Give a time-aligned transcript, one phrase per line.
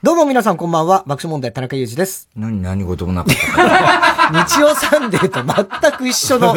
[0.00, 2.30] どうも皆さんこんばんは、爆笑問題田中裕二です。
[2.34, 4.30] 何、何事もなかった。
[4.46, 6.54] 日曜サンデーと全く一緒の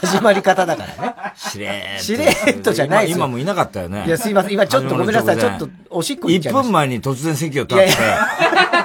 [0.00, 1.14] 始まり方だからね。
[1.36, 2.02] しれーっと。
[2.04, 4.04] しれーっとじゃないですよ今今もいなかったよね。
[4.06, 4.52] いや、すいません。
[4.52, 5.38] 今ちょっとごめんなさい。
[5.38, 6.68] ちょっとおしっこ行っちゃい1ました。
[6.68, 7.96] 分前に突然席を立っていやい、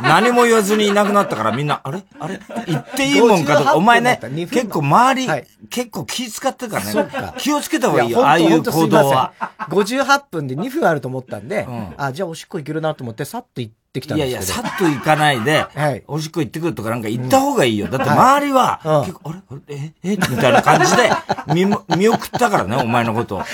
[0.01, 2.03] 何も言わずにいなくなったからみんな、あれ？
[2.19, 2.39] あれ？
[2.67, 3.63] 言っていいもんかと。
[3.63, 4.35] か、お前ね58分だった。
[4.35, 5.47] 2分、結構周り、はい。
[5.69, 7.33] 結構気使ってるからね。
[7.37, 8.71] 気をつけた方がいいよ、やああいう行動は。。
[8.71, 11.93] ほんとすいません58分で2分あると思ったんで、ん。
[11.97, 14.67] あ、じゃあおしっこ行けるなと思って、さっと行ってきたんいやいや、ですけど。
[14.67, 16.03] さっと行かないで、はい。
[16.07, 17.87] おしっこ行ってくるとかなんか行った方がいいよ。
[17.87, 19.01] だって周りは、うん。
[19.01, 19.33] 結構、あ
[19.67, 19.75] れ？
[19.75, 19.93] え？
[20.03, 20.09] え？
[20.11, 21.09] みたいな感じで
[21.53, 23.41] 見も、見送ったからね、お前のことを。
[23.41, 23.45] あ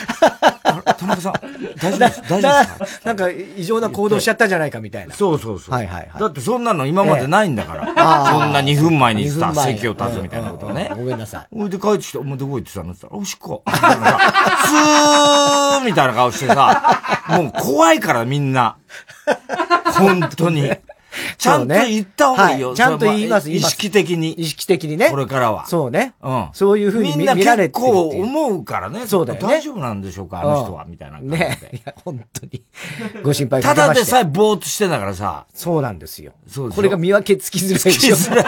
[0.85, 0.93] れ？
[0.93, 1.33] 田中さん、
[1.79, 2.21] 大丈夫です？
[2.29, 3.05] 大丈夫ですか？
[3.05, 5.13] なんか異常な行動しちゃったんじゃないかみたいな。
[5.15, 5.73] そうそうそう。
[5.75, 6.19] はいはいはい。
[6.19, 7.85] だってそんなの今までないんだから。
[8.31, 10.91] そんな2分前にさ、2分前席を立つみたいなことね。
[10.95, 11.55] ごめんなさい。
[11.55, 12.91] ほいで帰ってきて、お前どこ行ってたの？
[12.91, 13.63] って言ったら、おしっこ。
[13.67, 14.19] みたいなさ
[14.65, 18.77] スーみたいな顔してさ、もう怖いからみんな。
[19.93, 20.71] 本当に。
[21.37, 22.67] ちゃんと言った方がいいよ。
[22.69, 24.31] はいちゃんと言います意識的に。
[24.31, 25.09] 意識的にね。
[25.09, 25.65] これからは。
[25.67, 26.13] そうね。
[26.21, 26.49] うん。
[26.53, 29.05] そういうふうにみんな見見られ結てるっていう構思うからね。
[29.07, 31.19] そうだよね大丈夫なんでしょうか、あの人は、みたいな。
[31.19, 31.59] ね。
[31.73, 32.63] いや、本当に。
[33.23, 33.87] ご心配かた。
[33.87, 35.45] だでさえぼーっとしてんだからさ。
[35.53, 36.31] そうなんですよ。
[36.47, 36.77] そうでしょ？
[36.77, 37.79] これが見分けつきづらい。
[37.79, 38.45] つきづらい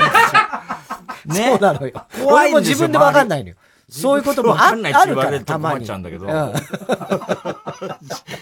[1.25, 1.93] ね そうなのよ
[2.25, 3.55] 俺も自分でわかんないのよ。
[3.93, 5.75] そういうこともああるから、言われるとたまに。
[5.79, 6.53] 困っちゃうんだけどうん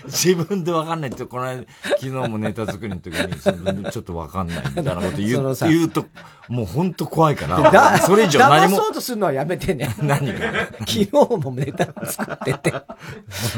[0.06, 6.06] 自分でわかんないって、 この間、昨日もネタ作りの時に、自分でちょっとわかんないみたいなこと言う言うと、
[6.48, 9.94] もう本当怖いかだら、それ以上何も騙、そうとするのはやめてね。
[10.02, 10.40] 何が？
[10.80, 12.74] 昨日もネタ作ってて。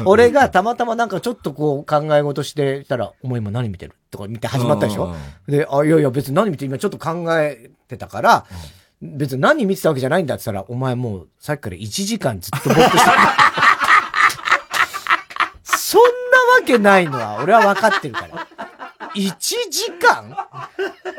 [0.04, 3.94] 俺がたまたまなんかちょっとこう考え事してたら、お前今何見てる？
[4.10, 5.14] とか見て始まったでしょ？
[5.48, 8.46] で、あ、いやいや別に何見て今ちょっと考えてたから、
[9.04, 13.16] 別に何見てたわけじゃないんだって言ったら、お前もうさっきから1時間ずっとぼーっとしてる。
[15.76, 16.08] そんな
[16.60, 18.46] わけないのは俺は分かってるから。
[19.14, 20.36] 1時間？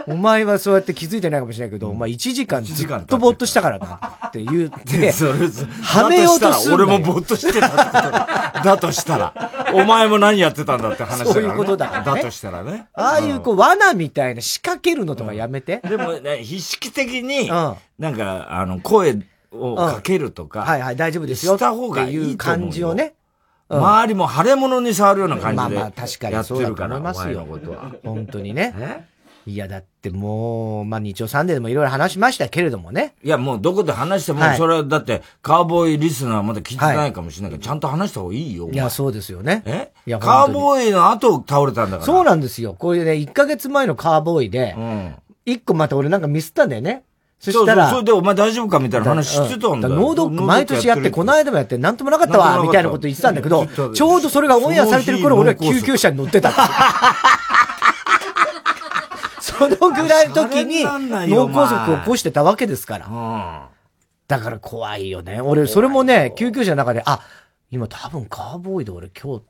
[0.08, 3.96] お前はそうやって気づいてないかもしれないけど、お前1時間ずっとぼーっとしたからな
[4.28, 8.62] って言って、はめようとすんだのよとしたら俺もぼーっとしてたってことだ。
[8.64, 9.34] だとしたら。
[9.74, 11.34] お前も何やってたんだって話だから、ね。
[11.34, 12.88] そういうことだからねだとしたらね。
[12.94, 15.82] ああいうこう罠みたいな仕掛けるのとかやめて。
[15.84, 19.18] でもね、意識的に、うんなんか、あの、声
[19.52, 21.56] をかけるとか、はいはい、大丈夫ですよ。
[21.56, 23.14] した方がいいと思うよっていう感じをね。
[23.70, 25.56] うん周りも腫れ物に触るような感じで。
[25.56, 27.48] まあまあ確かにそうだと思いますよ。
[28.04, 28.76] 本当にね。
[28.78, 29.16] え？
[29.48, 33.14] いや、だってもう、まあ日曜サンデーでもいろいろ話しましたけれどもね。
[33.24, 38.70] いや、もうどこで話しても、はいそれはだって、カーボーイリスナーまだ聞いてないかもしれないけど、ちゃんと話した方がいいよ。
[38.72, 39.62] いや、そうですよね。
[39.66, 39.92] え？
[40.08, 40.52] いや、カー。
[40.52, 42.04] ボーイの後倒れたんだから。
[42.04, 42.74] そうなんですよ。
[42.74, 45.16] これね、1ヶ月前のカーボーイでう、ん。
[45.46, 47.04] 一個また俺なんかミスったんだよね。
[47.52, 49.96] そしたら、それでお前大丈夫かみたいな話してたんだよ。
[49.96, 56.52] ノードック毎年やって、このい間もやって、なんともなかったわ、みたいなこと言ってたんだけどちょうどそれがオンエアされてる頃、俺は救急車に乗ってた。
[59.40, 63.08] そのぐらいの時に、脳梗塞を起こしてたわけですから。
[63.08, 63.62] うん。
[64.28, 65.40] だから怖いよね。
[65.42, 67.22] 俺、それもね、救急車の中で、あ、
[67.72, 69.44] 今多分カーボーイで俺今日、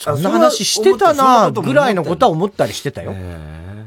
[0.00, 3.14] そんな話してたな、ぐらいのことは思ったりしてたよ。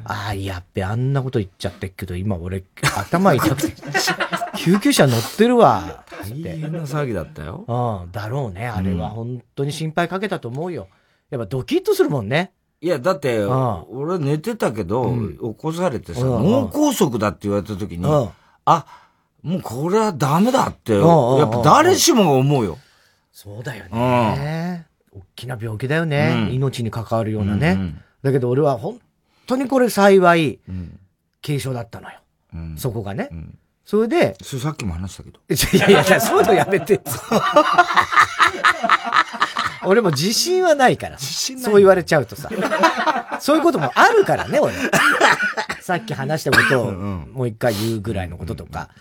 [0.06, 2.63] ああ、やっべ、あんなこと言っちゃってっけど、今俺、
[2.96, 3.74] 頭痛くて、
[4.57, 6.03] 救急車乗ってるわ。
[6.22, 7.66] 大変な騒ぎだったよ。
[7.68, 8.68] うん、だろうね。
[8.68, 10.88] あれは本当に心配かけたと思うよ。
[11.31, 12.51] やっぱドキッとするもんね。
[12.80, 13.50] いや、だって、ん
[13.90, 18.30] 俺寝てたけど、起こされてさ、脳梗塞だって言われた時に、うん。
[18.66, 18.85] あ、
[19.41, 21.00] もうこれはダメだって、や
[21.45, 22.78] っぱ誰しもが思うよ。
[23.31, 24.85] そうだよね。
[25.13, 26.47] 大きな病気だよね。
[26.47, 27.72] うん命に関わるようなね。
[27.72, 29.01] うんうんだけど俺は本
[29.47, 31.00] 当にこれ幸い、うん
[31.46, 32.19] 軽症だったのよ。
[32.53, 33.25] うんそこがね。
[33.25, 35.40] んそれで、それさっきも話したけど。
[35.50, 37.01] いやいやいや、そういうのやめて。
[39.85, 41.18] 俺も自信はないから。
[41.19, 42.50] 信ないそう言われちゃうとさ。
[43.42, 44.74] そういうこともあるからね、俺。
[45.81, 48.89] さっき話したことをもう一回言うぐらいのこととか。
[48.89, 48.95] あ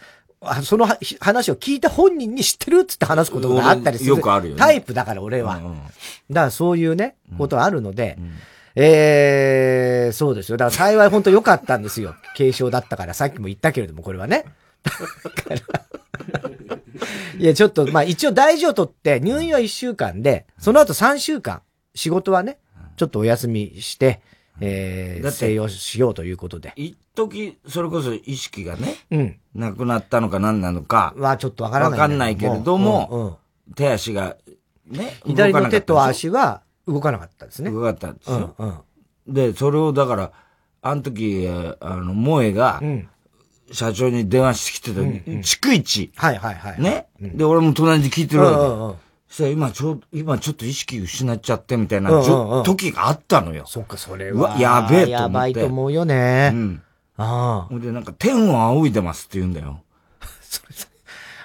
[0.64, 4.10] そのは話を聞いた本人に知ってるっつって話すことがあったりする。
[4.10, 5.56] よくあるよねタイプだから俺は。
[5.56, 5.80] うんうん
[6.30, 8.18] だからそういうね、ことがあるので、
[8.74, 10.56] えー、そうですよ。
[10.56, 12.14] だから幸い本当良かったんですよ。
[12.36, 14.44] 軽症だったから、さっきも言ったけれども、これはね。
[14.82, 15.56] だから
[17.38, 21.62] いや、ちょっと、まあ一応大事を取って、入院は1週間で、その後3週間、
[21.94, 22.58] 仕事はね、
[22.96, 24.20] ちょっとお休みして、
[24.64, 26.72] えー、だって静養しようということで。
[26.76, 29.38] 一時それこそ意識がね、うん。
[29.54, 33.36] なくなったのか何なのか、はちょっとわからないわかんないけれどもうんうん
[33.74, 34.36] 手足が、
[34.86, 37.70] ね、左の手と動かなかったでしょ足は、動かなかったですね。
[37.70, 38.54] 動かったんですよ。
[38.58, 38.72] うんう
[39.30, 40.32] ん、で、それをだから、
[40.82, 42.82] あの時、あの、萌えが、
[43.70, 46.12] 社長に電話してきてた時、うんうん、逐一。
[46.16, 46.80] はいはいはい。
[46.82, 47.06] ね。
[47.20, 48.56] うん、で、俺も隣で聞いてるわけ。
[48.58, 49.00] うんうんそし
[49.36, 52.10] たら今ちょ、今ちょっと意識失っちゃってみたいな、
[52.64, 53.64] 時があったのよ。
[53.66, 54.56] そっか、それは。
[54.58, 55.10] やべえと思って。
[55.10, 56.50] やばいと思うよね。
[56.52, 56.82] うん。
[57.16, 57.66] ああ。
[57.68, 59.82] ほんで、なんか、天を仰いでますって言うんだよ。
[60.40, 60.91] それ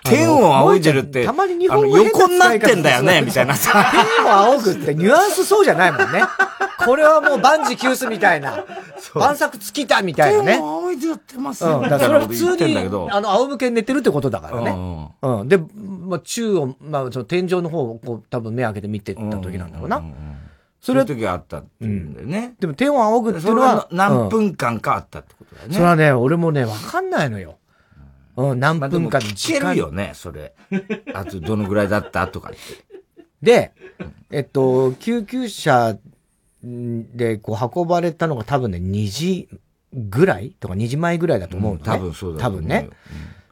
[0.09, 3.92] 天を仰いでるって、たまに日本語横になってんだよね、みたいなさ。
[3.92, 6.24] 天を仰ぐってニュアンスそうじゃないもんね。
[6.86, 8.63] これはもう万事休すみたいな。
[9.13, 10.54] 万作尽きたみたいなね。
[10.54, 11.80] 天を仰いでやってますよ。
[11.80, 15.12] うん、だからそれは普通に、あの、仰向けに寝てるってことだからね。
[15.21, 15.48] うん。
[15.48, 20.04] で、まあ、宙を、まあ、その天井の方をこう、多分目開けて見てた時なんだろうな。
[20.81, 21.06] それは。
[21.06, 22.54] 時があったっていうんだよね。
[22.59, 23.88] でも天を仰ぐっていうのは。
[23.92, 25.74] 何分間かあったってことだよね。
[25.74, 27.57] それはね、俺もね、わかんないのよ。
[28.37, 29.59] うん、何分かの時間。
[29.59, 30.53] 聞けるよね、それ。
[31.13, 32.57] あと、どのぐらいだったとかって。
[33.41, 33.71] で、
[34.31, 35.97] えっと、救急車
[36.63, 39.49] でこう運ばれたのが多分ね、2時
[39.93, 41.85] ぐらいとか2時前ぐらいだと思うのね。
[41.85, 42.89] 多分そうだ多分ね。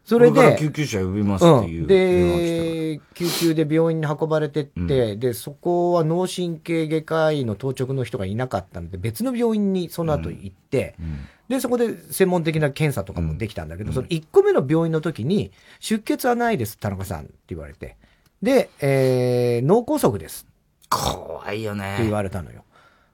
[0.03, 17.97] それで、救急車呼びますっていう、うん、で、救急で病院に運ばれてって、うん、で、そこは脳神経外科医の当直の人がいなかったので、別の病院にその後行って、うん、で、そこで専門的な検査とかもできたんだけど、その1個目の病院の時に、出血はないです、田中さんって言われて。
[18.42, 20.47] で、えー、脳梗塞です。
[20.89, 21.95] 怖いよね。
[21.95, 22.63] って言われたのよ。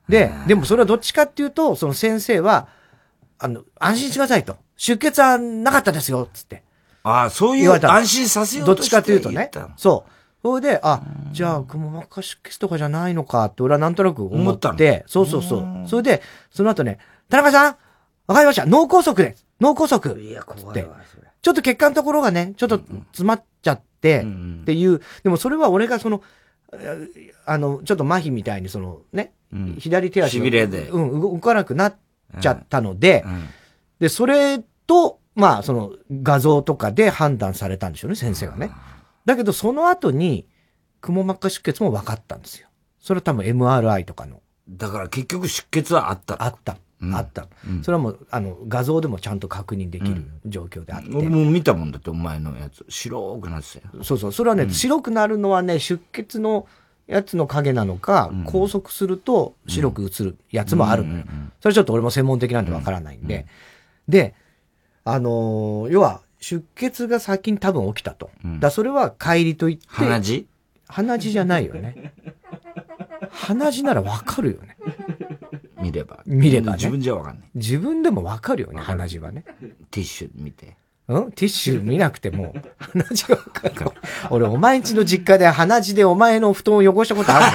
[0.07, 2.67] で、でもそれはどっちかっていうと、その先生は、
[3.39, 4.57] あの、安心してくださいと。
[4.77, 6.63] 出血はなかったですよ、つって。
[7.03, 9.49] ああ、そういう安心させようとどっちかというとね。
[9.77, 10.11] そう。
[10.43, 11.01] それで、あ、
[11.31, 14.69] じゃあ、くも膜下出血とかじゃないのかって俺はなんとなく思って。
[14.69, 15.87] ったそうそうそう。
[15.87, 16.99] それで、その後ね、
[17.29, 17.75] 田中さん
[18.27, 19.45] わかりました脳梗塞です。
[19.59, 20.97] 脳梗塞いや、怖いわ、
[21.41, 24.25] ちょっと血管のところがね、ちょっと詰まっちゃって、
[24.61, 26.21] っていう、でもそれは俺がその、
[27.45, 29.33] あの、ちょっと麻痺みたいにそのね、
[29.79, 30.89] 左手足が、で。
[30.89, 31.95] うん、動かなくなっ
[32.39, 33.25] ちゃったので、
[33.99, 38.71] で、それと、まあ、その画像とかで判断されたんでしょうね、先生がね。
[39.25, 40.47] だけど、その後に、
[41.01, 42.67] くも膜下出血も分かったんですよ。
[42.99, 44.41] それは多分 MRI とかの。
[44.69, 46.43] だから結局出血はあった。
[46.43, 46.77] あった。
[47.13, 47.47] あった。
[47.81, 51.09] それはもう、あの、画像でもちゃんと確認できる状況であって。
[51.15, 52.85] 俺も見たもんだって、お前のやつ。
[52.89, 54.03] 白くなってたよ。
[54.03, 54.31] そうそう。
[54.31, 56.67] それはね、白くなるのはね、出血の
[57.07, 61.23] やつの影なのか、拘束すると白く映るやつもあるのよ。
[61.59, 63.47] それちょっと俺も専門的なんでわからないんで。
[64.07, 64.35] で、
[65.03, 68.31] あのー、要は、出血が先に多分起きたと。
[68.43, 69.83] うん、だそれは帰りといって。
[69.87, 70.47] 鼻血？
[70.87, 72.13] 鼻血じゃないよね。
[73.29, 74.75] 鼻血ならわかるよね。
[75.81, 76.21] 見れば。
[76.25, 76.77] 見ればね。
[76.77, 77.49] 自分じゃわかんない。
[77.55, 79.43] 自分でもわかるよね、鼻血はね。
[79.89, 80.77] ティッシュ見て。
[81.07, 81.31] うん？
[81.31, 83.75] ティッシュ見なくても、 鼻血がわかる。
[84.29, 87.45] 俺、お前んちの実家で鼻血でお前の布団を汚したことある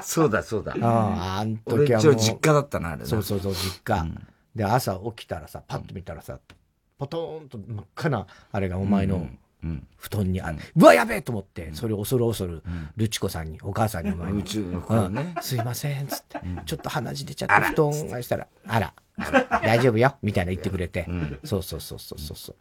[0.02, 0.74] そうだ、そうだ。
[0.80, 0.86] あ
[1.36, 2.12] あ、あん時はもう。
[2.12, 4.00] 俺、実家だったな、あれそうそうそう、実家。
[4.02, 4.26] うん
[4.56, 6.38] で、朝起きたらさ、パッと見たらさ、
[6.98, 9.26] ポトーンと真っ赤な、あれがお前の
[9.96, 10.58] 布団にある。
[10.76, 12.62] うわ、やべえと思って、それを恐る恐る、
[12.96, 14.42] ルチコさんに、お母さんにお前に。
[15.40, 18.94] すいません、つって、ちょっと鼻血出ちゃって布団がしたら、あら、
[19.62, 21.06] 大丈夫よ、みたいな言ってくれて。
[21.44, 22.56] そうそうそうそうそう。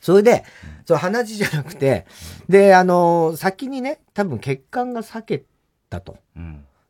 [0.00, 0.44] それで、
[0.84, 2.06] そう、鼻血じゃなくて、
[2.48, 5.44] で、あの、先にね、多分血管が裂け
[5.90, 6.18] たと。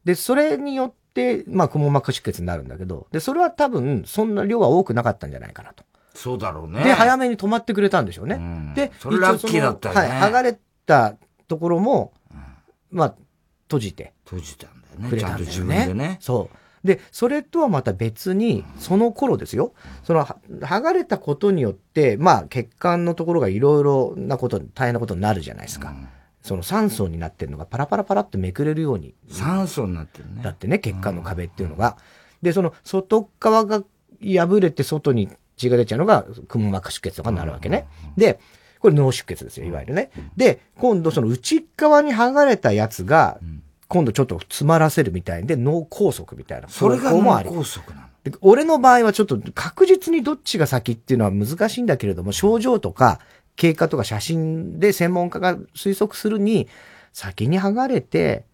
[0.04, 5.82] で、それによって、で、まあ、くも膜下出血になるんだけど、で、それは多分、そんな量は多くなかったんじゃないかなと。
[6.16, 6.82] そうだろうね。
[6.82, 8.36] で、早めに止まってくれたんでしょうね。
[8.36, 10.00] うん、で、それラッキーだったよね。
[10.00, 13.14] はい、剥がれたところも、うん、まあ、
[13.64, 14.12] 閉じて。
[14.24, 15.08] 閉じたんだよね。
[15.10, 15.52] くれたんだよね。
[15.52, 16.18] ちゃんと自分でね。
[16.20, 16.86] そう。
[16.86, 19.72] で、それとはまた別に、その頃ですよ。
[20.04, 25.90] その、剥がれたことによって、まあ、血管のところがいろいろなこと、大変なことになるじゃないですか。
[25.90, 26.08] うん
[26.46, 29.16] その酸素になってるのがパラパラパラってめくれるように。
[29.28, 30.42] 酸素になってるね。
[30.44, 31.96] だってね、血管の壁っていうのが。
[32.40, 33.82] で、その外側が
[34.22, 37.86] 破れて外に血が出ちゃうのが、くも膜下出血とかになるわけね。
[38.16, 38.38] で、
[38.78, 40.10] これ脳出血ですよ、いわゆるね。
[40.36, 43.40] で、今度その内側に剥がれたやつが、
[43.88, 46.68] 今度ちょっと詰まらせるみたいで、脳梗塞みたいな。
[46.68, 48.38] それが脳梗塞なの？
[48.40, 53.20] 俺の場合はちょっと確実にどっちが先っていうのは難しいんだけれども、症状とか
[53.54, 56.68] 経過とか写真で専門家が推測するに、
[57.12, 58.44] 先に剥がれて、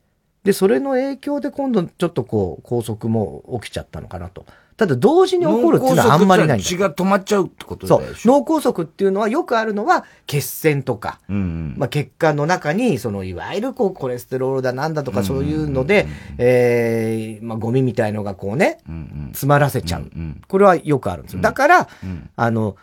[0.44, 4.44] で、それの影響で今度ちょっとこう、拘束も起きちゃったのかなと。
[4.82, 8.02] ただ同時に起こるっていうのはあんまりない血が止まっちゃうってことそう。
[8.24, 20.42] 脳梗塞っていうのはよくあるのは血栓とか、うんうん、まあ血管の中に、そのいわゆるこうコレステロールだなんだとかそういうので、えー、まあゴミみたいのがこうね、うんうん、詰まらせちゃう、うんうん。
[20.48, 21.42] これはよくあるんですよ。
[21.42, 22.74] だから、うん、あの、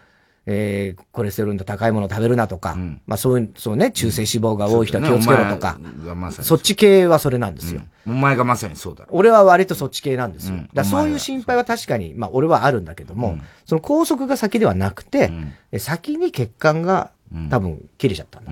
[0.51, 9.05] えー、コレステロールの高いものを食べるなとか、うん、まあそういう、そうね、中性脂肪が多い人は気をつけろとか、そま、そっち系はそれなんですよ、うん、お前がまさにそうだ。
[9.09, 10.55] 俺は割とそっち系なんですよ。
[10.55, 13.37] うん、だそういう心配は確かに、まあ俺はあるんだけども、
[13.67, 15.31] その高速が先ではなくて、
[15.77, 17.11] 先に血管が
[17.51, 18.51] 多分切れちゃったんだ、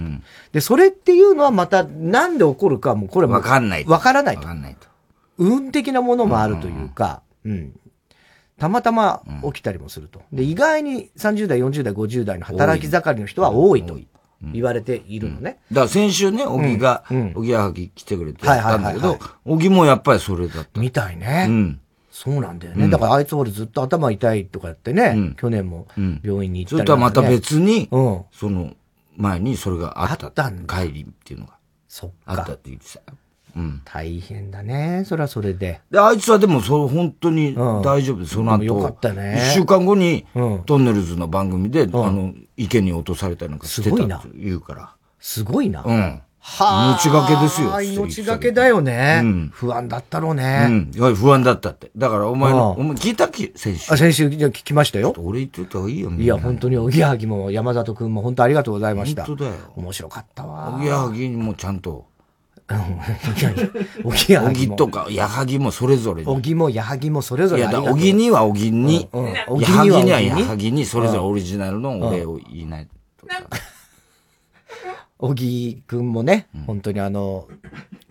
[0.52, 3.86] で、それっていうのはまたなんで起こるかもうこれわかんない。
[3.86, 4.42] わからないと。
[4.42, 4.88] わかんないと。
[5.40, 7.74] 運的なものもあるというか、うん。
[8.60, 10.22] たまたま起きたりもすると。
[10.34, 14.00] で、意外に30代、40代、50代の働き盛りの人は多いと
[14.52, 15.60] 言われているのね。
[15.72, 17.04] だから先週ね、小木が、
[17.36, 20.82] 小木はぎ来てくれてやったんだけど、小木もやっぱりそれだった。
[20.82, 21.46] みたいね。
[21.50, 21.80] うん。
[22.12, 22.90] そうなんだよね。
[22.90, 25.88] だからあいつ俺ずっと頭痛いとかやってね、去年も
[26.24, 27.88] 病院に行ったり、それとはまた別に、
[28.32, 28.74] その
[29.16, 30.26] 前にそれがあった。
[30.26, 30.82] あったんだ。
[30.82, 31.54] 帰りっていうのが。
[31.88, 32.16] そっか。
[32.26, 33.18] あったって言ってたよ。
[33.58, 33.82] うん。
[33.84, 35.04] 大変だね。
[35.06, 35.82] それはそれで。
[35.90, 38.64] で、あいつはでも、そう、本当に大丈夫で、うん、その後。
[38.64, 39.42] よかったね。
[39.50, 44.96] 一週間後に、うん、トンネルズの番組で、うん、あの、池に落とされたりなんかしてたって言うから。
[45.20, 45.84] すごいな。
[45.84, 46.22] うん。
[46.40, 47.00] はあ。
[47.04, 47.82] 命がけですよ。
[47.82, 49.20] 命がけだよね。
[49.22, 49.50] うん。
[49.54, 50.68] 不安だったろうね。
[50.98, 51.16] うん。
[51.16, 51.92] 不安だったって。
[51.98, 53.94] だからお前の、お前聞いたっけ先週？
[53.94, 55.14] あ、先週、じゃ聞きましたよ。
[55.18, 59.26] 俺言っといた方がいいよ、いや、本当に、おぎやはぎも山里くんも本当ありがとうございました。
[59.26, 59.56] 本当だよ。
[59.76, 60.76] 面白かったわ。
[60.78, 62.07] おぎやはぎもちゃんと。
[64.04, 64.66] おぎやはぎ。
[64.66, 66.24] おぎとか、やはぎもそれぞれ。
[66.26, 67.62] おぎもやはぎもそれぞれ。
[67.62, 73.28] いや、おぎにはおぎに、やはぎにはやはぎに、それぞれオリジナルのお礼を言いないと。
[75.20, 77.48] おぎくんもね、本当にあの、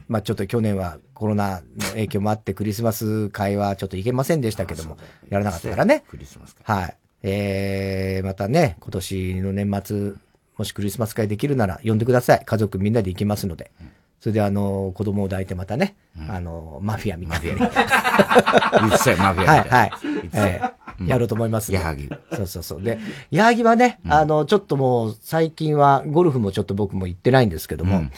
[0.08, 4.96] まあちょっと去年はコロナの影響もあってクリスマス会はちょっと行けませんでしたけども、
[5.28, 6.02] やらなかったからね。
[6.08, 6.76] クリスマス会。
[6.76, 6.96] はい。
[7.22, 10.12] えー、またね、今年の年末、
[10.56, 12.42] もしクリスマス会できるなら呼んでください。
[12.46, 13.70] 家族みんなで行きますので。
[13.82, 17.60] うんそれであの、子供を抱いてまたね、うん、あの、マフィアみたいな。
[17.60, 18.88] マフィア。
[18.88, 19.92] 言ってマフィアはい、はい。
[20.32, 21.72] えー、やろうと思います。
[21.72, 22.08] 矢作。
[22.32, 22.82] そうそうそう。
[22.82, 22.98] で、
[23.30, 28.12] 矢作はね、うん、あの、ちょっともう、最近は、ゴルフもちょっと僕も行ってないんですけども、うん、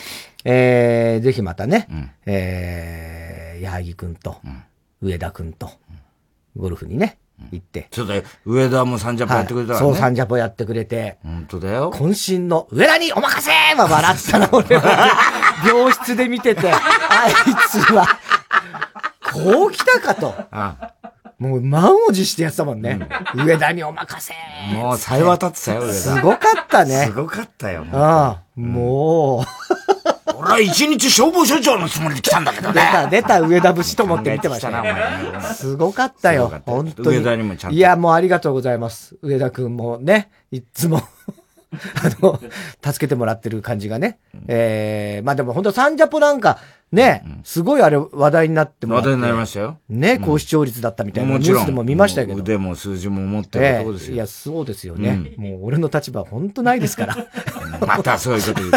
[0.45, 4.37] えー、ぜひまたね、うん、えー、矢作くんと、
[5.02, 5.71] 上田くんと、
[6.57, 7.19] ゴルフにね、
[7.52, 7.88] 行って。
[7.90, 8.14] ちょっと、
[8.45, 11.19] 上田もサンジャポやってくれたら、ねはい、そう、サンジャポやってくれて。
[11.23, 11.93] 本当だよ。
[11.93, 15.48] 渾身の、上田にお任せは笑ったな、俺は。
[15.67, 17.33] 病室で見てて、あい
[17.71, 18.07] つは、
[19.33, 20.35] こう来たかと。
[20.50, 20.93] ああ
[21.38, 22.99] もう満を持してやってたもんね。
[23.35, 24.35] うん、上田にお任せ
[24.75, 25.93] もう、さえ渡ってたよ、上田。
[25.93, 27.07] すごかったね。
[27.07, 27.87] すごかったよ。
[27.93, 29.45] ああ、もう。
[30.37, 32.81] 俺は一日消防署長のつもりで来たんだけどね。
[32.81, 34.95] 出た、出た上田節と思って見てましたね。
[35.55, 36.53] すごかったよ。
[36.67, 37.19] 本当に。
[37.19, 37.77] 上田にもちゃんと。
[37.77, 39.17] いや、もうありがとうございます。
[39.23, 41.03] 上田くんもね、いつも
[41.73, 42.41] あの、
[42.85, 44.19] 助けてもらってる感じがね。
[44.35, 46.59] うん、ええー、まあでも本当サンジャポなんか、
[46.91, 49.79] ね、うん、すごいあれ話題になっても話題になりましたよ。
[49.91, 52.39] ね、高視聴率だったみたいなニュースでも見ましたけど。
[52.39, 54.15] 腕も数字も持ってるとこですよ、えー。
[54.15, 55.35] いや、そうですよね。
[55.37, 57.17] うん、もう俺の立場本当ないですから。
[57.87, 58.73] またそういうこと言う。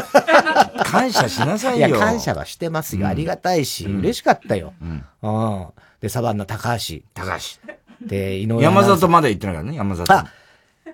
[0.83, 1.87] 感謝しなさいよ。
[1.87, 3.07] いや、感謝はしてますよ。
[3.07, 4.73] ありがたいし、嬉しかったよ。
[4.81, 5.67] うん。
[6.01, 6.97] で、サバンナ高橋。
[7.13, 8.05] 高橋。
[8.05, 8.61] で、井上。
[8.61, 10.11] 山里まで行ってないからね、山里。
[10.11, 10.27] あ、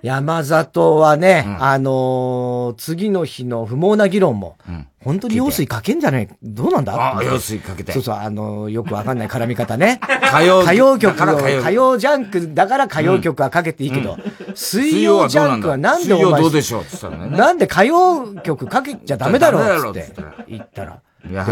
[0.02, 6.28] 山里はね、うん、あのー、次の日の不毛な議論も、うん、本当に用水かけんじゃない？
[6.42, 6.94] どうなんだ？
[6.94, 7.92] ああ、用水かけて。
[7.92, 10.00] そうそう、あのー、よくわかんない絡み方ね。
[10.28, 17.36] 歌謡歌謡曲を、歌謡ジャンクだから歌謡曲はかけていいけど、うん、水曜ジャンクはなんでお前、どうでしょうって言ったのね。
[17.36, 20.14] なんで歌謡曲かけちゃダメだろうって
[20.48, 21.00] 言ったら。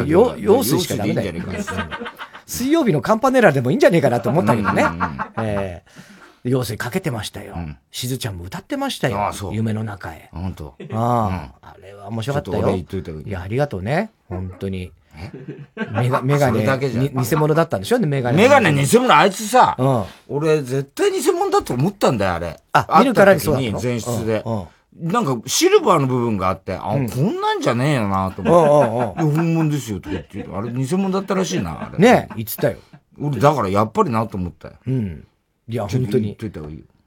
[0.05, 1.33] よ、用水しかダメだよ。
[2.47, 4.85] 水曜日のカンパネラでもいいんじゃねえかなと思ったけどね。
[5.38, 6.15] えー
[6.50, 7.57] 要するにかけてましたよ。
[7.91, 9.33] しずちゃんも歌ってましたよ。
[9.53, 10.29] 夢の中へ。
[10.33, 10.75] 本当。
[10.93, 12.76] ああ、あれは面白かったよ。
[12.76, 14.11] いや、ありがとうね。
[14.29, 14.93] 本当に。
[15.93, 18.38] メガ、メガネ、偽物だったんでしょメガネ。
[18.38, 19.76] メガネ偽物、あいつさ、
[20.29, 22.61] 俺絶対偽物だと思ったんだよ、あれ。
[22.73, 24.45] あ、見るからにそうだ前室で。
[24.99, 29.23] なんか、シルバーの部分があって、あ、こんなんじゃねえよなと思って。
[29.23, 30.47] 本物ですよ、とか言って。
[30.50, 31.99] あれ、偽物だったらしいな、あれ。
[31.99, 32.79] ね言ってたよ。
[33.21, 34.75] 俺、だからやっぱりなと思ったよ。
[34.87, 35.26] うん。
[35.68, 36.37] いや、本当に。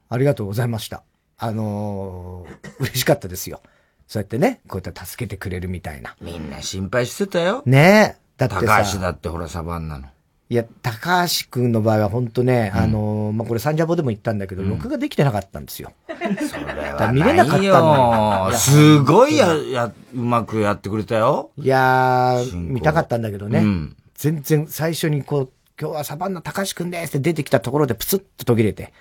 [0.08, 1.02] ありがとうございました。
[1.38, 3.62] あのー、 嬉しかったですよ。
[4.06, 6.16] そうやってね、こうやって助けてくれるみたいな。
[6.20, 7.62] みんな心配してたよ。
[7.64, 8.20] ねえ。
[8.36, 8.82] だってさ。
[8.84, 10.06] 高橋だってほらサバンナの。
[10.50, 15.92] いや、高橋くんの場合は本当ね、うん、あのー、まあ、これサンジャポでも言ったんだけど、うん、録画できてなかったんですよ。
[16.08, 16.12] そ
[16.58, 21.52] れは見れなかったのすごいや、や、うまくやってくれたよ。
[21.56, 23.60] いやー、見たかったんだけどね。
[23.60, 28.92] うん、全然最初にこう、今日はサバンナ高橋くんですって出てきたところでプツッと途切れて。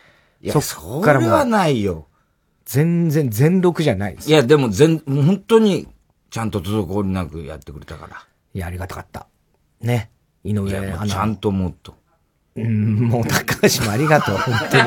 [0.42, 2.08] いや、そっからもそれはないよ。
[2.64, 4.30] 全然全録じゃないです。
[4.30, 5.90] いや、でも全、本当に、
[6.30, 8.26] ちゃんと滞りなくやってくれたから。
[8.54, 9.28] いや、ありがたかった。
[9.82, 10.10] ね。
[10.46, 11.08] 井上アナ。
[11.08, 11.96] ちゃんともっと。
[12.56, 14.84] うん、もう高橋もありがとう、本当に。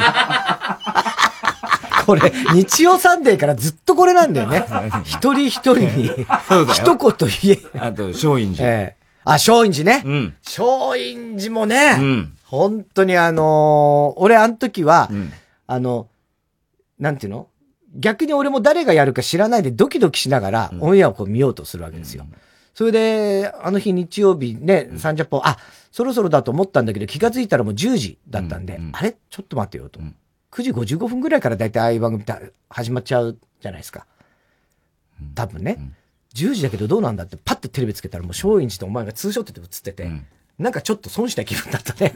[2.06, 4.64] これ、日曜サンデーからずっとこれなんだよね。
[5.04, 7.78] 一人一人に、一言言え。
[7.78, 8.66] あと、松陰寺。
[8.66, 10.02] ええあ、松陰寺ね。
[10.04, 10.34] うん。
[10.44, 10.58] 松
[10.92, 12.36] 陰寺もね、うん。
[12.44, 15.32] 本当にあのー、俺あの時は、うん、
[15.66, 16.08] あの、
[16.98, 17.48] なんていうの？
[17.94, 22.24] 逆に俺も誰がやるか知らないでドキドキしながら、オンエアをこう見ようとするわけですよ。
[22.28, 22.36] うん、
[22.74, 25.58] それで、あの日日曜日ね、30本、あ、
[25.90, 29.16] そろそろだと思ったんだけど、気がついたらもう10時だったんで、あれ？
[29.28, 30.00] ちょっと待ってよと。
[30.52, 32.24] 9時55分ぐらいから大体ああいう番組
[32.68, 34.06] 始まっちゃうじゃないですか。
[35.34, 35.78] 多分ね。
[36.34, 40.10] 10時だけどどうなんだってパッとテレビつけたらもう松陰寺とお前がツーショットで映ってて、
[40.58, 42.14] なんかちょっと損した気分だったね。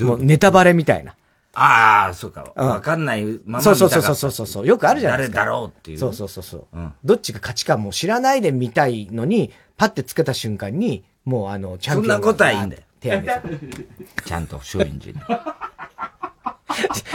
[0.00, 1.14] もうネタバレみたいな。
[1.52, 2.52] ああ、そうか。
[2.54, 4.66] わ、かんないままそうそうそうそうそうそう。
[4.66, 5.38] よくあるじゃないですか。
[5.38, 5.98] 誰だろうっていう。
[5.98, 12.14] そうそうそうそう、うん、どっちが価値観も知らないで見たいのに、パッてつけた瞬間に、もうあの、チャンピオン。
[12.14, 12.82] そんなことはいいんだよ。
[13.00, 13.58] 手挙げ
[14.24, 15.18] ちゃんと松陰寺に。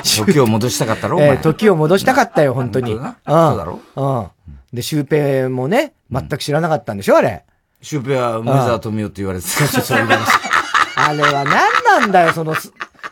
[0.28, 2.94] 時を戻したかったろ、えー、時を戻したかったよ、本当に。
[2.94, 3.00] うん。
[3.02, 3.80] そうだろ？
[3.96, 4.28] うん。
[4.76, 7.44] で、シュウペイもね、全く知らなかったんでしょ、あれ。
[7.82, 9.68] シュウペイは梅沢富美男って言われてた。
[9.68, 12.56] そうそあれは何なんだよ、その、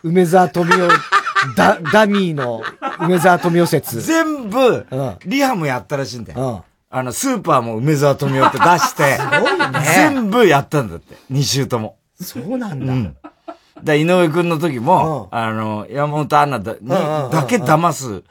[0.02, 0.92] 梅沢富美男、
[1.56, 2.62] ダ、ダミーの
[3.00, 4.00] 梅沢富美男説。
[4.00, 4.86] 全部、
[5.26, 6.64] リハもやったらしいんだよ。
[6.90, 9.66] あの、スーパーも梅沢富美男って出して、すごいね。
[9.96, 11.16] 全部やったんだって。
[11.30, 11.96] 2週とも。
[12.20, 12.92] そうなんだ。
[12.92, 13.16] うん。
[13.82, 18.22] だ井上くんの時も、あの、山本アナだけ騙す、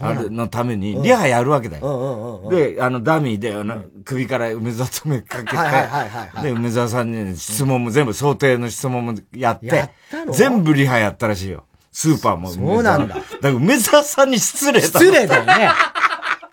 [0.00, 2.48] あれのために、リハやるわけだよ。
[2.50, 3.54] で、あの、ダミーで、
[4.04, 9.90] 首から梅沢とめかけて、で、梅沢さんに質問も全部想定の質問もやって、
[10.32, 11.64] 全部リハやったらしいよ。
[11.92, 12.50] スーパーも。
[12.50, 13.14] そうなんだ。
[13.14, 14.86] だから梅沢さんに失礼だ。
[14.86, 15.70] 失礼だよね。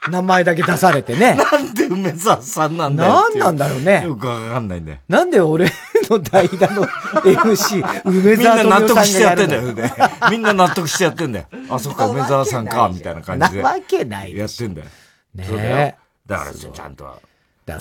[0.09, 1.35] 名前だけ出されてね。
[1.35, 3.13] なんで梅沢さんなんだよ。
[3.13, 4.03] なんなんだろうね。
[4.05, 4.97] よくわかんないんだよ。
[5.07, 5.69] なんで俺
[6.09, 9.93] の代打の MC、梅沢みんな納得してやってんだよ、ね。
[10.31, 11.45] みんな納得してやってんだよ。
[11.69, 13.61] あ、そっか、梅沢さんか、みたいな感じで。
[13.61, 14.87] なわけないやってんだよ。
[15.35, 17.05] ねだから、ちゃんと。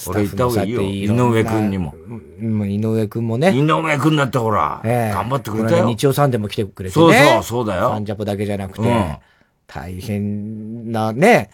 [0.06, 0.82] 俺言った方がいいよ。
[0.82, 1.94] 井上くんにも。
[2.40, 3.52] 井上くんもね。
[3.52, 5.86] 井上くんだってほら、頑張ってくれたよ。
[5.86, 7.04] 日曜さんでも来てくれてね。
[7.04, 7.90] そうそう、そうだよ。
[7.90, 9.18] サンジャポだけじゃなくて。
[9.66, 11.50] 大変なね。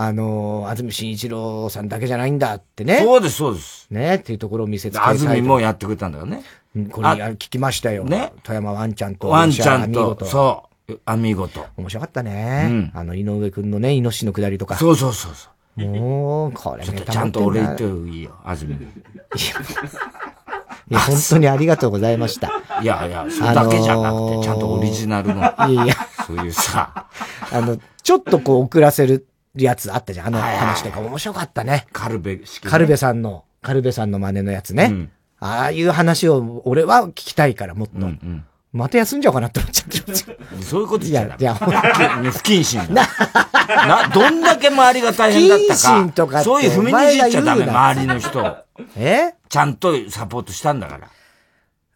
[0.00, 3.00] あの、安住紳一郎さんだけじゃないんだってね。
[3.02, 3.88] そうです、そうです。
[3.90, 5.00] ね、っていうところを見せつけ。
[5.00, 6.44] 安住もやってくれたんだよね。
[6.92, 8.04] これ聞きましたよ。
[8.04, 8.32] ね。
[8.44, 9.28] 富山ワンちゃんと。
[9.28, 11.00] ワンちゃんと、そう。
[11.04, 11.66] 網見事。
[11.76, 12.68] 面白かったね。
[12.70, 14.76] うん、あの、井上くんのね、イノシシのくだりとか。
[14.76, 15.48] そうそうそうそ
[15.82, 15.84] う。
[15.84, 18.72] もう、これちょっとちゃんと俺言っていいよ、安住。
[18.74, 18.78] い
[20.94, 22.52] や、本当にありがとうございました。
[22.80, 25.42] いやいや、それだけじゃなくて、ちゃんとオリジナルの。
[25.68, 25.94] いやいや。
[26.24, 27.06] そういうさ。
[27.50, 30.26] あの、ちょっとこう遅らせるやつあったじゃん。
[30.28, 31.86] あの話とか面白かったね。
[31.92, 34.88] カルベ式、カルベさんの、カルベさんの真似のやつね。
[34.90, 37.94] うん、ああいう話を俺は聞きたいからもっと。
[37.96, 42.92] うんうんまた休んじゃおうかなって思っちゃってそういうことじゃいや、いや、不謹慎。
[42.92, 43.08] な、
[43.66, 45.74] な、どんだけ周りが大変だったか。
[45.74, 48.58] 不謹慎とかそういう踏みにじっちゃダメ、周りの人。
[48.94, 49.32] え？
[49.48, 51.08] ちゃんとサポートしたんだから。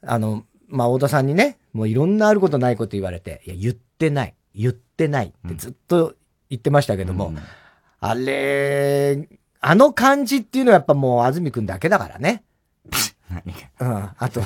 [0.07, 4.35] あの、まあ、太田さんにね、もういろんなあることないこと言われて、いや、言ってない。
[4.55, 6.15] 言ってないってずっと
[6.53, 7.39] 言ってましたけども、うん、
[8.01, 9.27] あれ、
[9.61, 12.45] あの感じっていうのはやっぱもう安住くんだけだからね。
[13.81, 14.11] うん。
[14.19, 14.43] あと、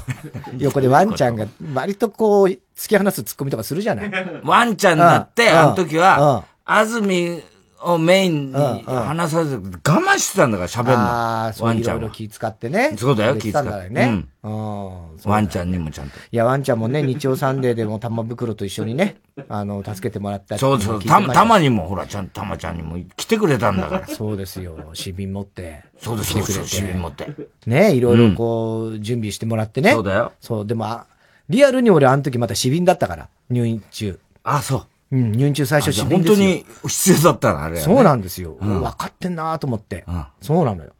[0.59, 4.13] 横でワンちゃんが割とこう、突き放すツッコミとかするじゃない。
[4.45, 7.43] ワンちゃんだって、あの時は、安住
[7.87, 10.99] をメインに話さず、我慢してたんだから喋るの。
[10.99, 12.95] ああ、そういろいろ気使ってね。
[12.99, 13.89] そうだよ、気使って。
[13.91, 14.25] ね。
[14.43, 15.21] うん。
[15.25, 16.19] ワンちゃんにもちゃんと。
[16.19, 19.17] いや、ワンちゃんもね、日曜サンデーでも玉袋と一緒にね、
[19.49, 24.07] あの、助けてもらったそうそう、た、たまにも、ほら、ちゃん、たまちゃんにも来てくれたんだから。
[24.09, 25.85] そうですよ、市民持って。
[25.99, 26.67] そうです、来てくれて。
[26.67, 27.29] 市民持って。
[27.67, 29.93] ね、いろいろこう、準備してもらってね。
[29.93, 30.33] そうだよ。
[30.41, 31.01] そう、でも、
[31.49, 34.19] リアルに俺あの時また市民だったから、入院中。
[34.43, 34.87] あ、そう。
[35.13, 38.57] うん、入院中最初死んで本当に必要だったのあれ、ね、そうなんですよ。
[38.61, 40.27] うん、分かってんなと思って、うん。
[40.41, 40.93] そうなのよ。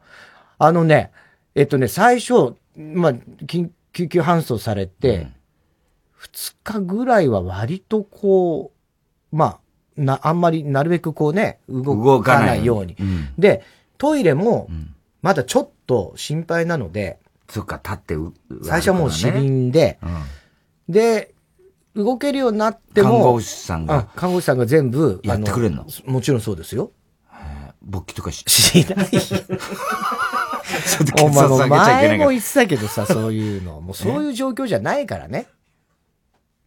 [0.59, 1.11] あのね、
[1.55, 3.13] えっとね、最初、まあ、
[3.45, 5.27] 緊救急搬送されて、
[6.13, 8.71] 二、日ぐらいは割とこ
[9.31, 9.59] う、まあ、
[9.97, 12.95] な、あんまりなるべくこうね、動かないように。
[12.99, 13.63] うん、で、
[13.97, 14.69] トイレも、
[15.21, 18.31] まだちょっと心配なので、そっか、立って、ね、
[18.63, 19.99] 最初はもう死瓶で、
[20.87, 21.33] で、
[21.97, 23.09] 動けるようになっても。
[23.09, 24.07] 看護師さんが。
[24.15, 25.19] 看護師さんが全部。
[25.23, 25.85] やってくれんの？
[26.05, 26.91] もちろんそうですよ。
[27.81, 29.21] 勃起とかし、しないよ。
[31.23, 33.79] お前も前も言ってたけどさ、そういうの。
[33.79, 35.47] もうそういう状況じゃないからね。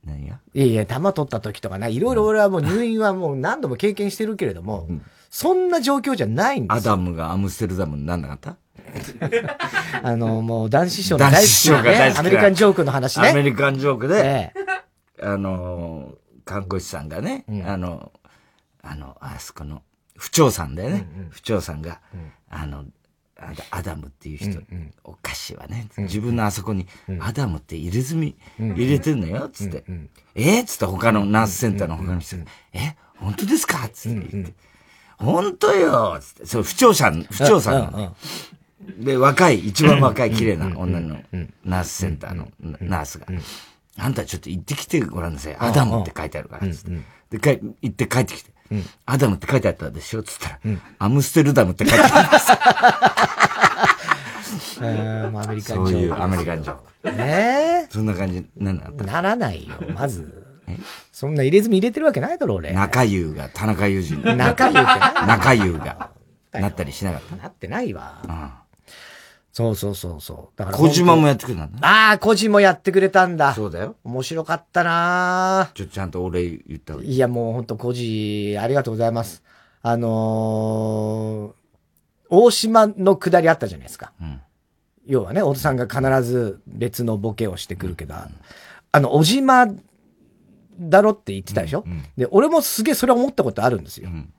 [0.05, 0.39] 何や？
[0.55, 6.93] いやいや、弾取った時とかな、いろいろ俺はもう入院はもう何度も経験してるけれども、うん、そんな状況じゃないんですよ。
[6.95, 8.57] アダムがアムステルダムになんなかった？
[10.03, 13.29] あの、もう男子賞の大好きな、ね、アメリカンジョークの話ね。
[13.29, 14.61] アメリカンジョークで、ええ、
[15.23, 18.13] あの、看護師さんがね、うん、あの、
[18.83, 19.83] あの、あそこの、
[20.17, 21.07] 不長さんだよね。
[21.31, 22.01] 不長さんが、
[22.49, 22.85] あの、
[23.71, 24.61] アダムっていう人、
[25.03, 26.87] お菓子はね、自分のあそこに、
[27.21, 29.85] アダムって入れ墨入れてんのよ、つって。
[30.35, 32.97] えっつって他のナースセンターの他の人が、え？
[33.17, 33.89] 本当ですか？
[33.89, 34.29] つって。
[34.31, 34.55] 言って。
[35.17, 36.47] 本当よつって。
[36.47, 38.15] そう、不調さん、不調さん。
[38.99, 41.23] で、若い、一番若い綺麗な女の
[41.65, 43.27] ナースセンターのナースが、
[43.99, 45.57] あんたちょっと行ってきてごらんなさい。
[45.59, 46.91] アダムって書いてあるから、つっ
[47.31, 47.39] て。
[47.39, 48.51] で、か行って帰ってきて。
[49.05, 50.59] アダムって書いてあったでしょつったら、
[50.99, 52.53] アムステルダムって書いてあるんです。
[54.83, 55.77] アメリカン。
[55.77, 56.77] そういうアメリカンジョー
[57.11, 57.17] ク。
[57.17, 57.89] ねえ。
[57.91, 60.47] そんな感じ、なんなならないよ、まず。
[61.13, 62.73] そんな入れ墨入れてるわけないだろ、俺。
[62.73, 64.37] 中優が、田中裕二。
[64.37, 64.81] 中優って
[65.27, 66.11] 中優が、
[66.53, 67.37] なったりしなかった？
[67.37, 68.60] なってないわ。
[69.51, 69.55] うん。
[69.55, 70.59] そうそうそうそう。
[70.59, 70.79] だから。
[70.79, 71.79] 小島もやってくれたんだ。
[71.89, 73.55] ああ、小島もやってくれたんだ。
[73.55, 73.97] そうだよ。
[74.05, 79.43] 面白かったなちょ、ちゃんとお礼言ったいや、もう本当小島、ありがとうございます。
[79.83, 81.61] あのー、
[82.29, 84.13] 大島の下りあったじゃないですか。
[84.21, 84.41] うん。
[85.07, 88.21] 要はね、太田さんが必ず別のボケをしてくるけど、うん、
[88.93, 89.67] あの、小島
[90.79, 94.09] だろって言ってたでしょ、うんうん、で、俺もすげえそれ思ったことあるんですよ。
[94.09, 94.33] うん、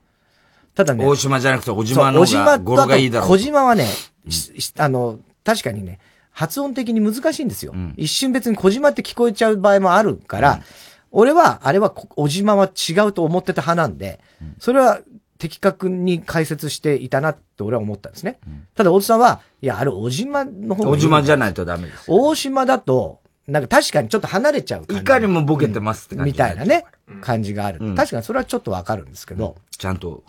[0.74, 1.04] ただね。
[1.04, 3.28] 大島じゃなくて小島の方が語呂がいいだろう。
[3.28, 3.86] 小島はね、
[4.78, 5.98] あの、確かにね、
[6.30, 7.74] 発音的に難しいんですよ。
[7.96, 10.62] 一瞬別に小島って聞こえちゃう場合もあるから、
[11.10, 14.18] 俺は、あれは、小島は違うと思ってた派なんで、
[14.58, 15.00] それは
[15.38, 18.38] 的確に解説していたなって俺は思ったんですね。
[18.74, 20.90] ただ、大津さんは、いや、あれ、小島の方が。
[20.90, 22.04] 小島じゃないとダメです。
[22.08, 26.84] 大島だと、なんか確かにちょっと離れちゃういかにもボケてますって感じ、みたいなね、
[27.20, 27.80] 感じがある。
[27.94, 29.56] 確かにそれはちょっとわかるんですけど。
[29.76, 30.22] ちゃんと。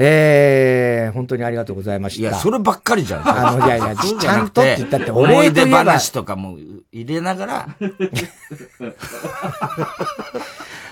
[0.00, 2.22] ええー、本当にありがとうございました。
[2.22, 3.28] いや、そればっかりじゃん。
[3.28, 6.56] あの、いやいや、 ちゃんとって言ったって、思い出話とかも
[6.92, 7.66] 入れながら。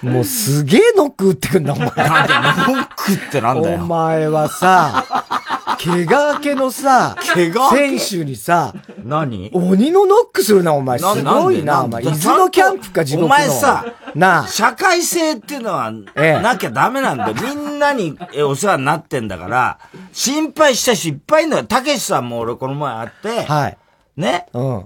[0.02, 1.88] もうすげえノック打ってくんだ、お前。
[1.88, 2.40] なんでノ
[2.82, 3.78] ックってなんだよ。
[3.80, 9.50] お前はさ、怪我明けのさ、怪我選手にさ、何？
[9.52, 11.00] 鬼のノックするな、お前。
[11.00, 12.04] すごいな、お前。
[12.04, 13.26] 伊豆のキャンプか、地獄の。
[13.26, 17.34] お前さ、な社会性っていうのは、なきゃダメなんだよ。
[17.34, 19.78] みんなにお世話になってんだから、
[20.12, 21.64] 心配した人いっぱいいんだよ。
[21.64, 23.78] たけしさんも俺この前会って、はい。
[24.16, 24.46] ね？
[24.52, 24.84] うん。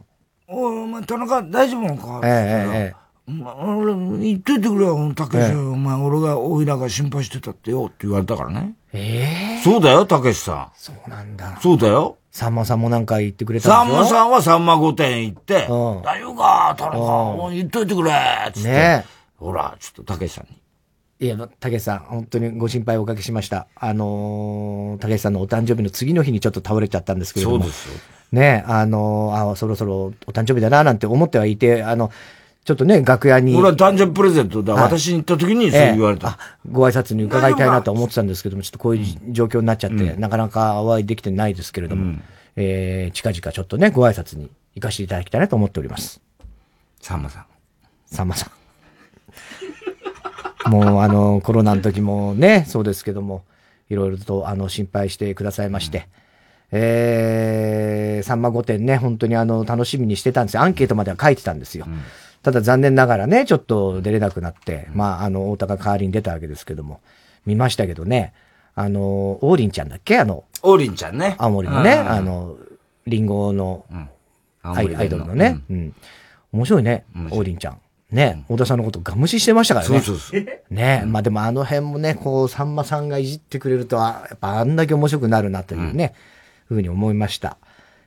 [0.49, 2.21] お前、田中大丈夫なのか？
[2.25, 3.01] ええええ。
[3.63, 8.75] 俺、言っといてくれよ、たけし、お前、俺が、おいらが心配してたってよ、って言われたからね。
[8.93, 10.69] ええー、そうだよ、たけしさん。
[10.77, 11.59] そうなんだ。
[11.63, 12.17] そうだよ。
[12.33, 13.97] さんまさんもなんか言ってくれたんでしょ？
[13.97, 18.13] さんまさんはさんま御殿行って、うん、大丈夫か、田中、言っといてくれ、
[18.53, 18.69] つって。
[18.69, 19.05] ね
[19.37, 20.61] ほら、ちょっとたけしさんに。
[21.23, 23.67] いや、たけしさん、本当にご心配おかけしました。
[23.75, 27.59] あのー、たけしさんのお誕生日の次の日にちょっと倒れちゃったんですけれども。
[27.61, 28.01] そうですよ。
[28.33, 32.11] ねあのー、あ、そろそろお誕生日だな、なんて思ってはいて、あの、
[32.65, 33.57] ちょっとね、楽屋に。
[33.57, 34.75] 俺は誕生日プレゼントだ。
[34.75, 42.23] はい、私に行った時にそう言われた、えー、ご挨拶に伺いたいなと思ってたんですけども、ちょっとこういう状況になっちゃって、うん、なかなかお会いできてないですけれども、うん、
[42.57, 46.21] えー、近々ちょっとね、ご挨拶に行かせていただきたいなと思っております。
[47.01, 47.47] さんまさん。
[48.07, 48.51] さんまさ
[50.67, 50.69] ん。
[50.71, 53.45] もうあの、コロナの時もね、そうですけども、
[53.89, 56.05] いろいろとあの、心配してくださいまして、うん
[56.73, 60.63] えー、さんま御殿ね、本当にあの、楽しみにしてたんですよ。
[60.63, 61.87] アンケートまでは書いてたんですよ。
[61.89, 62.03] うん
[62.43, 67.01] ただ残念ながらね、ちょっと出れなくなって、まあ、あの、太田が代わりに出たわけですけども、
[67.45, 68.33] 見ましたけどね、
[68.75, 70.19] あの、王林ちゃんだっけ？
[70.19, 71.35] あの、王林ちゃんね。
[71.39, 72.57] 青森のね、あの、
[73.07, 73.85] リンゴの、
[74.63, 75.95] アイドルのね、うん。
[76.53, 77.81] 面白いね、王林ちゃん。
[78.11, 80.01] ね、太田さんのことガムシしてましたからね。
[80.01, 80.75] そうそうそう。
[80.75, 86.15] ね、まあでもあの辺もね、こう、さんまさんがいじってくれると、やっぱあんだけ面白くなるなというね、
[86.67, 87.59] ふうに思いました。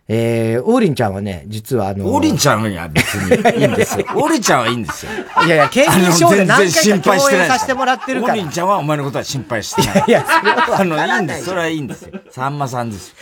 [0.07, 4.05] えー、オーリンちゃんはね、実はあのー、オーリンちゃんは別にいいんですよ。
[4.15, 5.11] オーリンちゃんはいいんですよ。
[5.45, 8.33] いやいや、経験証で何回か共演させてもらってるから。
[8.33, 10.09] オーリンちゃんはお前のことは心配してない。
[10.09, 11.45] いや、それはあの、いいんです。
[11.45, 12.19] それはいいんですよ。
[12.29, 13.15] さんまさんですよ。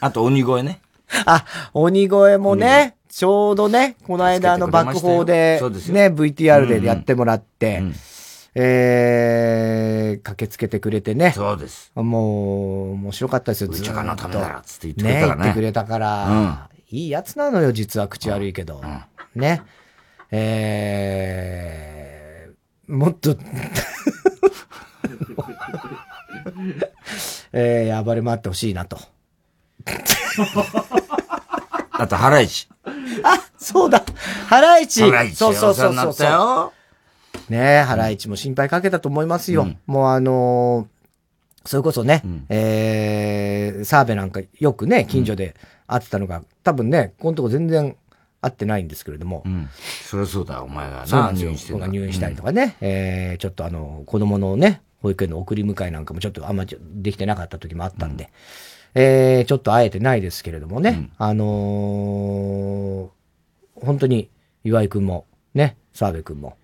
[0.00, 0.80] あと、鬼越ね。
[1.26, 7.94] あ、鬼越もね、ちょうどね、この間の爆砲で、ね、VTR でやってもらって、うんうん
[8.60, 11.30] えー、駆けつけてくれてね。
[11.32, 11.92] そうです。
[11.94, 13.92] もう、面白かったですよ、ずっと。
[14.02, 15.36] のためなら、つって言ってくれたからね。
[15.36, 16.58] ね、言ってくれたから、うん、
[16.90, 18.82] いいやつなのよ、実は口悪いけど。
[18.82, 19.04] うん、
[19.40, 19.62] ね。
[20.32, 23.36] えー、もっと
[27.52, 28.98] えー、暴れ回ってほしいなと。
[31.92, 32.66] あと、ハライチ。
[33.22, 34.02] あ、そうだ。
[34.48, 35.02] ハライチ。
[35.02, 35.36] ハライチ。
[35.36, 36.77] そうそうそうそう。
[37.50, 39.62] ねハライチも心配かけたと思いますよ。
[39.62, 45.54] うん、もうあのー、それこそね、うん、えー、澤部なんかよくね、近所で
[45.86, 47.96] 会ってたのが、多分ね、このとこ全然
[48.40, 49.42] 会ってないんですけれども。
[49.44, 49.68] うん。
[50.02, 58.30] そりゃそうだ、お前がな、入院して入院したりとかね、うん、えー、ちょっとあの、子供のね、保育園の送り迎えなんかもちょっとあんまできてなかった時もあったんで、
[58.94, 63.08] うん、えー、ちょっと会えてないですけれどもね、うん、あのー、
[63.84, 64.30] 本当に
[64.64, 66.56] 岩井くんも、ね、澤部くんも、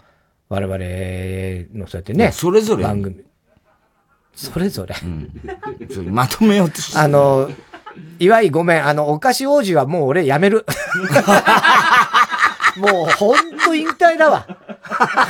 [0.55, 3.17] 我々のそうやってね、それぞれ番組、
[4.35, 4.95] それぞれ。
[5.03, 5.31] うん、
[6.14, 6.99] まとめようとして。
[6.99, 7.51] あの、
[8.19, 10.64] 岩井ごめん、あの、お菓子王子はもう俺やめる。
[12.77, 14.47] もうほんと引退だわ。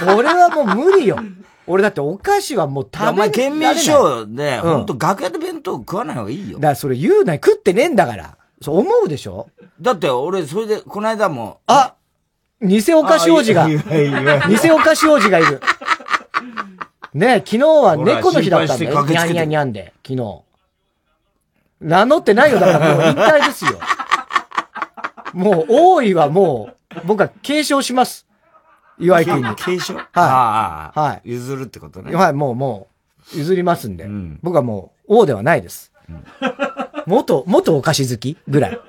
[0.07, 1.19] これはもう無理よ。
[1.67, 6.59] 俺だってお菓子はもう食べお前県民賞で、ほんと楽屋で弁当食わない方がいいよ。
[6.59, 8.37] だからそれ言うな食ってねえんだから。
[8.63, 9.49] そう思うでしょ？
[9.81, 11.61] だって俺、それで、この間も。
[11.67, 11.95] あ
[12.65, 13.69] 偽お菓子王子が。
[13.69, 13.79] 偽
[14.71, 15.61] お菓子王子がいる。
[17.13, 19.05] ね昨日は猫の日だったんだよ。
[19.05, 20.43] にゃんにゃんにゃんで、昨日。
[21.81, 22.59] 名乗ってないよ。
[22.59, 23.79] だからもう引退ですよ。
[25.33, 28.27] もう、多いはもう、僕は継承します。
[28.99, 29.55] 岩井君に。
[29.57, 29.95] 継承？
[29.95, 30.01] は
[30.97, 30.99] い。
[30.99, 31.31] はい。
[31.31, 32.15] 譲るってことね。
[32.15, 32.89] はい、もう、も
[33.35, 34.05] う、譲りますんで。
[34.05, 35.93] うん、僕はもう、王ではないです。
[36.09, 36.25] うん、
[37.07, 38.81] 元、元お菓子好きぐらい。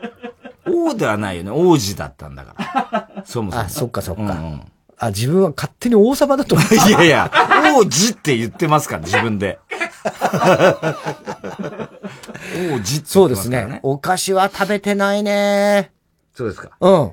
[0.68, 1.52] 王ではないよね。
[1.52, 3.24] 王子だったんだから。
[3.26, 3.64] そもそも。
[3.64, 4.22] あ、そっかそっか。
[4.22, 4.62] うんうん
[4.98, 6.76] あ、自分は勝手に王様だと思って。
[6.88, 7.32] いやいや、
[7.78, 9.60] 王子って言ってますから、自分で。
[12.72, 13.80] 王子って、ね、そうですね。
[13.84, 15.92] お菓子は食べてないね。
[16.36, 16.70] そうですか。
[16.80, 16.94] うん。
[16.94, 17.12] あ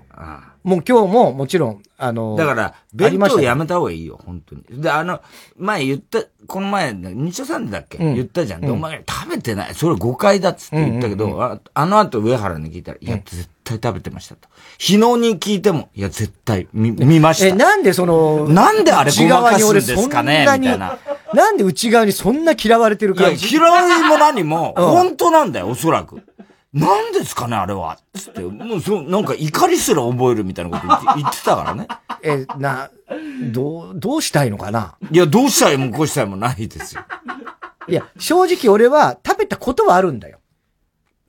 [0.48, 4.62] あもう今日ももちろん、あのだから、弁当やめた方がいいよ、本当に。
[4.70, 5.20] で、あの、
[5.56, 8.60] 前言った、この前、日曜さんだっけ、うん、言ったじゃん。
[8.60, 9.74] で、お前食べてない。
[9.74, 14.48] それ誤解だっつって言ったけど、うんうんうん、ああの後上原に聞いたら、いや、絶対食べてましたと。
[14.78, 17.46] 日野に聞いても、いや、絶対見、見ました。
[17.46, 20.42] え、なんでその、なんであれごまかすんですかね？
[20.42, 20.96] みたいな。
[21.34, 23.48] なんで内側にそんな嫌われてる感じ？
[23.48, 26.22] いや、嫌いも何も、本当なんだよ、おそらく。
[26.72, 27.98] なんですかね、あれは。
[28.14, 31.86] つって、もうそう、なんか怒りすら覚えるみたいなこと 言ってたからね。
[32.22, 32.90] え、な、
[33.52, 34.96] どう、どうしたいのかな？
[35.10, 37.02] いや、どうしたいもこうしたいもないですよ。
[37.88, 40.38] いや、正直俺は食べたことはあるんだよ。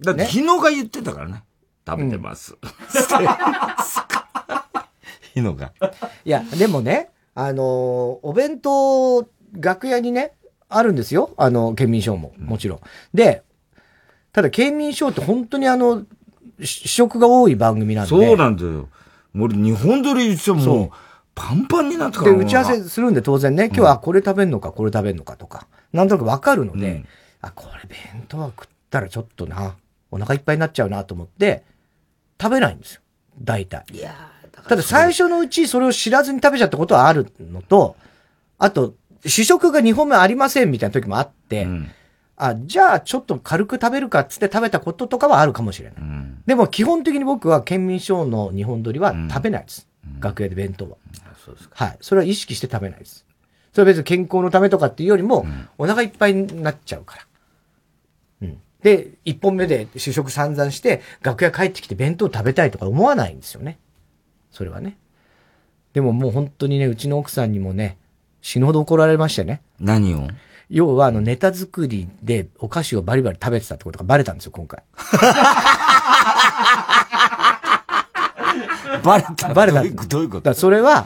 [0.01, 1.43] だって昨日が言ってたからね。
[1.85, 2.55] 食べてます。
[5.33, 5.73] 日野が。
[6.23, 9.27] いや、でもね、あのー、お弁当、
[9.59, 10.33] 楽屋にね、
[10.69, 11.31] あるんですよ。
[11.37, 12.79] あの、県民賞も、もちろん。
[13.13, 13.43] で、
[14.33, 16.03] ただ、県民賞って本当にあの、
[16.61, 18.09] 試食が多い番組なんで。
[18.09, 18.89] そうなんだよ。
[19.35, 20.91] 俺、日本撮り言っても、
[21.35, 22.31] パンパンになったから。
[22.33, 27.07] で、打ち合わせするんで当然ね、今日はこれ食べんのか、これ食べんのかとか、なんとなくわかるので、うん、
[27.41, 29.75] あ、これ弁当は食ったらちょっとな、
[30.09, 31.63] お腹いっぱいになっちゃうなと思って、
[32.41, 33.01] 食べないんですよ。
[33.39, 33.85] 大体。
[33.91, 34.15] いや
[34.67, 37.95] ただ最初のうちそれを知らずに食べちゃったことはあるのと、
[38.57, 41.91] あと、試食が2本目ありませんみたいな時もあって、うん
[42.45, 45.97] あ、じゃあちょっと軽く食べるかっつって食べたこととかはあるかもしれない。
[45.99, 49.87] うん、でも基本的に僕は県民賞の日本撮りは食べないです。
[50.05, 50.97] うん、楽屋で弁当は、
[51.45, 51.85] そうですか。
[51.85, 51.97] はい。
[52.01, 53.25] それは意識して食べないです。
[53.71, 55.45] それは別に健康のためとかっていうよりも、
[55.77, 57.25] お腹いっぱいになっちゃうから。
[58.41, 58.57] うん。
[58.81, 63.79] で、一本目で主食散々して、楽屋帰ってきて弁当食べたいとか思わないんですよね。
[64.51, 64.97] それはね。
[65.93, 67.97] でももう本当にね、うちの奥さんにもね、
[68.41, 69.61] 死ぬほど怒られましてね。
[69.79, 70.27] 何を？
[70.69, 74.81] 要は、あの、ネタ作りでお菓子をバリバリ食べてたってことがバレたんですよ、今回。
[79.03, 79.83] バレたバレた。
[79.83, 80.41] どういうこと？
[80.41, 81.05] だそれは、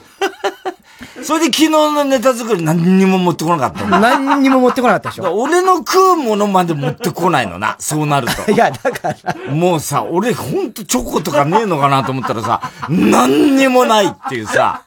[1.24, 8.52] それで昨日のネタ作り何にも持ってこなかった何にも持ってこなかったでしょ俺の食うものまで持ってこないのな、そうなると。
[8.54, 9.52] いや、だから。
[9.54, 14.84] もうさ、俺ほんとチョコとかねえのかなと思ったらさ、何にもないっていうさ。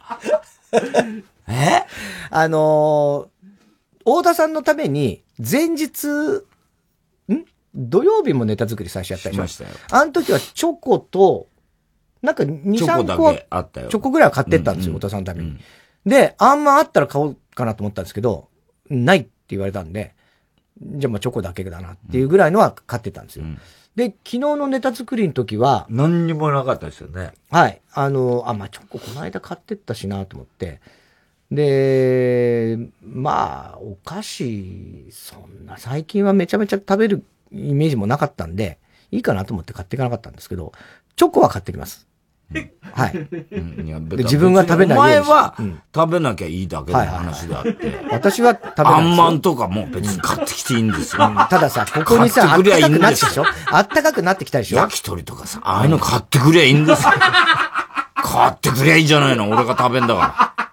[1.48, 1.84] え？
[2.30, 3.29] あのー、
[4.18, 7.44] 太田さんのために、前日、ん？
[7.74, 9.70] 土曜日もネタ作り最初やったりしましたよ。
[9.92, 11.46] あの時はチョコと、
[12.20, 13.88] なんか2、3個あったよ。
[13.88, 15.56] チョコぐらいは買ってったんですよ、太田さんのために。
[16.04, 18.48] で、あんまあったら買おうかなと思ったんですけど、
[18.88, 20.14] ないって言われたんで、
[20.80, 23.44] じゃあまあチョコだけだなっていうぐらいのは買ってたんですよ。
[23.94, 27.32] で、昨日のネタ作りの時は、何にもなかったですよね。
[27.50, 27.80] はい。
[27.92, 30.80] あの、あ、まあチョコこの間買ってったしなと思って、
[31.50, 38.78] で、まあ、お菓子、そんな、最近はめちゃめちゃ食べるイメージもなかったんで、
[39.10, 40.72] いいかなと思って買っていかなかったんですけど、
[41.16, 42.06] チョコは買ってきます。
[42.92, 45.54] はい、うん、いや自分が食べないお前は、
[45.94, 48.00] 食べなきゃいいだけの話であって。
[48.10, 48.94] 私は食べない。
[48.94, 51.28] あんまんとかも別に買ってきていいんですよ。
[51.28, 53.44] うん、たださ、ここにさ、あったかくなってでしょ？
[53.70, 54.78] あったかくなってきたでしょ？
[54.78, 57.10] 焼き鳥とかさ、ああいうの買ってくりゃいいんですよ。
[58.16, 60.69] 買ってくりゃいいじゃないの、俺が食べんだから。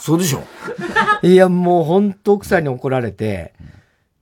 [0.00, 0.42] そうでしょ
[1.22, 3.52] いや、もう本当奥さんに怒られて、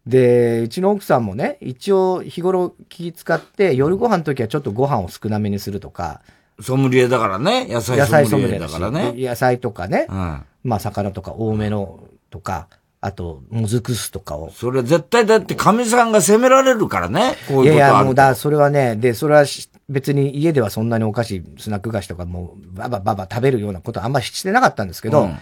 [0.06, 6.20] で、うちの奥さんもね、一応日頃気使って、夜ご飯の時はちょっとご飯を少なめにするとか。
[6.60, 7.66] ソムリエだからね。
[7.68, 9.14] 野菜ソムリエだからね。
[9.16, 10.06] 野菜とかね。
[10.08, 12.68] うん、まあ魚とか多めのとか、
[13.00, 14.50] あと、もずく酢とかを。
[14.52, 17.34] それ絶対だって神さんが責められるからね。
[17.48, 19.44] こういうことあるいやいや、もうだ、それはね、で、それは
[19.88, 25.38] 別に家ではそんなにお菓子、スナック菓子とかもう、ばばばば食べるようなことあんまりしてなかったんですけど、うん、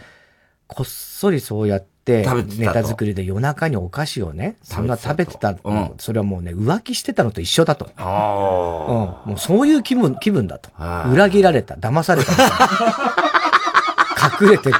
[0.74, 7.90] こっそりそうやって、ネタ作りで夜中にお菓子をね、そんな食べてた、うん、それはもうね、浮気してたのと一緒だと。
[7.96, 10.70] あうん、もうそういう気分、気分だと。
[11.10, 12.32] 裏切られた、騙された。
[14.42, 14.70] 隠れて、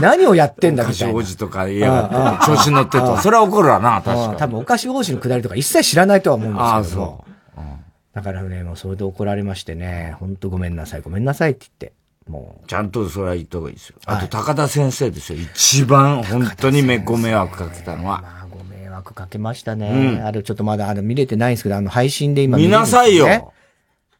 [0.00, 1.14] 何をやってんだみたいな。
[1.14, 3.16] お菓子王子とか言えば、調子に乗ってると。
[3.18, 4.36] それは怒るわな、確かに。
[4.36, 7.24] 多分お菓子王子のくだりとか一切知らないとは思うんですけども。
[8.12, 12.01] だからね、もうそれで怒られましてね、ほんとごめんなさい、ごめんなさいって言って。
[12.28, 12.66] もう。
[12.66, 13.96] ちゃんとそれは言った方がいいですよ。
[14.06, 15.38] あと、高田先生ですよ。
[15.40, 18.20] 一番本当にめご迷惑かけたのは。
[18.22, 20.22] まあ、ご迷惑かけましたね。
[20.24, 23.52] あれちょっとまだあの見れてないんですけど、あの配信で今見なさいよ。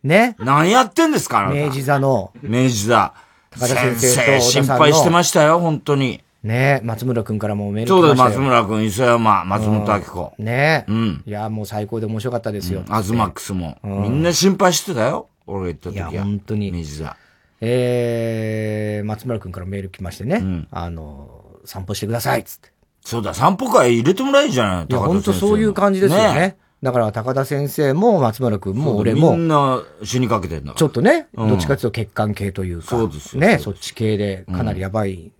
[0.02, 0.36] ね。
[0.38, 2.32] 何やってんですか明治座の。
[2.42, 3.14] 明治座。
[3.50, 6.22] 高田先生と心配してましたよ、本当に。
[6.42, 6.80] ね？
[6.82, 10.34] 松村くんからもメールそうだ松村くん、磯山、松本明子。
[10.38, 10.84] ね？
[10.88, 11.22] うん。
[11.24, 12.82] いや、もう最高で面白かったですよ。
[12.88, 13.78] アズマックスも。
[13.84, 15.28] みんな心配してたよ。
[15.46, 16.10] 俺が言った時は。
[16.10, 16.72] いや、本当に。
[16.72, 17.16] 水座。
[17.64, 20.66] えー、松村くんからメール来ましてね。
[20.72, 22.72] あの、散歩してください、つって。
[23.04, 24.86] そうだ、散歩会入れてもらえるじゃない？
[24.90, 26.56] いや、本当そういう感じですよね。
[26.82, 29.36] だから高田先生も松村君も俺も。
[29.36, 32.86] みんな死にかけてんだちょっとね、どっちかというと血管系というか。
[32.88, 35.30] そうですね、そっち系でかなりやばい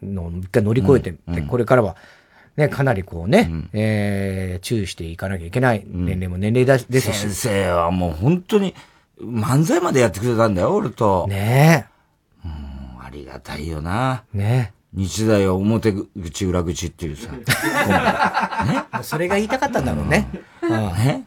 [0.00, 1.96] のを一回乗り越えて、で、これからは、
[2.56, 7.18] ね、かなりこうね、うえ注意していかなきゃいけない年齢も年齢ですし。
[7.18, 8.72] 先生はもう本当に
[9.20, 11.26] 漫才までやってくれたんだよ、俺と。
[11.28, 11.88] ね
[12.44, 12.46] え。
[12.46, 14.24] うん、ありがたいよな。
[14.32, 17.32] ね日大は表口裏口っていうさ。
[17.32, 17.44] ね。
[19.02, 20.28] それが言いたかったんだろうね。
[20.62, 20.70] うん。
[20.70, 21.24] ね。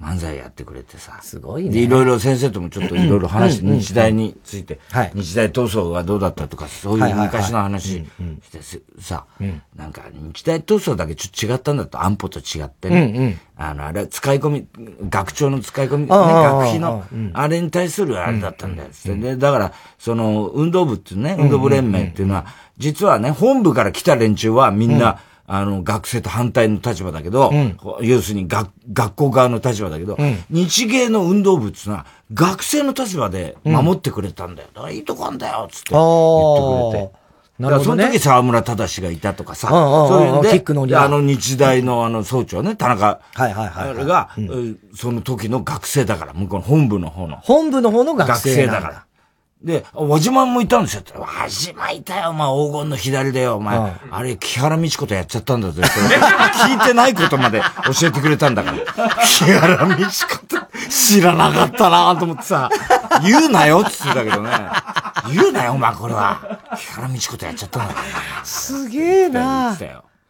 [0.00, 1.18] 漫才やってくれてさ。
[1.22, 1.80] すごいね。
[1.80, 8.04] いろいろ先生ともちょっといろいろ話して、日大について、はい、日大闘争がどうだったとか、そういう昔の話し
[8.52, 8.60] て
[9.00, 9.26] さ、
[9.74, 13.40] なんか日大闘争だけちょっと違ったんだと、安保と違ってね。
[13.56, 14.68] あの、あれ、使い込み、
[15.08, 18.90] 学長の使い込み、ね、学費の、あれに対するあれだったんだよ。
[19.04, 22.46] で、だから、その、運動部っていうね、運動部連盟っていうのは、
[22.78, 25.18] 実はね、本部から来た連中はみんな、
[25.50, 34.68] あの、学生と反対の立場だけど、うん、要するに学学校側の立場だけど、うん、日芸の運動部っていうのは、学生の立場で守ってくれたんだよ。
[34.74, 37.28] だからいいとこあんだよ、つって言ってくれて。
[37.58, 47.38] なるほど、ね、その時沢村忠がいたとかさ、そういうで、キックのあの日大のあの総長ね、田中、はいはいはい、はい、が、うん、その時の学生だから、向こうの本部の方の。
[47.38, 49.07] 本部の方の学生だから。
[49.62, 51.02] で、輪島もいたんですよ。
[51.16, 53.76] 輪島いたよ、お前、黄金の左だよ、お前。
[53.76, 55.82] うん、あれ、木原美智子とやっちゃったんだぜ。
[55.82, 57.60] 聞いてないことまで
[58.00, 58.78] 教えてくれたんだから。
[59.24, 60.56] 木原美智子って
[60.88, 62.70] 知らなかったなと思ってさ、
[63.24, 64.50] 言うなよって言ってたけどね。
[65.34, 66.60] 言うなよ、お前、これは。
[66.76, 68.00] 木原美智子とやっちゃったんだか
[68.38, 68.44] ら。
[68.44, 69.76] すげえな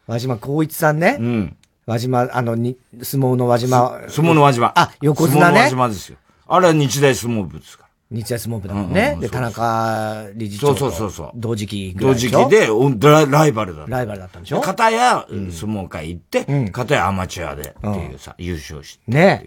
[0.07, 1.17] 輪島光一さんね。
[1.19, 1.57] うん。
[1.85, 3.99] 輪島、あの、に、相撲の輪島。
[4.07, 4.71] 相撲の輪島。
[4.75, 5.69] あ、横綱ね。
[5.69, 6.17] 相撲の輪島ですよ。
[6.47, 7.88] あれは日大相撲部ですから。
[8.11, 9.17] 日大相撲部だもんね。
[9.21, 10.75] で、田中理事長。
[10.75, 11.31] そうそうそう。
[11.35, 13.91] 同時期同時期でライバルだった。
[13.91, 14.61] ライバルだったんでしょ？
[14.61, 19.11] 片や相撲界行って、片やアマチュアでっていうさ、優勝して。
[19.11, 19.45] ね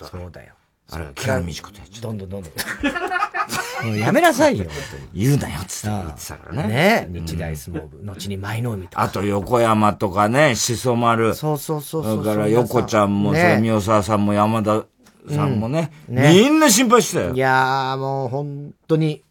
[0.00, 0.52] そうだよ。
[0.88, 3.98] あれ、木原美智子とやっちゃどんどんどんどん。
[3.98, 4.66] やめなさいよ、
[5.12, 7.08] 言うなよ、つって言ってたからね。
[7.10, 8.04] ね日大相撲部。
[8.04, 9.02] 後に舞の海とか。
[9.02, 11.34] あと、横山とかね、しそ丸。
[11.34, 12.24] そうそうそうそう。
[12.24, 14.84] だから、横ちゃんも、それ、宮沢さんも山田
[15.30, 17.34] さんもね、うん、ねみんな心配してたよ。
[17.34, 19.22] いやー、もう本当に、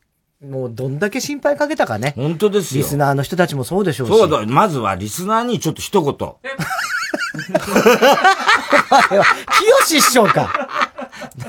[0.43, 2.13] もうどんだけ心配かけたかね。
[2.15, 2.83] 本当ですよ。
[2.83, 4.09] リスナーの人たちもそうでしょうし。
[4.11, 6.13] そうだ、まずはリスナーにちょっと一言。
[9.85, 10.89] 清師匠か。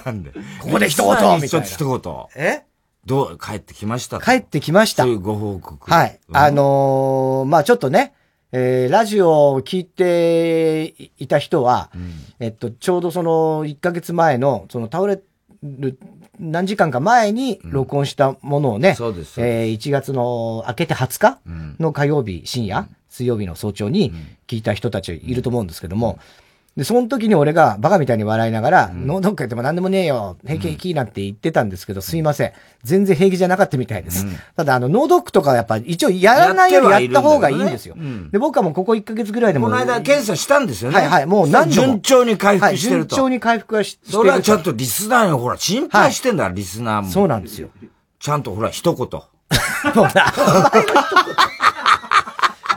[0.05, 0.33] なんで？
[0.61, 1.49] ここで一言みたいな。
[1.49, 2.01] ちょっと一
[2.37, 2.45] 言。
[2.45, 2.65] え？
[3.05, 4.21] どう、帰ってきました？
[4.21, 5.05] 帰ってきました。
[5.05, 5.91] そういうご報告。
[5.91, 6.19] はい。
[6.29, 8.15] うん、あのー、まあちょっとね、
[8.53, 15.21] えー、ラジオを聞いていた人は、うん、えっと、ちょうどその1ヶ月前の、その倒れ
[15.63, 15.99] る
[16.39, 19.41] 何時間か前に録音したものをね、うん、そうです。
[19.41, 21.41] えー、1月の明けて20日
[21.81, 24.13] の火曜日深夜、うん、水曜日の早朝に
[24.47, 26.19] 聞いた人たちいると思うんですけども、
[26.77, 32.53] で、その時に俺がバカみたいに笑いながら、うん、ノードックやっても何でもねえよ、平気平気なんて言ってたんですけど、すいません。
[32.85, 34.27] 全然平気じゃなかったみたいです。
[34.27, 37.95] うん、ただ、あの、ノードックとかやっぱ一応やらないよりやった方がいいんですよ。
[37.97, 39.69] ね、で、僕はもうここ1ヶ月ぐらいでも。
[39.69, 40.99] この間検査したんですよね。
[40.99, 41.87] はいはい、もう何度も。
[41.87, 43.17] 順調に回復してると。
[43.17, 44.13] 順調に回復はしてる。
[44.13, 47.11] それはちょっとリスナーよ、ほら、心配してんだ、はい、リスナーも。
[47.11, 47.71] そうなんですよ。
[48.21, 49.09] ちゃんとほら、一言。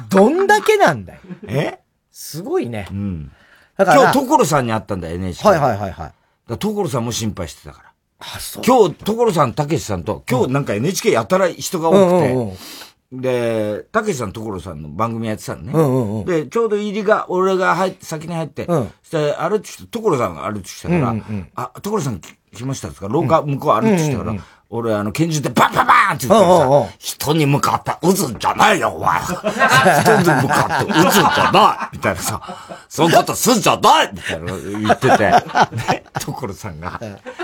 [0.09, 1.19] どんだけなんだよ。
[1.47, 1.79] え？
[2.11, 2.87] すごいね。
[2.91, 3.31] うん。
[3.79, 4.01] だから。
[4.01, 5.47] 今日、所さんに会ったんだよ、NHK。
[5.47, 6.13] はいはいはいはい。
[6.47, 7.93] だ所さんも心配してたから。
[8.19, 8.63] あ、そう。
[8.65, 15.71] 今日、所さん、たけしさんと、今日なんか NHK やたら人が多くて、で、たけしさん所さんの番組やってたのね。
[15.73, 24.35] うんうんうんで、ちょうど入りが、俺が入って、先に入って、うんそして、歩いてきて、所さんが歩いてきたから、うんうんうんあ、所さん来来ましたですか廊下向こう歩いてきたから、
[24.71, 26.87] 俺、あの、拳銃でバンバンバーンって言ったらさ、うんうんうん。
[26.99, 29.19] 人に向かって撃つんじゃないよ、お前。
[29.25, 32.41] 人に向かって撃つんじゃないみたいなさ、
[32.87, 37.01] そういうことすんじゃないみたいなの言ってて、で、所さんが。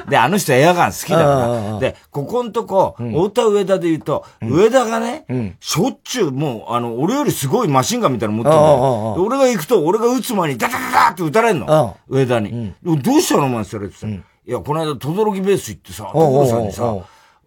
[0.07, 1.73] で、あの人エアガン好きだかうんうんうん。
[1.73, 5.26] ら、で、ここんとこ、太田上田で言うと、上田がね、
[5.59, 11.97] しょっちゅう、もう、あの、俺よりすごいマシンガンみたいなの持ってるうんうんの俺が行くと、俺が撃つ前にダダダダって撃たれんの。
[12.07, 12.76] 上田に。
[12.84, 14.23] どうしたのお前それって言ったら。
[14.47, 16.93] いや、この間、轟ベース行ってさ、おうおうおう所さんにさ、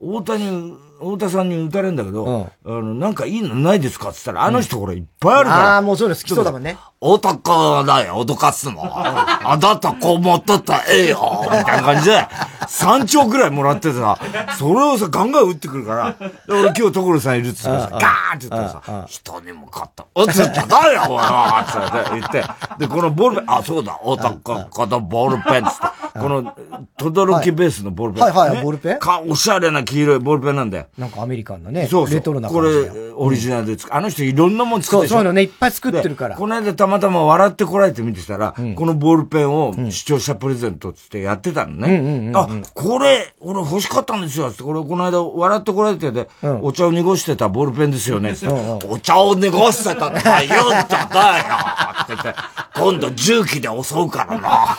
[0.00, 5.74] 太田に、太田さんに撃たれんだけど、あの、なんかいいのないですかって言ったら、あの人これいっぱいあるから。
[5.74, 6.76] ああ、もうそういうの好きそうだもんね。
[7.00, 8.82] 男だよ、脅かすの。
[8.90, 12.26] あなたこう持っとったらええよ、みたいな感じで、
[12.66, 14.18] 3兆くらいもらってさ、
[14.58, 20.06] それをさ、ガンガン撃ってくるから、で俺今日所さんいるっつってさ、ガーンって言ったらさ、人に向かった。
[20.16, 21.26] 撃つんじゃないよ、お前
[21.62, 22.44] って言って、
[22.78, 26.52] で、このボールペン、あ、そうだ、男、このボールペンっつって、この、
[26.96, 28.22] トドロキベースのボールペン。
[28.24, 28.98] はいはいはいねボールペン？
[28.98, 30.86] か、おしゃれな黄色いボールペンなんだよ。
[30.98, 31.86] なんかアメリカンなね。
[31.86, 32.14] そうそう。
[32.14, 32.94] レトロなこ感じで。
[33.08, 36.36] れ、オリジナルで作あの人いろんなもん作ってそういうのね、いっぱい作ってるから。
[36.36, 42.32] この間たまたま笑ってこられて見てたら、このボールペンを視聴者プレゼントっつってやってたのね。
[42.34, 44.50] あ、これ、俺欲しかったんですよ。
[44.50, 46.28] つって、これこの間笑ってこられてて、
[46.62, 48.34] お茶を濁してたボールペンですよね。
[48.34, 51.54] つってお茶を濁してたって言うんじゃないよ
[52.02, 52.34] って言って、
[52.74, 54.76] 今度重機で襲うからな。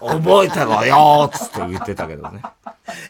[0.00, 2.42] 覚えてろよつって言ってたけどね。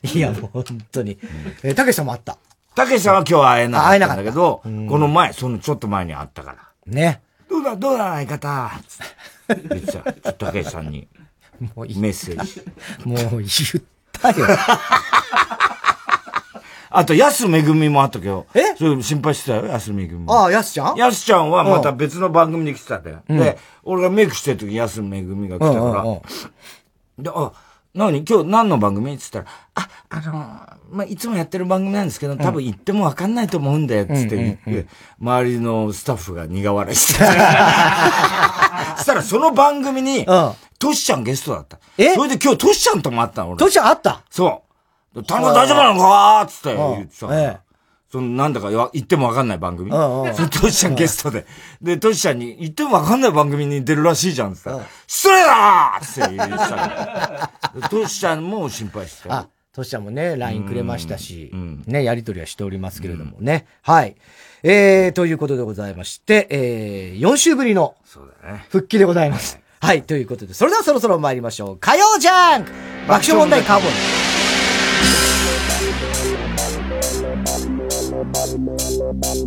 [0.02, 1.18] いや、もう本当に。
[1.62, 2.38] えー、たけしさんもあった。
[2.74, 6.58] たけしさんは今日は会えなかったんだけど、この前、そのちょっと前に会ったから。
[6.86, 7.22] ね。
[7.56, 8.70] どうだ、どうだ、相方
[9.48, 9.92] 言ってた。
[9.92, 11.08] ちょっとたけしさんに
[11.74, 12.62] もういメッセージ。
[13.04, 13.48] もう言っ
[14.12, 14.46] たよ。
[16.90, 18.46] あと、安めぐみもあったけど。
[18.54, 18.74] え？
[18.76, 20.24] それ心配してたよ、安めぐみ。
[20.28, 20.96] ああ、やすちゃん？
[20.96, 23.22] やすちゃんはまた別の番組で来てたんだよ。
[23.28, 25.80] で、俺がメイクしてる時に安めぐみが来たから。
[25.80, 26.22] うんうんうん
[27.18, 27.50] で、あ、
[27.96, 28.24] 何？
[28.24, 29.14] 今日何の番組？
[29.14, 30.32] って言ったら、あ、あの
[30.98, 34.86] まあ、いつもやってる番組なんですけど、多分言ってもわかんないと思うんだよ、つって言って、
[35.20, 37.18] 周りのスタッフが苦笑いして。
[37.18, 37.26] た。
[38.96, 41.78] そしたらその番組にうん、トシちゃんゲストだった。
[41.98, 42.14] え？
[42.14, 43.58] それで今日トシちゃんとも会ったの、俺。
[43.58, 44.22] トシちゃんあった？
[44.30, 44.62] そ
[45.14, 45.24] う。
[45.24, 46.46] 田中大丈夫なのか？
[46.48, 47.26] つって言ってた
[48.16, 49.90] その、なんだか言ってもわかんない番組。
[49.90, 51.44] それトシちゃんゲストで。
[51.82, 57.88] で、トシちゃんに、言ってもわかんない番組に出るらしいじゃんって言ったら、失礼だーって言ってた。
[57.90, 63.66] トシちゃんも心配してあ、トシちゃんもね、LINE くれましたしうん、ね、やりとりはしておりますけれどもね。
[63.82, 64.16] はい。
[64.62, 67.96] えー、ということでございまして、えー、4週ぶりの。
[68.70, 69.60] 復帰でございます。
[69.78, 71.76] はい、ということで、それではそろそろ参りましょう。
[71.76, 72.72] 火曜ジャンク
[73.06, 74.35] 爆笑問題カーボン。
[79.08, 79.46] I'm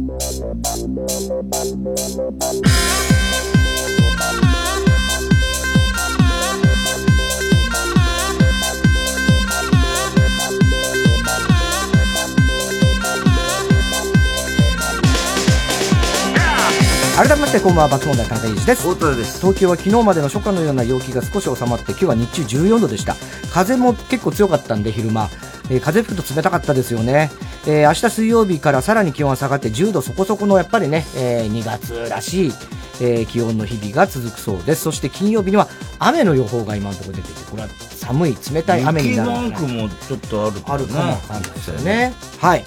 [17.19, 19.39] 改めまして、こんばんは、爆笑問題田中裕二です。
[19.41, 23.17] 東京は昨日までの初夏のような陽気が少し収まって今日は日中14度でした。
[23.51, 25.29] 風も結構強かったんで昼間、
[25.69, 27.29] えー風吹くと冷たかったですよね、
[27.67, 32.53] えー明日水曜日からさらに気温が下がって10度そこそこのやっぱりね、えー2月らしい、
[33.01, 34.83] えー気温の日々が続くそうです。
[34.83, 35.67] そして金曜日には
[35.99, 42.13] 雨の予報が今のところ出ていてこれは寒い冷たい雨になる雪マークもちょっとあるあるかもわかんないですよね。
[42.39, 42.63] はい。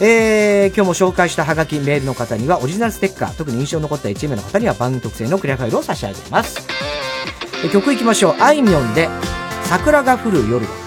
[0.00, 6.66] えー、今日も紹介したハガキメールの方にはオリジナルステッカー、特に印象に残った1名の方には番組特製のクリアファイルを差し上げます。
[7.72, 8.36] 曲いきましょう。
[8.40, 9.08] あいみょんで、
[9.64, 10.83] 桜が降る夜。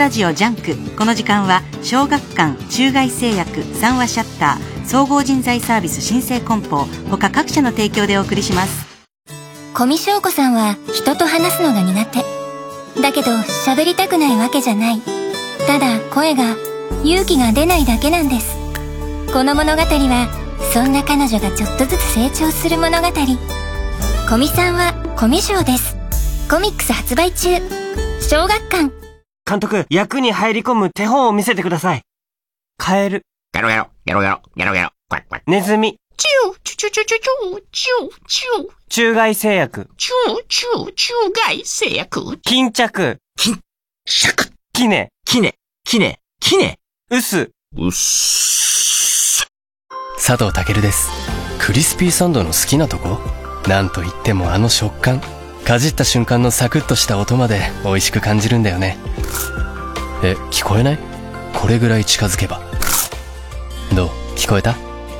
[0.00, 0.96] ラジオジャンク。
[0.96, 8.86] この時間は小学館中外製薬三和シャッター総合人材サービス新生梱包他各社の提供でお送りします。
[9.74, 12.24] 古見硝子さんは人と話すのが苦手。
[13.02, 13.30] だけど
[13.66, 15.02] 喋りたくないわけじゃない。
[15.66, 16.56] ただ声が
[17.04, 18.56] 勇気が出ないだけなんです。
[19.34, 20.30] この物語は
[20.72, 23.08] そんな彼女がちょっとずつ成長する物語。
[24.30, 25.94] 古見さんはコミュ症です。
[26.50, 27.50] コミックス発売中。
[28.22, 28.99] 小学館。
[29.50, 32.02] 監督、役に入り込む手本を見せてください。
[32.78, 33.22] カエル。
[33.52, 35.42] ゲロゲロ、ゲロゲロ、ゲロゲロ、クワックワッ。
[35.48, 35.96] ネズミ。
[36.16, 38.68] チュー、チュチュチュチュチュー、チュー、チュー。
[38.88, 39.90] 中外製薬。
[39.98, 42.38] チュー、チュー、中外製薬。
[42.42, 43.18] 巾着。
[43.36, 43.58] 巾
[44.04, 44.52] 着。
[44.72, 45.08] キネ。
[45.26, 46.78] キネ、キネ、キネ。
[47.10, 47.50] ウス。
[47.76, 49.48] うっす。
[50.24, 51.10] 佐藤健です。
[51.58, 53.18] クリスピーサンドの好きなとこ？
[53.68, 55.20] なんといってもあの食感。
[55.70, 58.96] かじった瞬間のサクッとした音まで美味しく感じるんだよね。
[60.20, 60.98] え聞こえない？
[61.54, 62.60] これぐらい近づけば。
[63.94, 64.08] どう？
[64.36, 64.74] 聞こえた？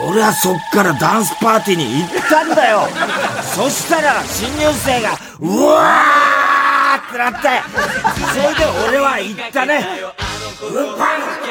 [0.02, 2.88] 俺はそっからダンスパーティーに行ったんだよ
[3.54, 7.62] そしたら新入生がうわーってなって
[8.32, 9.86] それで俺は行ったね
[10.62, 11.46] 運搬復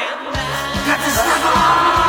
[0.86, 2.04] 活したぞ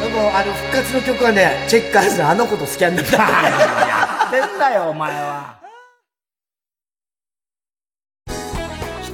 [0.00, 3.18] でも、あの、復活の曲はね、チェッカーズのあの子とスキャンダルだ。
[3.28, 5.57] やってんだよ、お前は。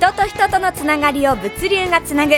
[0.05, 2.34] 人と人とのつながりを物流がつなぐ。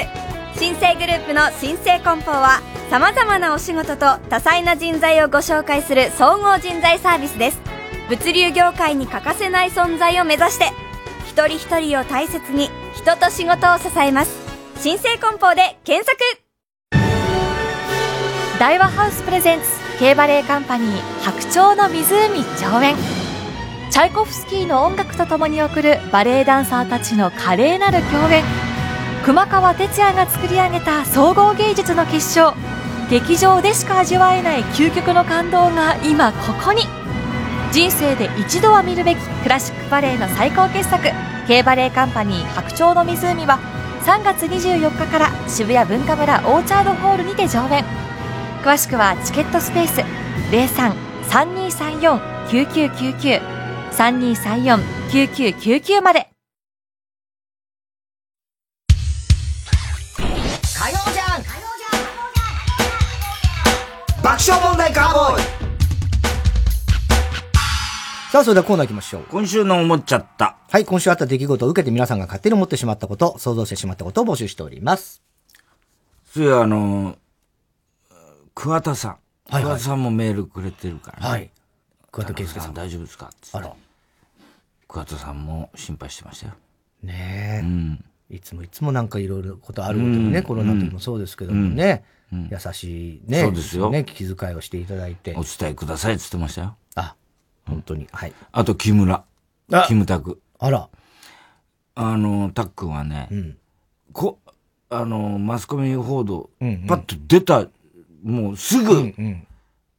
[0.55, 7.61] 新生グループの新生梱包はさまざまなお仕事と多彩な人材をご紹介する総合人材サービスです。
[8.09, 10.67] 物流業界に欠かせない存在を目指して
[11.27, 14.31] 一人一人を大切に人と仕事を支えます。
[14.79, 16.17] 新生梱包で検索。
[18.61, 19.67] 大和ハウスプレゼンツ
[19.99, 23.26] K バレエカンパニー白鳥の湖上演。
[23.91, 28.43] チャイコフスキーの音楽とともに送るバレエダンサーたちの華麗なる共演。
[29.25, 32.55] 熊川哲也が作り上げた総合芸術の結晶。
[33.09, 36.83] 劇場でしか味わえない究極の感動が今ここに。
[37.73, 41.09] 人生で一度は見るべきクラシックバレエの最高傑作
[41.47, 43.59] K バレエカンパニー白鳥の湖は
[44.05, 47.85] 3月24日から渋谷文化村オーチャードホールにて上演。
[48.63, 50.03] 詳しくはチケットスペース
[52.51, 53.56] 03-3234-9999
[53.97, 56.29] 3234-9999まで。
[60.79, 61.43] 火曜じゃん
[64.23, 65.45] 爆笑問題カーボーイ
[68.31, 69.23] さあ、それではコーナー行きましょう。
[69.31, 70.59] 今週の思っちゃった。
[70.71, 75.23] はい、今週あった出来事を受けて皆さんが勝手に思ってしまったこと、想像してしまったことを募集しております。
[76.35, 77.17] そういや、あの、
[78.55, 79.17] 桑田さん。
[79.49, 81.29] はいはい桑田さんもメールくれてるからね。
[81.29, 81.51] はい。
[82.13, 82.75] 桑田佳祐さん。
[82.75, 83.31] 大丈夫ですか？
[83.53, 83.73] あら。
[84.89, 86.53] 桑田さんも心配してましたよ。
[87.03, 87.67] ねえ。
[87.67, 88.05] うん。
[88.29, 95.45] いつもいつもなんかいろいろことあることにね、うんコロナの時もそうですけどもね、うん優しいね、そうですよね、気遣いをしていただいてお。
[95.45, 96.77] 伝えくださいって言ってましたよ。
[96.97, 97.15] あ、
[97.67, 98.09] 本当に。
[98.13, 98.33] はい。
[98.51, 99.25] あと、木村。
[99.73, 100.41] あキムタク。
[100.59, 100.89] あら。
[101.95, 103.59] あの、タックンはね、うん。
[104.13, 104.41] こ、
[104.91, 107.69] あの、マスコミ報道、うんうんパッと出た、
[108.25, 109.15] もうすぐ。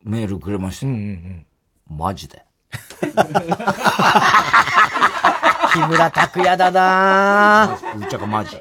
[0.04, 0.88] メールくれました。
[0.88, 1.98] うんうんうん。
[1.98, 2.44] マジで。
[5.74, 8.58] 木村拓哉だなぁうーちゃかマジ。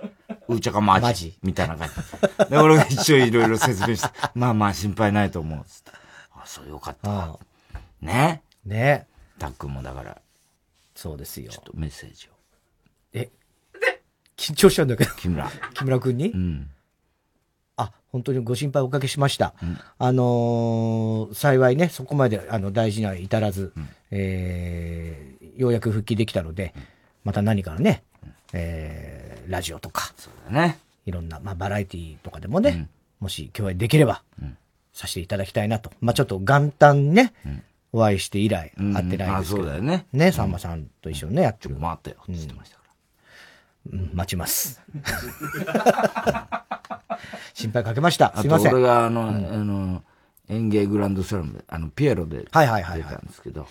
[0.49, 1.03] うーちゃかマジ。
[1.03, 2.51] マジみたいな感じ。
[2.51, 5.65] で、俺が一応いろいろ説明して、 まあまあ心配ないと思う。
[6.35, 7.25] あ、そうよかったわ。
[7.25, 7.37] あ
[7.75, 8.43] あね？
[8.65, 9.07] ね
[9.39, 10.19] タックンもだから、
[10.95, 11.65] そうですよちょっ。
[11.65, 12.31] とメッセージを。
[13.13, 13.31] え、
[14.37, 15.51] 緊張しちゃうんだけど、木村。
[15.75, 16.31] 木村くんに？
[16.31, 16.71] うん。
[18.17, 19.55] あ、本当にご心配おかけしました。
[19.99, 23.73] あのー幸いね、そこまであの大事には至らず、
[24.11, 26.75] えーようやく復帰できたので、
[27.25, 28.03] また何かのね、
[28.53, 30.79] えーラジオとか、そうだね。
[31.07, 32.89] いろんな、まあ、バラエティとかでもね、
[33.21, 34.23] もし共演できれば、
[34.93, 35.93] させていただきたいなと。
[36.01, 37.33] まあ、ちょっと元旦ね、
[37.93, 39.67] お会いして以来会ってないですけど。
[39.81, 40.07] ね。
[40.13, 41.77] ね、さんまさんと一緒にね、やってる。
[41.77, 42.83] 回ったよ、って言ってましたか
[43.93, 44.81] うん、待ちます。
[47.55, 48.33] 心配かけました。
[48.35, 48.41] ら。
[48.43, 48.73] すいません。
[48.75, 50.03] 俺があの、あの、
[50.49, 53.67] 演芸グランドスラムで、あの、ピエロで出はいはいはいはいたんですけど、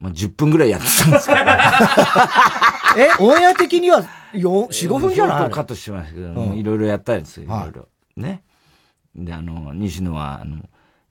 [0.00, 1.40] まあ、10分ぐらいやってたんですけど。
[2.96, 4.02] え、オンエア的には
[4.32, 5.50] 4、4、5分じゃない？
[5.50, 7.88] カットしてましたけど、うんいろいろやったんですよ、いはいろいろ。
[8.16, 8.42] ね。
[9.16, 10.58] で、あの、西野は、あの、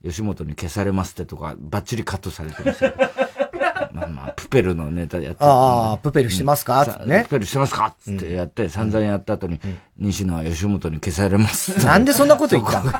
[0.03, 3.11] 吉本に消されますってとか、バッチリカットされてましたけど。
[3.93, 6.83] まあまあ、プペルのネタやってああプペルしてますか？
[7.05, 7.95] ねプペルしてますか？
[7.99, 9.59] つってやって、散々やった後に、
[9.97, 11.85] 西野は吉本に消されます。
[11.85, 12.91] なんでそんなこと言ったの？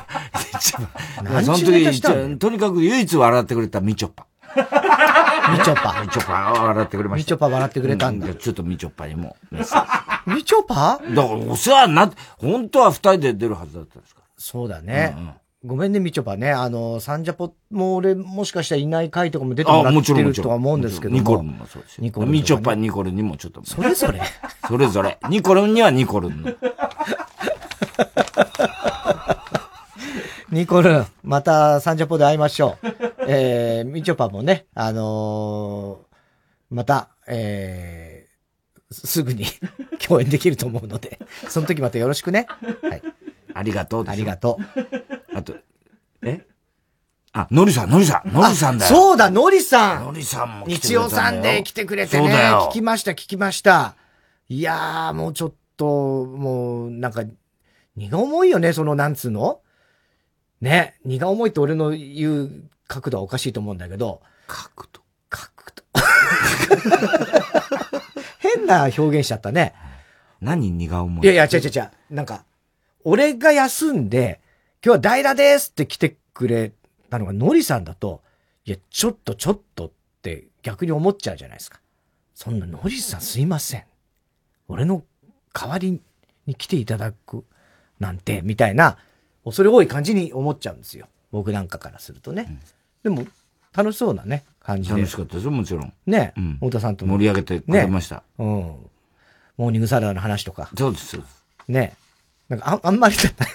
[0.60, 1.58] そ の？
[1.58, 4.26] 時、とにかく唯一笑ってくれたみちょぱ。
[4.56, 6.00] みちょぱ。
[6.06, 7.24] みちょぱ笑ってくれました。
[7.24, 8.34] みちょぱ笑ってくれたんだ。
[8.34, 9.84] ちょっとみちょぱにもメッセー
[10.28, 10.34] ジ。
[10.36, 11.00] みちょぱ？
[11.00, 15.16] だからお世話になって、本当は二人で出るはずだったんですかそうだね。
[15.64, 16.52] ごめんね、みちょぱね。
[16.52, 20.12] あの、サンジャポも俺、もしかしたらいない回とかも出てもらって。
[20.22, 21.18] るとは思うんですけども。
[21.18, 22.04] ニコルンもそうですよ。
[22.04, 23.64] ニコルンねみちょぱ、ニコルンにもちょっと。
[23.64, 24.20] それぞれ
[24.68, 25.18] それぞれ。
[25.30, 26.52] ニコルンにはニコルンの。
[30.52, 32.86] ニコルン、またサンジャポで会いましょう。
[33.26, 36.14] えー、みちょぱもね、あのー
[36.70, 39.46] また、えー、すぐに
[40.04, 42.46] 共演できると思うので、その時またよろしくね。
[42.82, 43.02] はい。
[43.54, 45.36] ありがとうありがとう。
[45.36, 45.56] あと、
[46.22, 46.46] え？
[47.32, 48.94] あ、のりさん、のりさん、のりさんだよ。
[48.94, 52.28] そうだ、のりさんのりさんも来てく日曜さんで来てくれてね。
[52.68, 53.96] 聞きました、聞きました。
[54.48, 57.24] いやー、もうちょっと、もう、なんか、
[57.96, 59.60] 荷が重いよね、その、なんつうの？
[60.60, 62.50] ね、荷が重いって俺の言う
[62.86, 64.22] 角度はおかしいと思うんだけど。
[64.46, 65.00] 角度？
[65.28, 65.82] 角度。
[68.38, 69.74] 変な表現しちゃったね。
[70.40, 71.24] 何荷が重い？
[71.24, 71.90] いやいや、違う違う違う。
[72.10, 72.44] なんか、
[73.04, 74.40] 俺が休んで、
[74.84, 76.72] 今日は代打ですって来てくれ
[77.10, 78.22] たのがのりさんだと、
[78.64, 79.90] いや、ちょっとちょっとっ
[80.22, 81.80] て逆に思っちゃうじゃないですか。
[82.34, 83.84] そんなのりさんすいません。
[84.68, 85.04] 俺の
[85.52, 86.00] 代わり
[86.46, 87.44] に来ていただく
[88.00, 88.98] なんて、みたいな、
[89.44, 91.06] 恐れ多い感じに思っちゃうんですよ。
[91.30, 92.58] 僕なんかからするとね。
[93.02, 93.26] でも、
[93.74, 94.96] 楽しそうなね、感じで。
[94.96, 95.92] 楽しかったですよ、もちろん。
[96.06, 98.16] ね、うん太田さんとも盛り上げてくれました。
[98.16, 98.22] ね。
[98.38, 98.46] うん。
[99.56, 100.70] モーニングサラダの話とか。
[100.76, 101.44] そうです、そうです。
[101.68, 101.96] ね。
[102.48, 103.46] なんかあ、あんまりだった。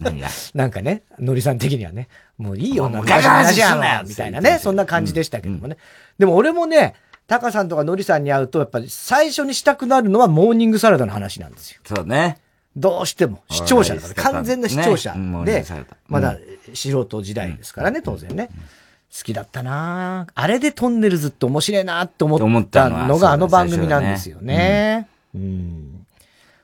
[0.00, 0.28] 何が？
[0.54, 2.08] なんかね、のりさん的にはね、
[2.38, 5.76] もういいよ、なんもうガチャガチャじゃすんみたいなね、そんな感じでしたけどもね。
[6.18, 6.94] でも俺もね、
[7.26, 11.80] タカさんとかのりさんに会うと、やっぱり最初にしたくなるのはモーニングサラダの話なんですよ。
[11.84, 12.38] そうね。
[12.76, 13.42] どうしても。
[13.50, 15.14] 視聴者だから、完全な視聴者
[15.44, 15.64] で
[16.08, 16.36] まだ
[16.74, 18.48] 素人時代ですからね、当然ね。
[19.14, 25.06] 好きだったなあれでトンネルズって面白いなって思思っったのがあの番組なんですよね。
[25.34, 26.01] うん。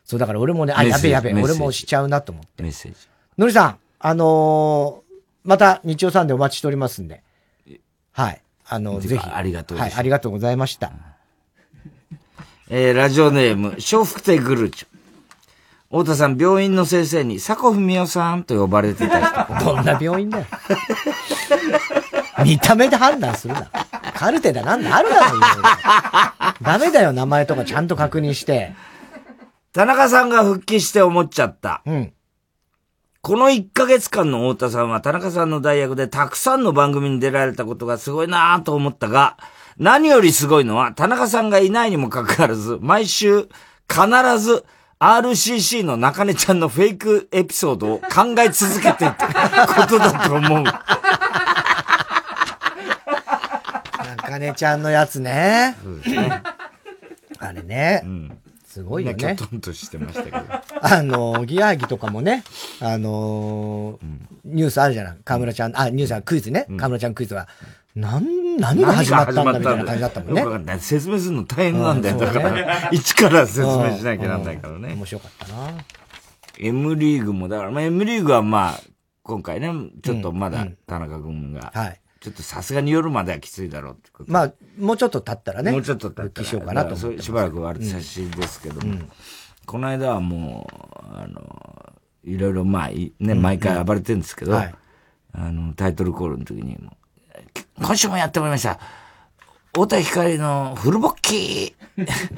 [0.09, 2.63] そう、だから俺もね、あ、やべやべ、俺もしちゃうなと思って。
[2.63, 2.99] メッセージ。
[3.37, 5.09] のりさん、あのー
[5.45, 7.23] また日曜さんでお待ちしておりますんで。
[8.13, 8.43] はい。
[8.67, 9.31] あの、ぜひ。
[9.31, 10.93] ありがとうではい、すありがとうございました。
[12.69, 14.89] えー、ラジオネーム、笑福亭グルーチョ。
[15.91, 19.65] 太田さん、病院の先生に、佐古文夫さんと呼ばれていた人。
[19.65, 20.47] どんな病院だよ。
[22.45, 23.71] 見た目で判断するな。
[24.15, 25.41] カルテだなんだあるだろ
[26.61, 28.75] ダメだよ、名前とかちゃんと確認して。
[29.79, 31.83] 田中さんが復帰して思っちゃった。
[31.87, 32.13] うん。
[33.21, 39.37] この1ヶ月間の太田さんは田中さんの代役でたくさんの番組に出られたことがすごいなぁと思ったが、
[39.77, 43.43] 何よりすごいのは田中さんがいないにもかかわらず、毎週
[43.89, 44.09] 必
[44.41, 44.65] ず
[44.99, 50.65] RCC の中根ちゃんのフェイクエピソードを考え続けていたことだと思う。
[54.17, 55.77] 中根ちゃんのやつね。
[56.05, 56.43] ね
[57.39, 58.03] あれね。
[58.69, 59.35] すごいよねみんな。
[59.35, 60.37] きょとんとしてましたけど。
[60.83, 62.45] あの、ギアーギとかもね、
[62.81, 64.07] あのー
[64.45, 65.17] ニュースあるじゃない？
[65.25, 66.67] 河村ちゃん、あ、ニュースはクイズね。
[66.77, 67.49] 河村ちゃんクイズは。
[67.97, 72.17] なん、何が始まったんだみたいな感じだったもんねん説明するの大変なんだよ。
[72.19, 74.93] うんだから、一から説明しなきゃなんないからね。
[74.95, 75.71] 面白かったな。
[76.59, 78.81] M リーグも、だから、まあ、M リーグはまあ、
[79.23, 79.71] 今回ね、
[80.03, 82.01] ちょっとまだ田中君が、はい。
[82.21, 84.33] ちょっとさすがに夜まではきついだろうってこと。
[84.33, 85.71] まあ、もうちょっと経ったらね。
[85.71, 88.99] もうちょっと経ったらしようかなと思ってしばらく割り差しですけども、
[89.67, 90.69] この間はも
[91.15, 91.93] う、あの、
[92.25, 94.75] いろいろまあ、いね、毎回暴れてるんですけど、はい
[95.33, 96.97] あの、タイトルコールの時にも、
[97.77, 98.81] 今週もやってもらいました。
[99.73, 101.75] 太田光のフルボッキー。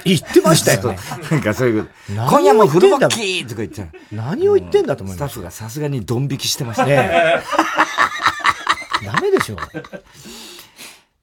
[0.05, 0.99] 言ってましたよ ね。
[1.31, 2.13] なんかそういうこと。
[2.13, 3.89] 今夜もフルボッキーとか言っちゃう。
[4.13, 7.41] 何を言ってんだと思いますスタッフがさすがにドン引きしてましたねえ
[9.05, 9.57] ダメでしょ。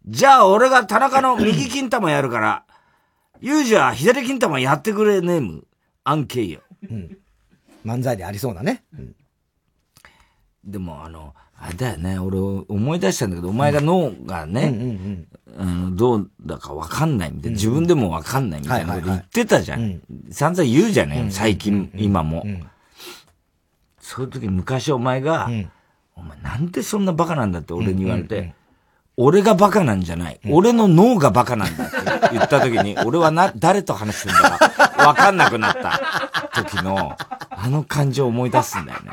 [0.06, 2.64] じゃあ俺が田中の右金玉やるから、
[3.42, 5.66] ユージは左金玉やってくれネーム、
[6.04, 6.62] アンケイよ。
[7.86, 8.84] 漫才でありそうなね。
[8.98, 9.16] うん。
[10.66, 15.26] でも、あの、あれだよね、俺思い出したんだけど、お前が脳がね、
[15.58, 20.02] あのどうだかわかんないみたいな、自分でもわかんないみたいなこと言ってたじゃん。
[20.30, 22.46] 散々言うじゃない、最近、今も。
[24.00, 25.50] そういう時昔お前が、
[26.18, 28.54] お前なんでそんなバカなんだって俺に言われて、
[29.16, 37.16] 俺がバカなんじゃない、俺の脳がバカなんだって言った時に、 俺はな、誰と話してんだかわかんなくなった時の、
[37.50, 39.12] あの感じを思い出すんだよね。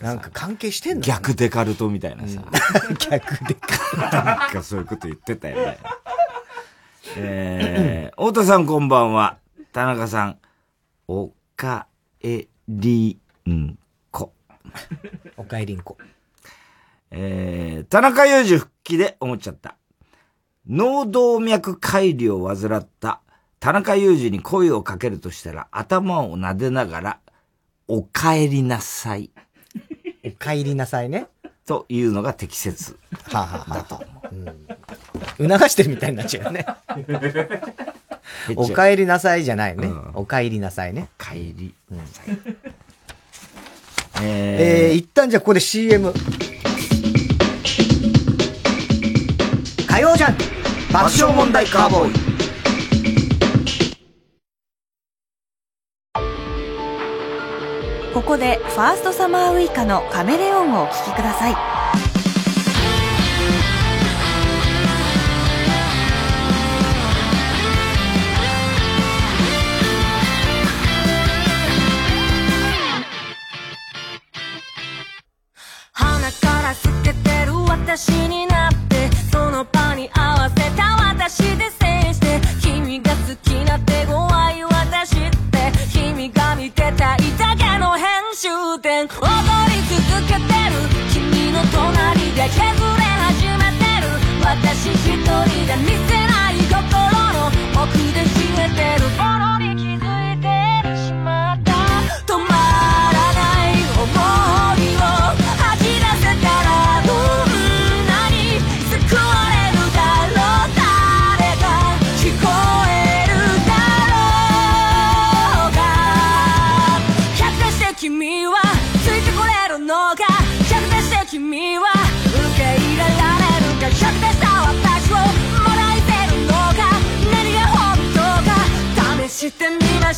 [0.00, 1.00] なんか関係してんの？
[1.00, 2.40] 逆デカルトみたいなさ。
[3.10, 4.16] 逆デカルト。
[4.24, 5.78] なんかそういうこと言ってたよね。
[7.16, 9.38] えー、太田さんこんばんは。
[9.72, 10.38] 田中さん、
[11.08, 11.86] おか
[12.22, 13.18] えり
[13.48, 13.85] んこ。
[15.36, 15.96] おかえりんこ。
[17.10, 19.76] えー、田中裕二復帰で思っちゃった。
[20.68, 23.20] 脳動脈解離を患った
[23.60, 27.20] 田中裕二に声をかけるとしたら頭を撫でながら、
[27.88, 29.30] お帰りなさい。
[30.24, 31.26] お帰りなさいね。
[31.66, 32.96] というのが適切。
[33.24, 34.34] はあ、はあ、だと思う、
[35.40, 35.48] うん。
[35.50, 36.66] 促してるみたいになっちゃうよね。
[38.54, 39.88] お帰りなさいじゃないね。
[39.88, 41.08] うん、お帰りなさいね。
[41.18, 42.28] お帰りなさい。
[42.28, 42.64] うん、
[44.22, 46.12] えー、えー、一旦じゃあここで CM。
[49.86, 50.36] 火曜じゃん
[50.92, 52.26] 爆笑問題カーボーイ。
[58.12, 61.54] ここでファーストサマーウイカのカメレオンをお聴きください
[77.86, 88.48] 私になってその場に合わせた私で制して君が好きな手強い私って君が見てたいだけの編集
[88.82, 89.06] 点。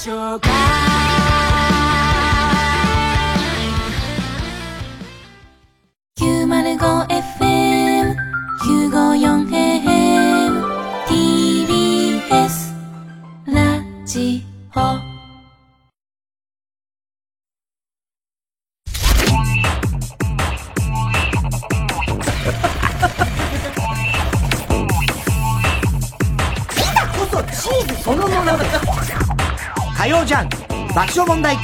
[0.09, 0.48] み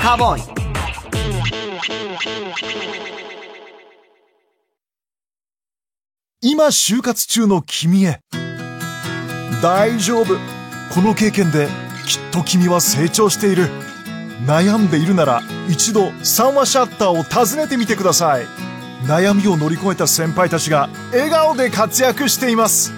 [0.04, 0.42] カーボーイ。
[6.42, 8.20] 今就活中の君へ。
[9.62, 10.34] 大丈夫。
[10.94, 11.68] この経験で
[12.06, 13.70] きっと君は成長している。
[14.46, 15.40] 悩んでいるなら
[15.70, 18.44] 一度三話シャッターを訪ねてみてください。
[19.06, 22.92] 悩みを乗り越えた先輩たちが笑顔で活躍しています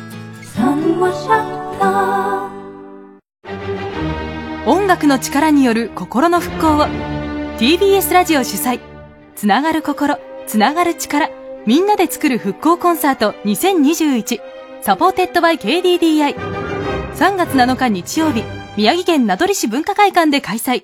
[4.68, 6.86] 音楽の力による心の復興を。
[7.58, 8.80] TBS ラジオ主催。
[9.36, 10.18] つながる心。
[10.48, 11.30] つながる力。
[11.66, 13.30] みんなで作る復興コンサート。
[13.44, 14.40] 2021
[14.82, 16.34] サポーテッドバイ KDDI
[17.14, 18.42] 3月7日日曜日
[18.76, 20.82] 宮城県名取市文化会館で開催。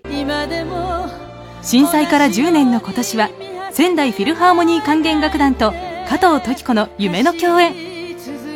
[1.62, 3.30] 震災から10年の今年は
[3.72, 5.72] 仙台フィルハーモニー管弦楽団と
[6.08, 7.74] 加藤登紀子の夢の共演。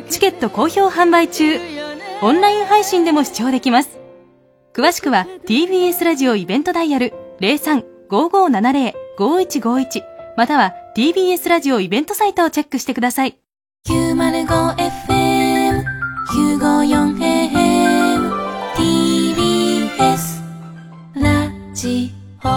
[0.09, 1.59] チケット好評販売中。
[2.23, 4.06] オンライン配信でも視聴できます。
[4.77, 10.03] 詳しくは TBS ラジオイベントダイヤル03-5570-5151
[10.37, 13.39] または TBS ラジオイベントサイトをチェックしてください。
[13.89, 15.83] 905FM
[16.29, 18.31] 954AM
[18.75, 20.43] TBS
[21.15, 22.13] ラジ
[22.45, 22.49] オ。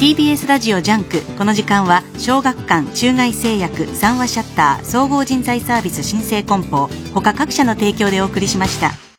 [0.00, 9.11] TBS ラジオジャンクこの時間は小学館中外製薬三和シャッター総合人材サービス申請梱包他各社の提供でお送りしました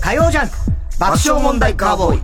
[0.00, 0.54] 火曜ジャンク
[0.98, 2.22] 爆笑問題カーボーイ。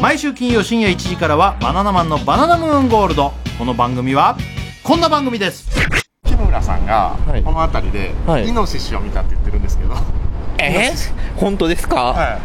[0.00, 3.32] 毎週金曜深夜1時からはバナナマンのバナナムーンゴールド。
[3.58, 4.36] この番組は
[4.84, 5.68] こんな番組です。
[6.60, 8.12] さんが、この辺りで、
[8.46, 9.94] イノシシを見たって言ってるんですけど。
[10.58, 10.92] え？
[11.36, 12.12] 本当ですか？
[12.12, 12.40] はい。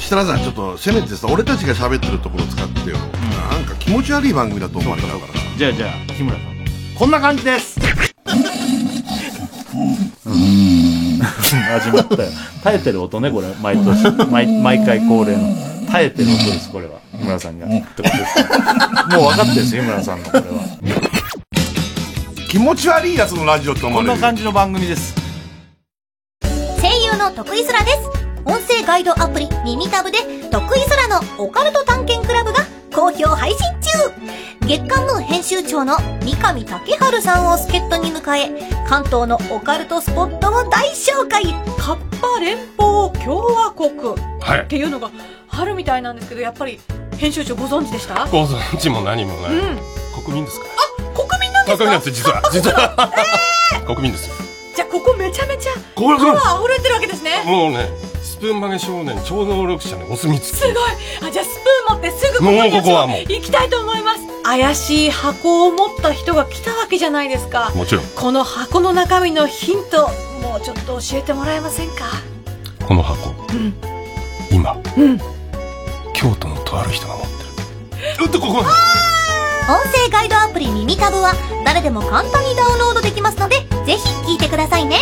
[0.00, 5.20] 設楽さんちょっとせめてさ俺たちが喋ってるところ使ってよ、なんか気持ち悪い番組だと思われたから
[5.56, 6.54] じゃあじゃあ日村さん。
[6.98, 7.78] こんな感じです
[11.80, 12.30] 始まったよ。
[12.62, 13.48] 耐えてる音ねこれ。
[13.62, 14.04] 毎年。
[14.30, 15.42] 毎毎回恒例の。
[15.90, 17.00] 耐えてる音ですこれは。
[17.12, 17.66] 日村さんが。
[17.66, 18.44] ってことですね
[19.16, 20.46] もう分かってるんですよ日村さんのこれは。
[22.48, 24.12] 気持ち悪いやつのラジオと思われる。
[24.12, 25.14] こんな感じの番組です。
[26.80, 27.98] 声優の徳井空です。
[28.44, 30.18] 音声ガイドアプリ耳タブで
[30.50, 32.60] 徳井空のオカルト探検クラブが
[32.94, 34.66] 好評配信中。
[34.66, 41.44] 月刊ムー編集長の三上竹春さんを助っ人に迎え関東のオカルトスポットを大紹介。
[41.78, 43.90] カッパ連邦共和国。
[44.40, 44.60] はい。
[44.62, 45.10] っていうのが
[45.50, 46.80] あるみたいなんですけどやっぱり
[47.18, 48.26] 編集長ご存知でした？
[48.26, 49.78] ご存知も何もない、うん。
[50.24, 50.66] 国民ですか？
[51.14, 51.84] 国民なんですか？
[51.84, 52.42] 国民なんです実は。
[52.52, 53.12] 実は。
[53.86, 54.34] 国民ですよ。
[54.74, 57.42] じゃあここめちゃめちゃこワー溢れてるわけですね。
[57.44, 57.88] もうね
[58.34, 60.56] スプーン曲げ少年超能力者のお墨付き。
[60.56, 60.74] すごい。
[61.22, 63.20] あじゃあスプーン持ってすぐここにもうここはもう。
[63.20, 64.20] 行きたいと思います。
[64.42, 67.70] 怪しい箱を持った人が来たわけじゃないですか。
[67.76, 68.04] もちろん。
[68.04, 70.08] この箱の中身のヒント
[70.42, 72.06] もうちょっと教えてもらえませんか？
[72.84, 73.30] この箱。
[73.52, 73.72] うん。
[74.50, 74.76] 今。
[74.96, 75.18] うん。
[76.12, 77.28] 京都のとある人が持って
[78.18, 78.24] る。
[78.24, 78.64] うっとここ音
[79.92, 84.98] 声ガイドアプリ耳タブは誰でも簡単にダウンロードできますのでぜひ聞いてくださいね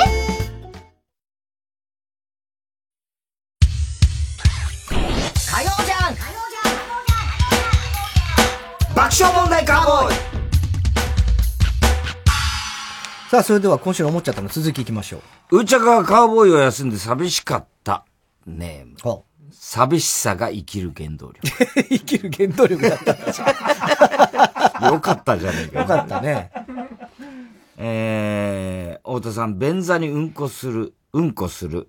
[13.33, 15.61] さあ、それでは今週の思っちゃったの続きいきましょう。
[15.61, 18.05] うーちゃかがカウボーイを休んで寂しかった
[18.45, 19.22] ネーム。
[19.51, 21.41] 寂しさが生きる原動力。
[21.89, 25.80] 生きる原動力だった よかったじゃねえか。
[25.80, 26.51] よかったね。
[27.78, 31.89] えー、太田さん、便座にうんこする、うんこする、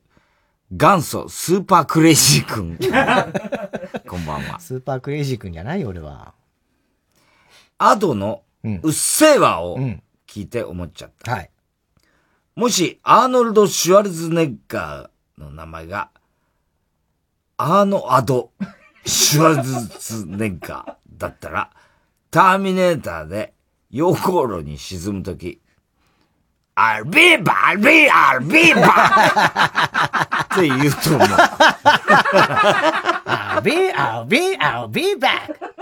[0.71, 2.77] 元祖スーパークレイジー君。
[4.07, 4.61] こんばんは。
[4.61, 6.35] スーパークレイジー君じゃないよ、俺は。
[7.79, 9.77] アドのうっせぇわを
[10.33, 11.31] 聞いて思っちゃった。
[11.31, 11.51] はい。
[12.55, 16.09] もし、アーノルド・シュワルツネッガーの名前が、
[17.57, 18.49] アーノ・アド・
[19.05, 21.69] シュワルツネッガーだったら、
[22.31, 23.53] ターミネーターで
[23.91, 25.61] 溶鉱炉に沈むとき、
[26.75, 27.75] I'll be back!
[27.75, 29.33] I'll be, I'll be back!
[30.45, 31.27] って言うと思う。
[33.27, 35.72] I'll be, I'll be, I'll be back!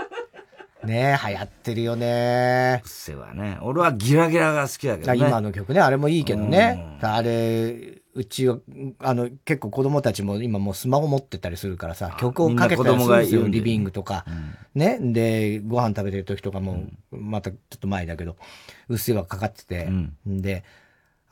[0.84, 2.80] ねえ、流行ってるよね。
[2.84, 3.58] うっせはね。
[3.62, 5.18] 俺はギラギラが好きだけどね。
[5.18, 6.98] 今の曲ね、あれもいいけどね。
[7.00, 8.58] あれ、うちは、
[8.98, 14.24] あの、結構子供たちも今もうスマホ持ってたりするからさ、曲をかけたりするんですよ、リビングとか。
[14.74, 14.98] ね。
[15.00, 18.36] で、ご飯食べてる時とかも、またちょっと前だけど、
[18.88, 19.88] うっせぇわかかってて。
[20.26, 20.64] で、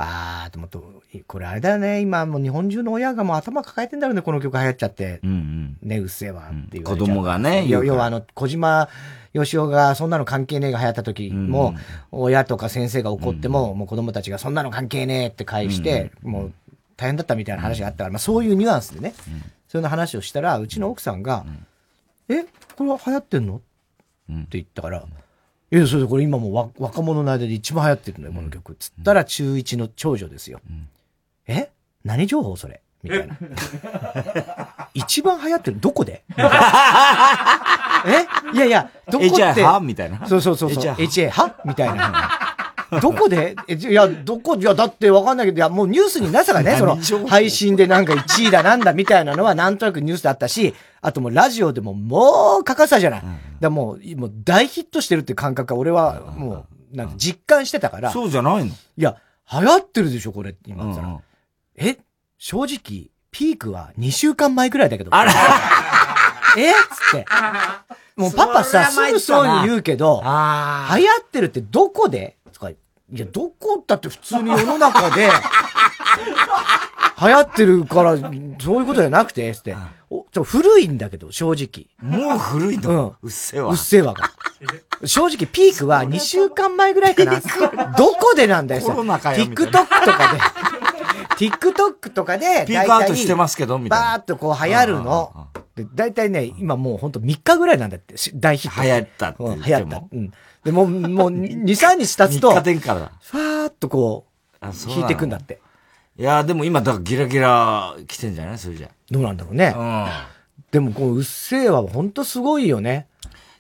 [0.02, 5.20] あー、と思って、これあれだよね、今もう日本中の親がもう頭抱えてんだろうね、この曲流行っちゃって。
[5.22, 8.88] ね、うっせぇわっていう、子供がね要要はあの、小島
[9.34, 11.74] よしおがそんなの関係ねえが流行った時も、
[12.10, 16.52] 親とか先生が怒っても、もう子供たちがそんなの関係ねえって返して、もう
[16.96, 19.12] 大変だったみたいな話があったから、まあそういうニュアンスでね、
[19.68, 21.44] そういうの話をしたら、うちの奥さんが、
[22.28, 22.44] え、
[22.76, 23.56] これは流行ってんの？
[23.56, 23.60] っ
[24.42, 25.04] て言ったから、
[25.72, 28.74] いや、それでこれ今も若者の間で一番流行ってるのよ、この曲。
[28.78, 30.60] つったら中1の長女ですよ。
[31.46, 31.70] え？
[32.04, 32.80] 何情報それ？
[33.02, 33.36] みたいな。
[34.94, 36.24] 一番流行ってるどこで？
[36.34, 36.36] え？
[38.52, 40.82] いやいや、どこって？HI はみたいなそうそうそうそう。
[40.94, 42.49] HA はみたいな。
[43.00, 43.54] どこで？
[43.68, 53.20] えいや、どこ、いや、だってわかんないけど、いや、もうニュースになさがね、その配信でなんか1位だなんだみたいなのはなんとなくニュースだったし、あともうラジオでももう欠かさじゃない。
[53.20, 58.10] だからもう、もう大ヒットしてるって感覚は俺はもう、なんか実感してたから。
[58.10, 58.66] そうじゃないの？
[58.66, 59.16] いや、
[59.52, 61.20] 流行ってるでしょ、これって今言ったら。
[61.76, 61.98] え
[62.38, 65.14] 正直、ピークは2週間前くらいだけど。
[65.14, 65.32] あら。
[66.58, 66.72] え？
[66.72, 67.26] っつって。
[68.16, 72.36] もうパパさ、すぐそうに言うけど、流行ってるってどこで？
[73.12, 75.28] いや、どこだって普通に世の中で、
[77.20, 78.34] 流行ってるから、そう
[78.80, 79.76] いうことじゃなくて、つって。
[80.12, 81.86] おちょ古いんだけど、正直。
[82.02, 83.16] もう古いの？
[83.22, 83.28] うん。
[83.28, 84.30] うっせわうっせわが。
[85.04, 87.40] 正直、ピークは2週間前ぐらいかな。
[87.96, 90.40] どこでなんだよ、コロナかよみたい TikTok なとかで。
[91.48, 95.48] TikTok とかで、ピークアウトしてますけどみたいなバーっとこう流行るの。
[95.74, 98.82] で、大体ね、今もうほんと3日ぐらいなんだって、し大ヒット。
[98.82, 100.02] 流行ったって言うんっても流行った。
[100.12, 100.32] うん。
[100.64, 103.12] で、もう、もう2、 3日経つと、3日だ。
[103.22, 104.26] ファーっとこ
[104.62, 105.60] う、そうなの引いてくんだって。
[106.18, 108.58] いや、でも今、だからギラギラ来てんじゃない？
[108.58, 108.88] それじゃ。
[109.10, 109.74] どうなんだろうね。
[110.70, 113.06] でも、こう、うっせぇわ、ほんとすごいよね。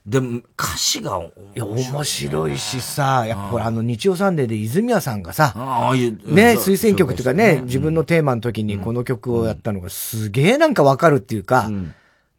[0.06, 11.70] でも、歌詞がいや、面白いしさ、やっぱほら、あの、日曜サンデーで泉谷さんがさ、ああいうね、推薦曲っていうかね、自分のテーマの時にこの曲をやったのがすげえなんかわかるっていうか、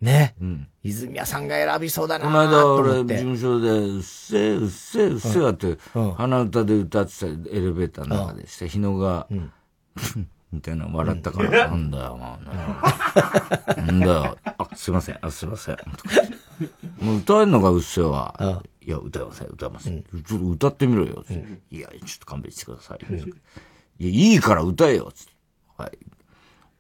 [0.01, 0.36] ね、
[0.84, 3.03] 泉谷さんが選びそうだなこの間と俺。
[3.03, 5.78] 事務所で、うっせえ、うっせえ、うっせえって、
[6.18, 9.28] 鼻歌で歌ってたエレベーターの中でして、日野が、
[10.51, 15.78] みたいな笑ったから、なんだよ、まあ、なんだよ、あ、すいません、あ、すいません。
[16.99, 20.03] もう歌えるのがうっせえは、いや、歌えません、歌えません。
[20.03, 21.24] ちょっと歌ってみろよ。
[21.70, 22.99] いや、ちょっと勘弁してください。
[23.99, 25.12] いや、いいから歌えよ。
[25.78, 25.97] はい。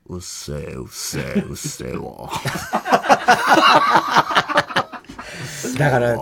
[0.07, 2.29] うっせえ、うっせえ、うっせえわ。
[5.77, 6.17] だから、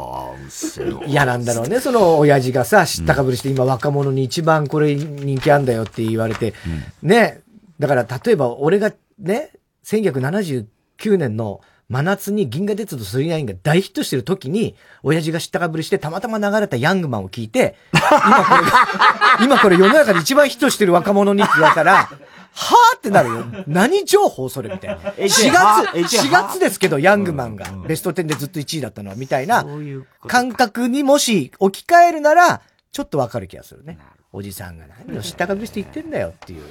[1.08, 6.54] 嫌なんだろうね、その親父がさ、知ったかぶりして、今若者に一番これ人気あんだよって言われて、
[7.02, 7.42] ね、
[7.80, 9.52] だから例えば俺がね、
[9.86, 18.88] 1979年の真夏に銀河鉄道999が大ヒットしてる時に、親父が知ったかぶりしてたまたま流れたヤングマンを聞いて、今これが、
[19.42, 22.10] 今これ世の中で一番ヒットしてる若者にって言われたら、
[22.52, 23.46] はぁってなるよ。
[23.68, 24.98] 何情報それみたいな。
[24.98, 29.66] 4 HA 月、HA 4月ですけど、ヤングマンがベスト10でずっと1位だったのは、みたいな
[30.28, 32.62] 感覚にもし置き換えるなら、
[32.92, 33.98] ちょっとわかる気がするね。
[34.32, 36.64] おじさんが何を知ったかぶりして言ってんだよっていう。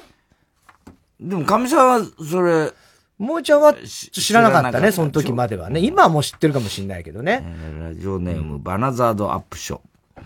[1.19, 2.71] でも、かみさんは、それ、
[3.19, 5.81] もうちゃんは知らなかったね、その時まではね。
[5.81, 7.43] 今はもう知ってるかもしれないけどね。
[7.81, 10.21] ラジオネーム、バナザードアップショー。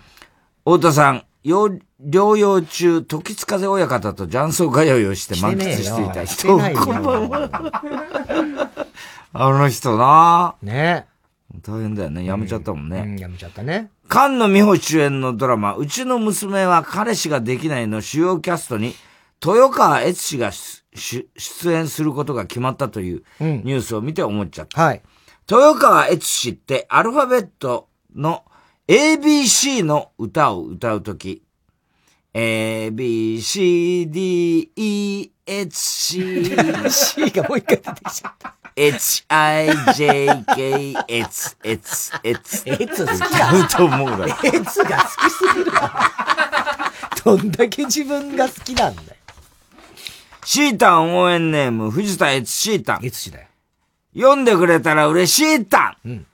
[0.63, 6.59] 太田さん、療療養中、時津風親方と雀荘通いをして満喫していた人。
[9.35, 11.07] あの人なね
[11.63, 12.25] 大変だよね。
[12.25, 12.99] やめちゃったもんね。
[12.99, 13.89] うん、やめちゃったね。
[14.07, 18.95] 菅野美穂主演のドラマ、うちの娘は彼氏ができないの主要キャストに、
[19.43, 20.51] 豊川悦司が
[20.95, 24.81] 出出出演することが決まったというニュースを見て思っちゃった。
[24.81, 25.01] はい。
[25.49, 28.43] 豊川悦司ってアルファベットの
[28.87, 31.43] ABC の歌を歌うとき、
[32.33, 36.45] A, B, C, D, E, H, C,
[36.89, 38.11] C がもう一回出てき。
[38.11, 38.55] ちゃった。
[38.75, 42.63] H, I, J, K, H, H, H.
[42.65, 43.19] H 好き。
[43.19, 44.25] だ歌うと思うだろ。
[44.25, 45.29] H が好き。
[45.29, 46.11] すぎるわ。
[47.23, 48.73] どんだけ自分が好き。
[48.73, 49.07] なんだよ。
[50.45, 52.99] シータン応援ネーム、藤田悦シータン。
[53.03, 53.47] 悦司だよ。
[54.15, 56.25] 読んでくれたら嬉しいタン、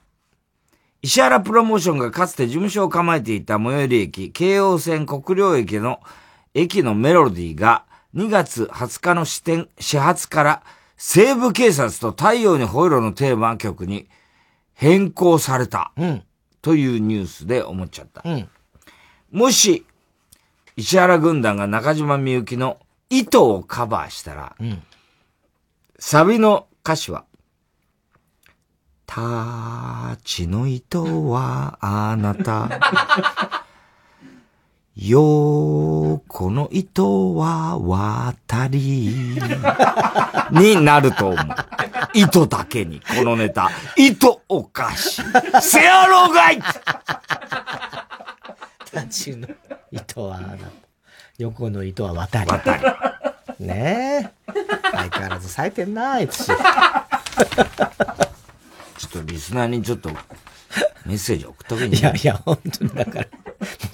[1.01, 6.01] 石原プロモーションがかつて事務所を構えていた最寄り駅、京王線国領駅の
[6.53, 7.86] 駅のメロディーが
[8.16, 10.64] 2月20日の始点、始発から
[10.97, 14.10] 西部警察と太陽に吠えろのテーマ曲に
[14.74, 15.93] 変更された。
[16.62, 18.22] というニュースで思っちゃった。
[19.32, 19.86] もし、
[20.76, 22.78] 石原軍団が中島みゆきの
[23.10, 24.55] 糸をカバーしたら、
[25.97, 27.26] サビの歌詞は、
[29.05, 32.70] たちの糸はあなた。
[34.95, 39.39] よこの糸は渡り。
[40.51, 41.47] になると思う。
[42.14, 43.72] 糸だけに、このネタ。
[43.95, 45.24] 糸おかしい。
[45.62, 46.60] せやろがい
[48.91, 49.47] たちの
[49.91, 50.39] 糸は、
[51.39, 52.49] 横の糸は渡り。
[52.49, 53.65] 渡り。
[53.65, 54.53] ねえ。
[54.91, 56.45] 相変わらず咲いてんな、あいつ。
[56.45, 56.57] ちょっ
[59.11, 60.09] とリスナーにちょっと
[61.05, 63.27] メッセージ送った方がいいんじゃないいやいや、本当にだから、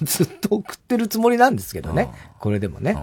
[0.02, 2.10] ずっと送ってるつもりなんですけどね。
[2.40, 2.96] これでもね。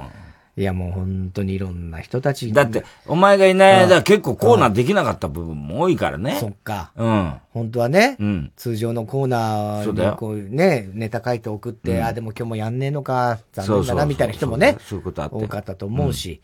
[0.55, 2.53] いや、もう本当にいろんな人たち。
[2.53, 6.37] だって、お前がいない間うん結構コーナーできなかった部分も多いからね。
[6.39, 6.91] そっか。
[6.95, 7.33] うん。
[7.51, 8.51] 本当はね、うん。
[8.55, 16.39] 通常のコーナそうだよーにこうね、ネタ書いて送って、うんあ、でも今日もやんねえのか、残念だな、みたいな人もね、そういうことあって多かったと思うし。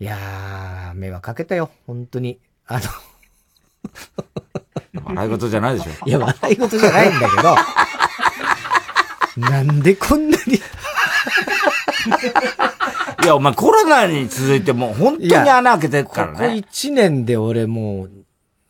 [0.00, 2.40] いやー、迷惑かけたよ、本当に。
[2.66, 2.80] あ
[4.94, 5.90] の、 笑い事じゃないでしょ。
[6.06, 7.36] いや、笑い事じゃないんだけ
[9.40, 10.60] ど、 なんでこんなに、
[13.22, 16.48] いや、お前コロナに続いてもう本当に穴開けてるからここね。
[16.54, 18.10] 1年で俺もう、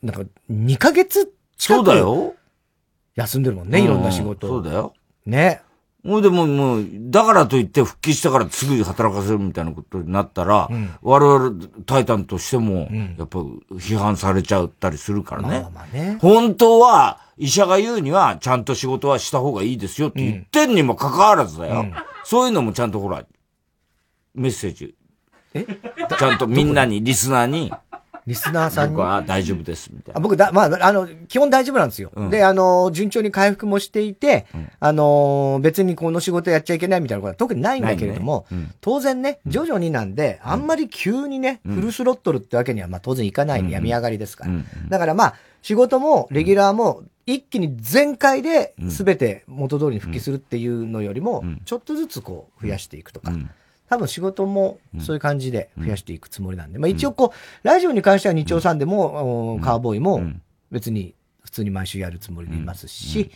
[0.03, 2.35] なんか2ヶ月近くそうだよ。
[3.15, 4.47] 休んでるもんね、いろんな仕事。
[4.47, 4.93] そうだよ。
[5.25, 5.61] ね。
[6.03, 15.47] もうでももう、だからといって復帰したからすぐ働かせるみたいなことになったら、うん我々タイタンとしても、やっぱ批判されちゃったりするからね。
[15.47, 16.17] まあまあね。
[16.21, 21.85] 本当は、医者が言うには、ちゃんと仕事はした方がいいですよって言ってんにもかかわらずだよ。
[22.25, 23.23] そういうのもちゃんとほら、
[24.33, 24.95] メッセージ。
[25.53, 25.65] え？
[25.65, 27.71] ちゃんとみんなに、リスナーに、
[28.25, 28.95] リスナーさんに？
[28.95, 30.17] 僕は大丈夫です、みたいな。
[30.17, 32.11] あ僕だ、まあ、あの、基本大丈夫なんですよ。
[32.15, 32.29] うん。
[32.29, 34.47] で、あの、順調に回復もしていて、
[34.79, 38.57] あの、別にこの仕事やっちゃいけないみたいなことは特にないんだけれども、ね。
[38.57, 38.71] うん。
[38.81, 43.67] 当然ね、徐々になんで、あんまり急にね、フルスロットルってわけには、まあ当然いかないん。
[43.67, 44.51] で、病み上がりですから。
[44.89, 53.31] だからまあ、仕事も、レギュラーも、一気に全開で全て元通りに復帰するっていうのよりも、ちょっとずつこう、増やしていくとか。
[53.93, 60.23] 多分仕事もそういう感じで増やしていくつもりなんで、まあ一応こう、ラジオに関しては日曜さんでも、おカーボーイも
[60.71, 61.13] 別に
[61.43, 63.29] 普通に毎週やるつもりでいますし、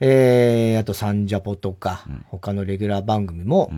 [0.00, 3.70] えー、あとサンジャポとか、他のレギュラー番組も、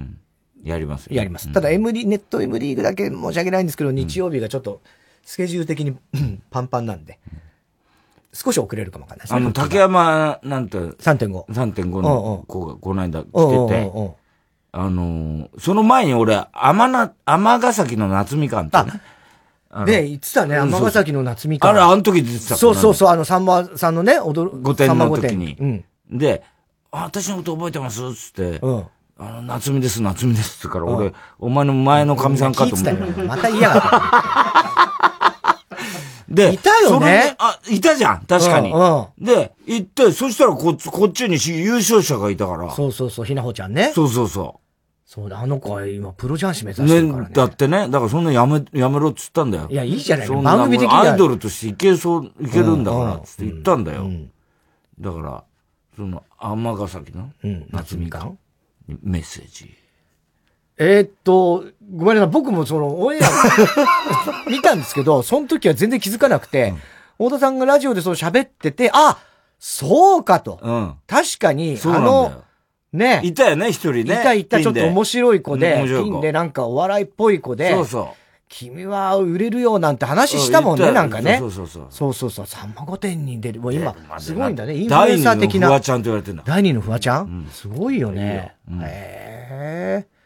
[0.63, 1.51] やりますよやります。
[1.53, 4.83] ただ M リ、ネット M リーグだけ申し訳ないんですけど、日曜日がちょっと
[5.25, 7.19] スケジュール的にうんパンパンなんで、
[8.33, 9.41] 少し遅れるかもわかんないですね。
[9.41, 11.47] あの、竹山なんて、3.5。
[11.47, 14.20] 3.5の子がこの間来てて、
[14.73, 19.01] あのー、その前に俺、天な、天ヶ崎の夏みかんってね。
[19.73, 21.71] あのね言ってたね、うん尼崎の夏みかん。
[21.71, 24.61] あれ、あの時出てたそうそうそう、あの、さんまさんのね、踊る。
[24.61, 25.55] 御殿の時に。
[25.57, 26.19] 殿うん。
[26.19, 26.43] で、
[26.91, 28.15] あ、私のこと覚えてます？
[28.15, 28.87] つって、うん。
[29.19, 33.23] あの、夏美です、夏美ですってから、俺、お前の前の神さんかと思って。
[33.23, 34.50] また嫌がった。
[36.31, 38.71] で、いたよねあ、いたじゃん、確かに。
[38.73, 42.71] うんで、行って、そしたらこっち、こっちにし優勝者がいたから。
[42.71, 43.93] そうそうそう、ひなほちゃんね。
[43.95, 44.61] そうそうそ
[45.05, 46.75] そうだ、あの子は今、プロ雀士目う。
[46.79, 49.67] 指してるからね、だってね、だからそんなやめ、やめろっつったんだよ。
[49.69, 54.09] いやいいじゃないそ番組的にアイドルとしていけそう、いけるんだから、うんつって言ったんだよ。
[55.01, 55.45] だから、
[55.97, 57.33] その、天ヶ崎の、
[57.73, 58.39] 夏みかん
[58.87, 59.80] にメッセージ。
[60.83, 63.29] えーっと、ごめんなさい、僕もその、オンエア
[64.51, 66.73] 見たんですけど、その時は全然気づかなくて、
[67.19, 69.19] 太田さんがラジオでそう喋ってて、あ
[69.59, 70.59] そうかと。
[70.63, 70.95] うん。
[71.07, 72.33] 確かに、あの、
[72.95, 73.21] ね。
[73.23, 74.01] いたよね、一人ね。
[74.03, 78.07] いたいた、ちょっと面白い子で、ピンでなんかお笑いっぽい子で、そうそう。
[78.49, 81.37] 君は売れるよなんて話したもんね、うんなんかね。
[81.39, 81.87] そうそうそう。
[81.91, 83.61] そうそうそう、さんま御殿に出る。
[83.61, 84.75] もう今、すごいんだね。
[84.77, 85.61] インフル第二エンサー的な。
[85.61, 86.43] のフワちゃんと言われてんだ。
[86.47, 88.55] 第二のフワちゃん、すごいよね。
[88.83, 90.20] へえ。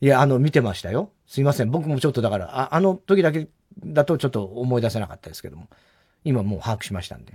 [0.00, 1.10] いや、あの、見てましたよ。
[1.26, 1.70] すいません。
[1.70, 3.48] 僕もちょっとだから、ああの時だけ
[3.84, 5.68] だとちょっと思い出せなかったですけども。
[6.24, 7.32] 今もう把握しましたんで。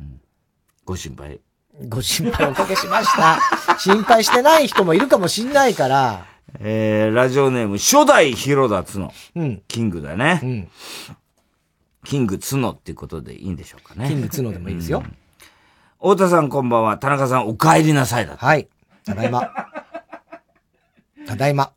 [0.86, 1.39] ご心配。
[1.88, 3.39] ご心配おかけしました。
[3.80, 6.26] 心配してない人もいるかもしんないから。
[6.59, 9.11] えー、ラジオネーム、初代広田つの。
[9.36, 9.64] うん。
[9.68, 10.70] キングだね。
[12.03, 14.07] キングつのっていうことでいいんでしょうかね。
[14.07, 15.03] キング角でもいいですよ。
[15.99, 16.97] 太田さんこんばんは。
[16.97, 18.36] 田中さんお帰りなさいだ。
[18.38, 18.68] はい。
[19.05, 19.49] ただいま。
[21.26, 21.72] ただいま。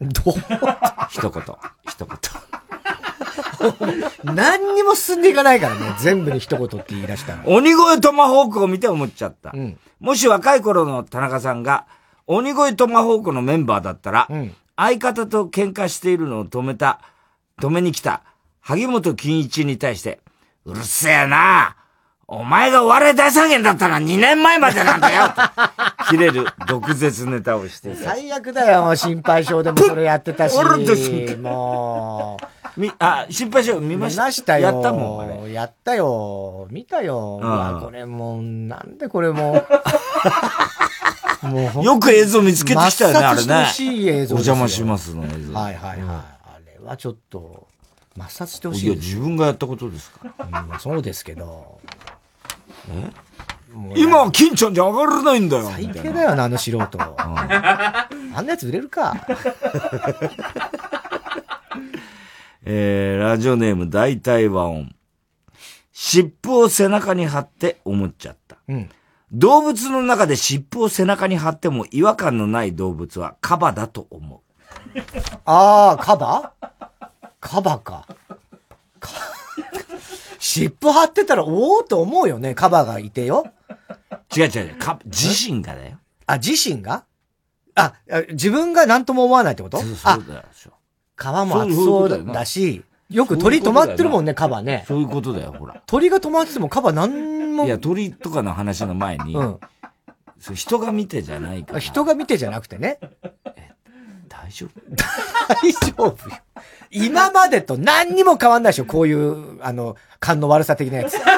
[0.00, 0.34] ど う
[1.10, 1.42] 一言。
[1.86, 2.18] 一言。
[4.24, 5.94] 何にも進んでいかないからね。
[5.98, 7.42] 全部に一言って言い出したら。
[7.46, 9.52] 鬼越トマホークを見て思っちゃった。
[10.00, 11.86] もし若い頃の田中さんが、
[12.26, 14.28] 鬼越トマホークのメンバーだったら、
[14.76, 17.00] 相方と喧嘩しているのを止めた、
[17.60, 18.22] 止めに来た、
[18.60, 20.20] 萩本欽一に対して、
[20.64, 21.76] うるせえな
[22.32, 25.34] お前がお笑い大三元だったのは2年前までなんだよと
[26.10, 27.92] 切れる毒舌ネタをして。
[27.96, 30.54] 最悪だよ、もう心配性でもそれやってたし。
[30.58, 31.10] 俺とし
[31.42, 32.36] も
[32.76, 32.80] う。
[32.80, 34.30] み、あ、心配性見ました？
[34.30, 34.68] したよ。
[34.72, 35.52] やったもん、あれ。
[35.52, 36.68] やったよ。
[36.70, 37.40] 見たよ。
[37.42, 39.64] ううんわこれもう、なんでこれも
[41.42, 41.46] う。
[41.48, 43.66] もうよく映像見つけてきたよね、あれね。
[43.72, 45.54] しい映像おですよ邪魔しますの映像。
[45.54, 45.98] はいはいはい。
[46.06, 46.24] あ
[46.64, 47.66] れはちょっと、
[48.16, 49.08] 抹殺してほしいや、いです。
[49.08, 50.60] 自分がやったことですから。
[50.62, 51.78] うんそうですけど。
[53.96, 55.70] 今は金ちゃんじゃ上がらないんだよ。
[55.70, 56.88] 最低だよな、あの素人。
[57.00, 59.14] あんなやつ売れるか。
[62.64, 64.94] えー、ラジオネーム大体和音。
[65.92, 68.56] 尻尾を背中に貼って思っちゃった。
[68.68, 68.90] うん。
[69.32, 74.40] 動物の中で尻尾を背中に貼っても違和感のない動物はカバだと思う。
[75.44, 76.52] ああ、カバ？
[77.40, 78.06] カバか。
[78.98, 79.10] か
[80.40, 83.52] 尻尾張ってたら、おおと思うよね、カバがいてよ。
[84.36, 85.98] 違う違う違う、カ自身がだよ。
[86.26, 87.04] あ、自身が？
[87.74, 89.78] あ、あ自分が何とも思わないってこと？
[89.78, 90.44] そうあそう、だよ。
[91.16, 94.84] 皮も厚そうだし、よく鳥止まってるもんね、カバね。
[94.88, 95.82] そういうことだよ、ほら。
[95.86, 97.66] 鳥が止まっててもカバなんも。
[97.66, 99.58] いや、鳥とかの話の前に、うん
[100.54, 101.78] 人が見てじゃないから。
[101.78, 102.98] 人が見てじゃなくてね。
[104.42, 104.80] 大丈夫？
[105.48, 106.36] 大丈夫よ。
[106.90, 111.16] 今までと何にも変わんないでしょ、こういう、あの、勘の悪さ的なやつ。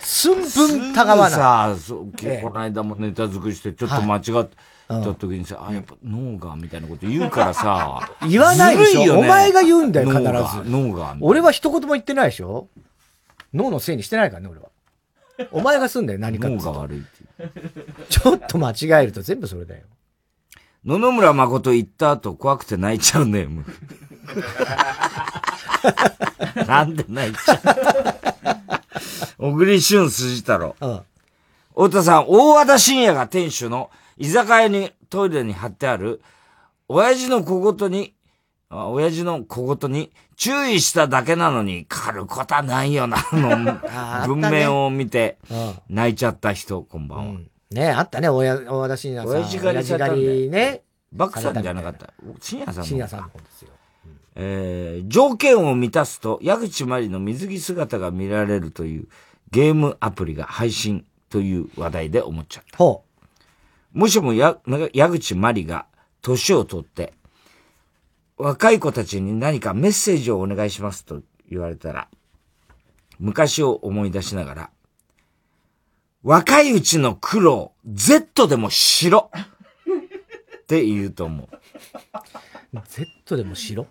[0.00, 1.38] 寸分たがわない。
[1.38, 4.48] さあ、そう、ええこの間もネタ作りして、ちょっと間違っ
[4.88, 8.10] た時にさ、あ、やっぱ脳が、みたいなこと言うからさ。
[8.28, 10.28] 言わないでしょ、ねお前が言うんだよ、必ず。
[10.70, 11.16] 脳が。
[11.20, 12.68] 俺は一言も言ってないでしょ
[13.52, 14.68] 脳のせいにしてないからね、俺は。
[15.50, 17.22] お前がすんだよ、何かって脳が悪いって
[18.08, 19.82] ちょっと間違えると全部それだよ。
[20.84, 23.64] 野々村誠行った後怖くて泣いちゃうネーム。
[26.66, 27.54] なんで泣いちゃ
[29.38, 30.74] う小栗旬筋太郎。
[31.70, 36.20] 太田さん、大和田信也が店主の居酒屋にトイレに貼ってある、
[36.88, 38.14] 親父の小言に、
[38.68, 47.40] あ親父の小言に注意しただけなのに、狩ることはないよな、の あ文面を見てうん、泣いちゃった人、こんばんは。
[47.74, 49.38] ねあったね、親、大和田信也さん。
[49.38, 50.82] 親父狩りされたんね。
[51.12, 52.12] バクさんじゃなかった。
[52.40, 52.86] 信也さんの。
[52.86, 53.68] 信也さんの方ですよ。
[54.34, 59.08] えー条件を満たすと、矢口まりの水着姿が見られるという
[59.50, 62.78] ゲームアプリが配信という話題で思っちゃった。
[62.78, 63.04] ほ
[63.92, 64.58] もしもや、
[64.94, 65.86] 矢口まりが
[66.22, 67.12] 年を取って、
[68.38, 71.20] 若い子たちに何かメッセージをお願いしますと
[71.50, 72.08] 言われたら、
[73.18, 74.70] 昔を思い出しながら、
[76.22, 79.30] 若いうちの苦労、Z でもしろ
[80.60, 81.48] って言うと思う。
[82.88, 83.86] Z でも白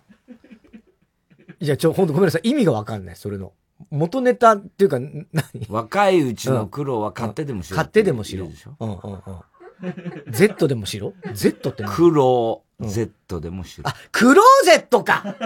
[1.60, 2.50] いや、ちょ、ほんとごめんなさい。
[2.50, 3.52] 意味がわかんない、それの。
[3.90, 5.66] 元ネタっていうか、ん何？
[5.68, 7.76] 若いうちの苦労は買ってでもしろ。
[7.76, 8.46] 買ってでもしろ。
[8.80, 10.32] うんうんうん。
[10.32, 11.94] Z でもしろ ?Z って何？
[11.94, 13.88] 苦労、Z でもしろ。
[13.88, 15.36] あ、クローゼットか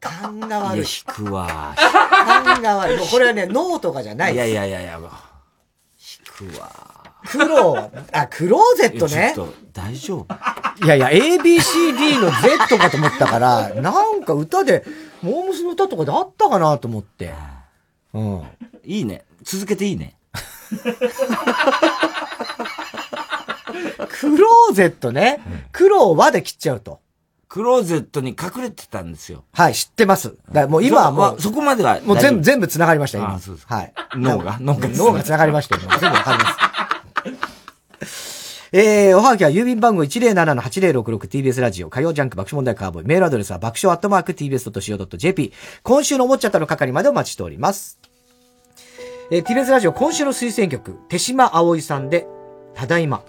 [0.00, 0.80] 勘が悪い。
[0.80, 1.74] いや、引くわ。
[1.76, 2.98] 勘が悪い。
[3.08, 5.00] これはね、脳とかじゃないいやいやいやいや、
[6.40, 6.70] 引くわ。
[7.26, 9.48] クロー、あ、クローゼットねちょっ。
[9.48, 10.84] と、大丈夫？
[10.84, 14.84] いやいや、ABCD の Z かと思ったから、なんか歌で、
[15.22, 17.34] モームスの歌とかであったかなと思って。
[18.14, 18.42] うん。
[18.84, 19.24] いいね。
[19.42, 20.16] 続けていいね。
[24.08, 25.40] クローゼットね。
[25.72, 27.00] クローはで切っちゃうと。
[27.50, 29.42] クローゼットに隠れてたんですよ。
[29.52, 30.36] はい、知ってます。
[30.52, 33.34] だもう今はもう、そこまではもう全部、全部繋がりました、今。
[33.34, 33.92] あそうですはい。
[34.14, 38.70] 脳が脳が脳が繋がりました全部わかります。
[38.70, 43.06] えー、おはがきは郵便番号 107-8066TBS ラジオ火曜ジャンク爆笑問題カーボーイ。
[43.06, 45.52] メールアドレスは爆笑アットマーク TBS.CO.JP。
[45.82, 47.98] 今週のおもちゃたの係までお待ちしております。
[49.32, 52.28] えー、TBS ラジオ今週の推薦曲、手島葵さんで、
[52.76, 53.24] ただいま。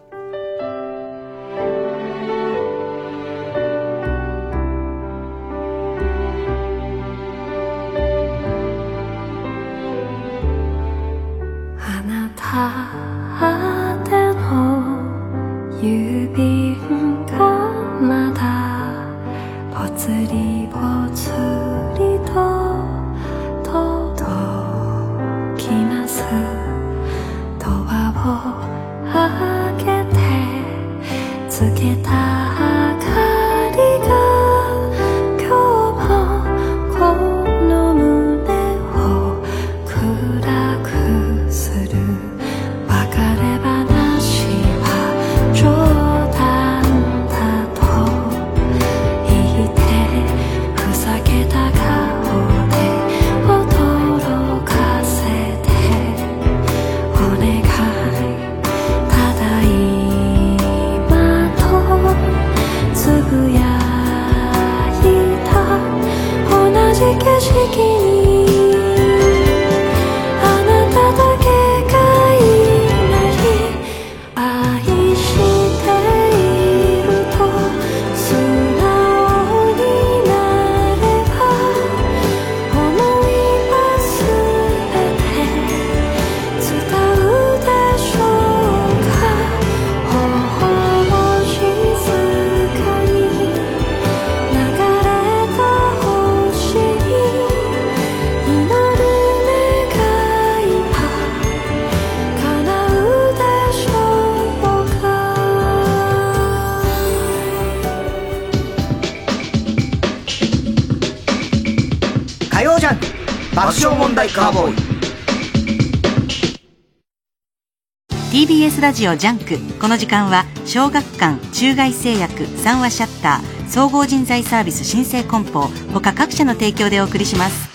[118.81, 119.59] ラジオジャンク。
[119.79, 127.69] この時間は小学館中外製薬三和シヤッター総合人材サービス新生梱包他各社の提供でお送りします。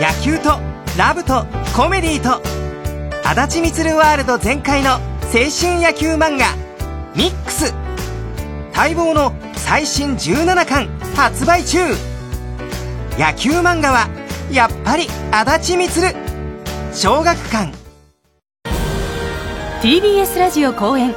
[0.00, 0.58] 野球と
[0.96, 1.44] ラブと
[1.76, 2.40] コメディと
[3.22, 4.98] あだち充ワールド全開の青
[5.30, 6.46] 春野球漫画
[6.84, 11.78] 「MIX」待望の最新17巻発売中。
[13.18, 14.08] 野球漫画は
[14.50, 16.16] やっぱり足立みつる。
[16.94, 17.81] 小学館。
[19.82, 21.12] TBS ラジオ公演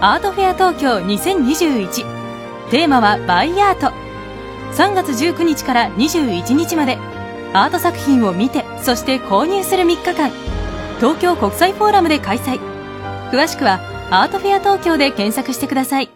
[0.00, 3.88] アートフェア東京2021テーマはバイアート。
[4.76, 6.98] 3月19日から21日まで
[7.52, 10.30] アート作品を見てそして購入する3日間。
[10.98, 12.60] 東京国際フォーラムで開催。
[13.32, 13.80] 詳しくは
[14.12, 16.08] アートフェア東京で検索してください。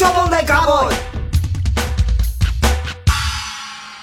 [0.00, 0.96] 爆笑問題カーボーイ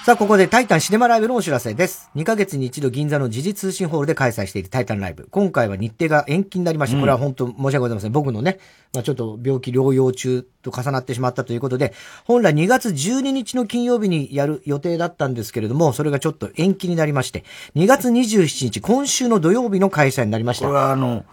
[0.04, 2.08] さあ、ここでタイタンシネマライブのお知らせです。
[2.14, 5.26] 2ヶ月に一度銀座の時事通信ホールで開催しているタイタンライブ。
[5.32, 7.00] 今回は日程が延期になりました。
[7.00, 8.12] これは本当申し訳ございません。
[8.12, 8.58] 僕のね、
[8.94, 11.92] まあちょっと病気療養中と重なってしまったということで、
[12.24, 17.44] 本来2月12日の金曜日にやる予定だったんですけれども、それがちょっと延期になりまして、
[17.74, 20.66] 2月27日、今週の土曜日の開催になりました。
[20.66, 21.24] これはあの、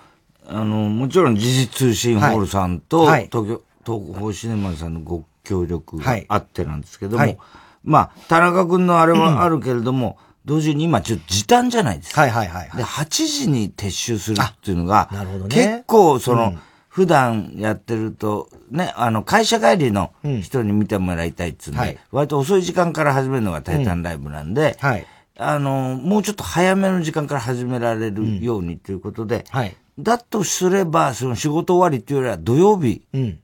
[0.48, 7.38] あの、もちろん時事通信ホールさんと、はい東京、東宝シネマさんのご協力がはいあってなんですけども、はい
[7.84, 12.22] まあ、田中君のあれはあるけれども、同時に今ちょっと時短じゃないですか。
[12.22, 12.70] はいはいはい。
[12.76, 16.60] で、8時に撤収するっていうのが、なるほどね結構その、うん
[16.96, 25.06] 普段やってると、ね、あの、会社帰りの人に見てもらいたいっつうんで、はい割と遅い時間から始めるのがタイタンライブなんで、はい。
[25.38, 29.76] あの、もうちょっと早めの時間から始められるようにということで、はい。
[30.00, 33.40] だとすれば、その仕事終わりっていうよりは土曜日うん。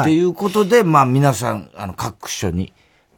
[0.00, 2.72] っていうことで、まあ皆さん、あの、各所に、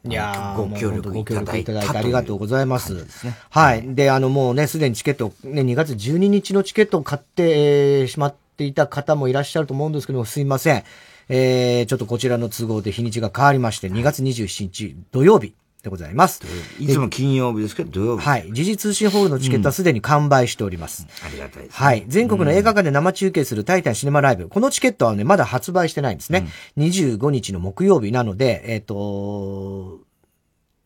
[0.05, 3.07] いやーご協力いただいたご協力いただいてありがとうございます。
[3.51, 3.95] はい。
[3.95, 10.85] で、あの、もうね、すでにチケット、ね、2月12日のチケットを買って、えーしまっていた方もいらっしゃると思うんですけども、すいません。
[11.29, 16.43] えー、ちょっとこちらの都合で日にちが変わりまして、2月27日土曜日でございます。
[16.79, 18.25] いつも金曜日ですけど、土曜日。
[18.25, 18.53] はい。
[18.53, 21.09] 時事通信ホールのチケットはすでに完売しております。
[21.27, 22.05] ありがたいです、はい。
[22.07, 24.49] 全国の映画館で生中継するタイタンシネマライブ。
[24.49, 26.47] このチケットはね、まだ発売してないんですね。
[26.79, 29.99] 25日の木曜日なので、えっ、と、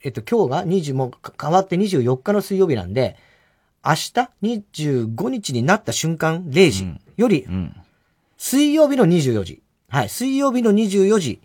[0.03, 3.19] えっ、と、今日が20、もう変わって24日の水曜日なんで、
[3.85, 4.13] 明日
[4.43, 6.87] 25日になった瞬間0時
[7.19, 7.47] より、
[8.39, 9.63] 水曜日の24時。
[9.91, 10.09] はい。
[10.09, 11.43] 水曜日の24時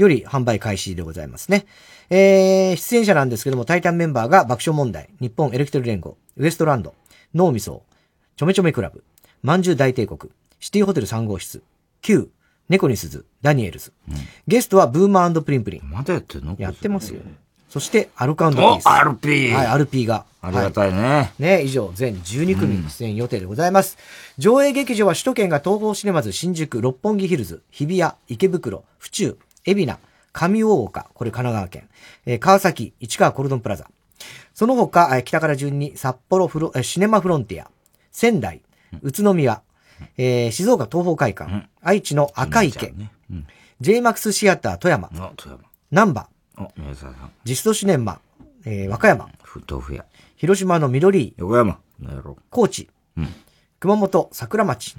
[0.00, 1.66] より販売開始でございますね。
[2.08, 6.94] えー、出演者なんですけども、タイタンメンバーが爆笑問題、日本エレクトル連合、ウエストランド、
[7.34, 7.82] 脳みそ、
[8.36, 9.04] ちょめちょめクラブ、
[9.42, 11.62] まんじゅう大帝国、シティホテル3号室、
[12.00, 12.30] Q、
[12.70, 13.92] 猫に鈴、ダニエルズ。
[14.48, 15.90] ゲストはブーマープリンプリン。
[15.90, 16.56] まだやってんの？
[16.58, 17.20] やってますよ。
[17.68, 18.86] そして、アルカンドピース。
[18.86, 20.24] お RP はい、RP が。
[20.42, 21.32] ありがたいね。
[21.38, 23.98] ね、以上、全12組出演予定でございます。
[24.38, 29.38] 上映劇場は首都圏が東方シネマズ、新宿、六本木ヒルズ、日比谷、池袋、府中、
[29.72, 29.98] 海老名、
[30.32, 31.88] 上大岡、これ神奈川県、
[32.26, 33.88] えー川崎、市川コルドンプラザ。
[34.54, 37.70] その他、えー北から順に札幌フロ、えーシネマフロンティア、
[38.10, 38.62] 仙台、
[39.02, 39.62] 宇都宮、
[40.16, 42.92] えー静岡東方会館、愛知の赤池、
[43.80, 45.64] JMAX シアター富山、あ、富山。
[45.90, 46.28] 南波、
[46.58, 47.32] お、宮沢さん。
[47.44, 48.20] ジストシネマ、
[48.64, 49.28] えー和歌山。
[50.36, 51.78] 広島の緑、横山。
[52.50, 53.28] 高知、うん。
[53.78, 54.96] 熊本桜町、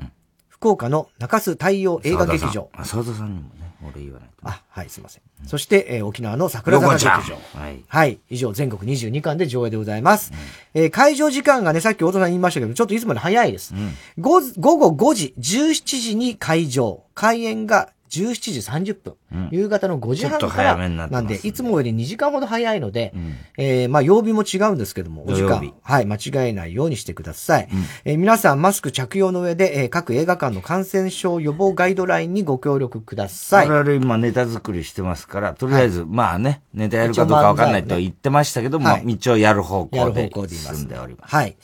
[0.61, 2.69] 福岡の中洲太陽映画劇場。
[2.73, 4.47] あ、沢田さんにもね、俺言わないと。
[4.47, 5.23] あ、はい、すいません。
[5.47, 7.11] そして、えー沖縄の桜坂劇場。
[7.59, 7.83] はい。
[7.87, 8.19] はい。
[8.29, 10.31] 以上、全国22巻で上映でございます。
[10.75, 13.73] えー会場時間がね、さっき大人さん言いましたけど、ちょっといつもより早いです。
[14.19, 17.05] 午午後5時、17時に会場。
[17.15, 19.13] 開演が17時30分。
[19.33, 23.13] うん夕方の5時半から早めになんで、いつもより2時間ほど早いので、
[23.57, 27.69] えーまあ、曜日も違うんですけども、お時間はい、間違えないようにしてください。
[28.05, 33.69] えー皆さん、マスク着用の上で、えー各映画館の感染症予防ガイドラインにご協力ください。
[33.69, 41.35] 我々今ネタ作りしてますから、とりあえず、まあね、ネタやるかどうかわかんないと言ってましたけども、はい一応やる方やる向で進んでおります。
[41.35, 41.55] はい。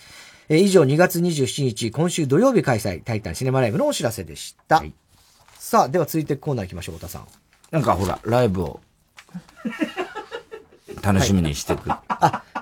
[0.49, 4.83] えー以上2月27日、今週土曜日開催、タイタンシネマライブのお知らせでした。
[5.67, 7.27] さあ、では続いてコーナー行きましょう、太田さん。
[7.71, 8.79] なんかほら、ライブを、
[11.03, 11.95] 楽しみにしてくる。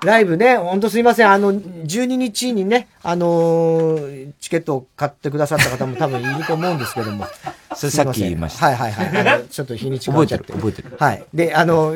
[0.03, 1.29] ライブね、ほんとすいません。
[1.31, 7.27] あの、12日にね、あのーチケットを買ってくださった方も多分いると思うんですけども。
[7.77, 9.43] それさっき言いましたはいはいはいあの。
[9.43, 10.51] ちょっと日にち変わっちゃって。
[10.53, 11.23] 覚えてる覚はい。
[11.31, 11.93] で、あの、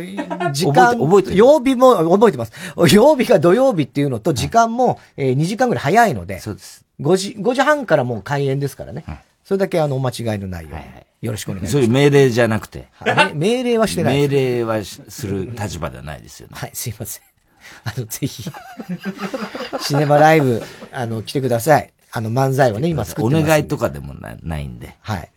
[0.52, 2.52] 時間、覚えて覚えてる曜日も、覚えてます。
[2.94, 6.86] 曜日が土曜日っていうのと、時間も、えー2時間ぐらい早いので、そうです。
[7.02, 9.03] 5時、5時半からもう開演ですからね。
[9.50, 10.84] それだけあの、お間違いのないように。
[11.22, 11.72] よろしくお願いします。
[11.72, 12.88] そういう命令じゃなくて。
[12.94, 16.54] はい命令はしてない命令はしする立場ではないですよね。
[16.56, 17.24] はい、すいません。
[17.84, 18.44] あの、ぜひ、
[19.82, 20.62] シネマライブ、
[20.92, 21.92] あの、来てください。
[22.12, 23.50] あの、漫才をね、今作っておますんで。
[23.50, 24.96] 願いとかでもなないんで。
[25.02, 25.32] はい。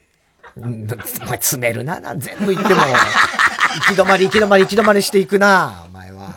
[0.58, 0.86] うん
[1.22, 2.82] お前詰めるな、なん全部言っても。
[2.82, 6.34] 行き止まり、行き止まり、行き止まりしていくな、お前は。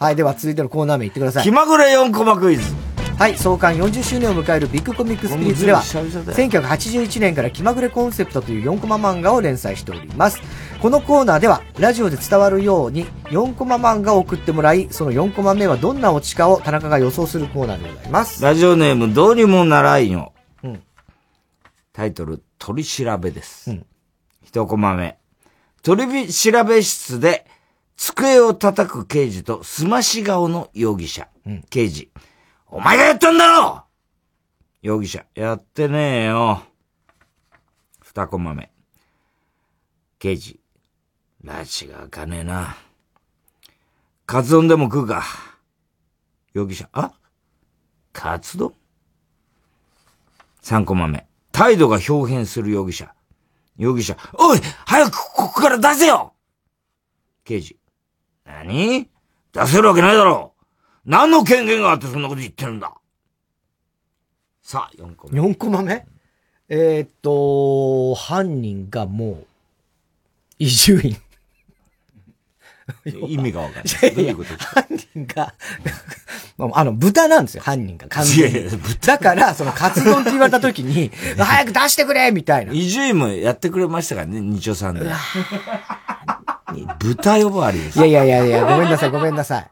[0.00, 1.44] はい、では続いてのコーナー名言ってください。
[1.44, 2.74] 気まぐれ4コマクイズ。
[3.16, 6.50] はい、創刊40周年を迎えるビッグコミックスピリッツでは、これもずいぶん久々だよ
[7.06, 10.40] 1981年から気まぐれコンセプトという4コマ漫画を連載しております。
[10.82, 18.42] このコーナーでは、ラジオで伝わるように4コマ漫画を送ってもらい、その4コマ目はどんなオチかを田中が予想するコーナーでございます。
[18.42, 20.32] ラジオネームどうにもならんよ。
[20.64, 20.82] うん
[21.92, 23.78] タイトル、取り調べです。
[24.42, 25.16] 一コマ目。
[25.84, 27.46] 取り調べ室で、
[27.96, 31.28] 机を叩く刑事とすまし顔の容疑者。
[31.70, 32.10] 刑事。
[32.76, 33.84] お前がやったんだろ
[34.82, 35.24] 容疑者。
[35.36, 36.60] やってねえよ。
[38.00, 38.72] 二コマ目。
[40.18, 40.58] 刑事。
[41.44, 42.76] 拉致が開かねえな。
[44.26, 45.22] カツ丼でも食うか。
[46.52, 46.88] 容疑者。
[46.92, 47.12] あ？
[48.12, 48.74] カツ丼？
[50.60, 51.28] 三コマ目。
[51.52, 53.14] 態度が表変する容疑者。
[53.76, 54.16] 容疑者。
[54.32, 56.34] おい早くここから出せよ
[57.44, 57.78] 刑事。
[58.44, 59.08] 何？
[59.52, 60.53] 出せるわけないだろう
[61.06, 62.92] 何の権限があってそんなこと言ってるんだ
[64.62, 65.40] さあ、4個目。
[65.40, 66.06] 4コマ目？
[66.70, 69.46] えーっと、犯人がもう、
[70.58, 71.16] 伊集院。
[73.28, 74.14] 意味がわかんない。
[74.14, 74.56] どういうこと？
[74.56, 75.54] 犯人が、
[76.72, 78.08] あの、豚なんですよ、犯人が。
[78.08, 78.70] 完全にいやいや
[79.06, 82.72] だから、その、カツ丼って言われた時に、 早く出してくれみたいな。
[82.72, 85.04] 伊集院もやってくれましたからね、日曜さんで。
[86.98, 87.98] 豚呼ばわりです。
[87.98, 89.70] いやいやいやいや、ごめんなさい、ごめんなさい。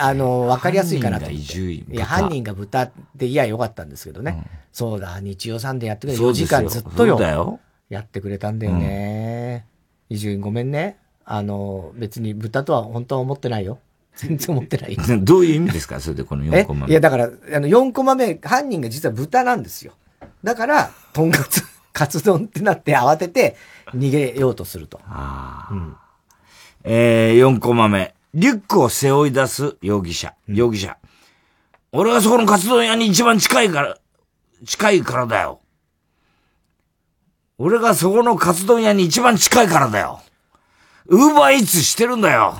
[0.00, 1.60] あの、わかりやすいかなと思って。
[1.60, 4.44] いや、犯人が豚で、いや、よかったんですけどね。
[4.72, 7.58] そうだ、日曜さんでやってくれ4時間ずっとよ。
[7.88, 9.66] やってくれたんだよね。
[10.08, 10.98] 伊集院ごめんね。
[11.24, 13.80] あの、別に豚とは本当は思ってないよ。
[14.14, 15.02] 全然思ってないよ。
[15.22, 15.98] どういう意味ですか？
[16.00, 16.64] それでこの4え？
[16.64, 16.92] コマ目。
[16.92, 17.28] いや、だから、あ
[17.60, 19.94] の、4コマ目、犯人が実は豚なんですよ。
[20.44, 21.62] だから、とんかつ、
[21.92, 23.56] カツ丼ってなって慌てて
[23.88, 25.00] 逃げようとすると。
[25.72, 25.96] うん
[26.84, 28.14] えー、4コマ目。
[28.34, 30.34] リュックを背負い出す容疑者。
[30.46, 30.96] 容疑者。
[31.92, 33.96] 俺がそこのカツ丼屋に一番近いから、
[34.66, 35.60] 近いからだよ。
[37.56, 40.20] 俺がそこのカツ丼屋に一番近いからだよ。
[41.06, 42.54] ウーバーイーツしてるんだよ。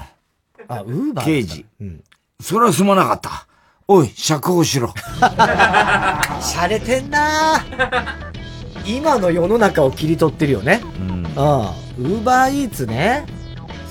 [0.69, 1.67] あ、ウーバー刑事。
[2.41, 3.47] それはすまなかった。
[3.87, 4.89] おい、釈放しろ。
[6.41, 7.65] 洒落てんな
[8.87, 10.83] 今の世の中を切り取ってるよね。
[10.99, 11.27] うん。
[11.37, 13.27] ああ、ウーバーイーツね。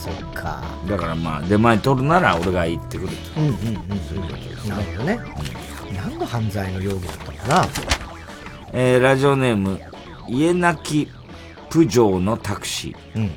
[0.08, 0.64] そっか。
[0.88, 3.42] だからまあ、出前取るなら俺が行ってくると。
[3.42, 4.00] うんうんうん。
[4.00, 4.70] そういうことです。
[4.70, 5.20] なるほどね。
[5.96, 7.66] 何の犯罪の容疑だったのかな？
[8.74, 9.80] えー、ラジオネーム、
[10.28, 11.10] 家なき
[11.70, 13.20] プジョーのタクシー。
[13.20, 13.32] うん。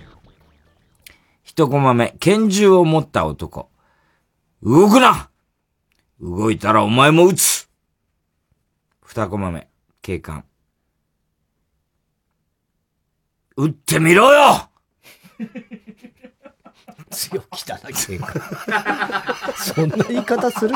[1.43, 3.71] 一コマ目、拳銃を持った男。
[4.63, 5.31] 動くな
[6.21, 7.69] 動いたらお前も撃つ
[9.03, 9.69] 二コマ目、
[10.03, 10.45] 警官。
[13.57, 14.69] 撃ってみろよ
[17.11, 18.35] 強気だな、警官。
[19.57, 20.75] そんな言い方する？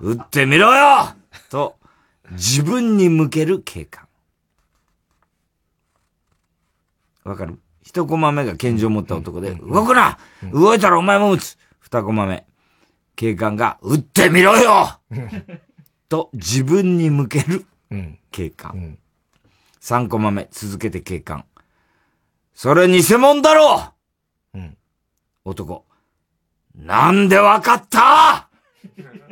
[0.00, 1.14] 撃ってみろよ！
[1.50, 1.76] と、
[2.32, 4.06] 自分に向ける警官。
[7.24, 7.60] わかる？
[7.82, 10.18] 一コマ目が拳銃を持った男で、動くな！
[10.52, 11.58] 動いたらお前も撃つ！
[11.80, 12.46] 二コマ目。
[13.16, 15.00] 警官が、撃ってみろよ！
[16.08, 17.66] と、自分に向ける
[18.30, 18.98] 警官。
[19.80, 21.44] 三コマ目、続けて警官。
[22.54, 23.92] それ偽物だろ
[25.44, 25.84] 男。
[26.74, 28.48] なんでわかった？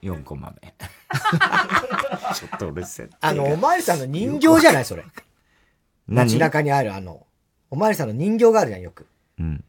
[0.00, 0.72] 四コマ目。
[2.34, 4.84] ちょっと俺せあの、おまわりさんの人形じゃない？
[4.84, 5.04] それ。
[6.08, 6.26] 何？
[6.26, 7.26] 街中にあるあの、
[7.70, 9.06] おまわりさんの人形があるじゃん、よく。
[9.38, 9.64] うん。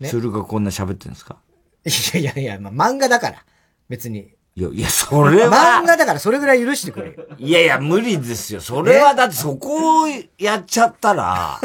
[0.00, 1.38] ねそれがこんな喋ってるんですか？
[1.84, 3.44] いやいやいや、まあ、漫画だから。
[3.88, 4.33] 別に。
[4.56, 5.80] いや、いや、それは。
[5.82, 7.14] 漫画だからそれぐらい許してくれよ。
[7.38, 8.60] いやいや、無理ですよ。
[8.60, 10.08] それは、だってそこを
[10.38, 11.58] やっちゃったら、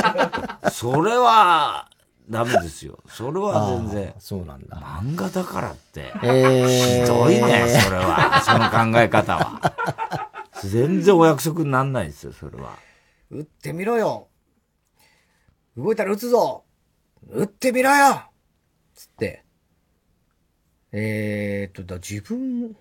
[0.70, 1.88] それは、
[2.28, 2.98] ダメですよ。
[3.08, 4.14] それは全然。
[4.18, 4.76] そうなんだ。
[4.76, 6.12] 漫画だからって。
[6.22, 8.42] えーひどいね、それは。
[8.42, 9.72] その考え方は。
[10.62, 12.76] 全然お約束になんないですよ、それは。
[13.30, 14.28] 撃ってみろよ。
[15.78, 16.64] 動いたら撃つぞ。
[17.30, 18.22] 撃ってみろよ
[18.94, 19.44] つって。
[20.92, 22.72] えーっと、だ、自分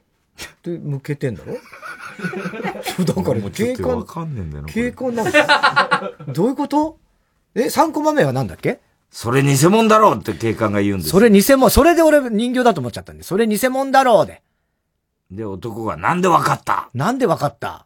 [0.64, 1.58] で向けてんだろ？
[2.84, 4.06] そ うだから警官
[4.68, 6.12] 警官なんだ。
[6.28, 6.98] どういうこと？
[7.56, 8.80] え、3コマ目はなんだっけ？
[9.12, 14.42] それ偽物だろうって警官が言うんですそれ偽物、それで俺人形だと思っちゃったんで、それ偽物だろうで。
[15.32, 16.90] で、男がなんでわかった？
[16.94, 17.86] なんでわかった？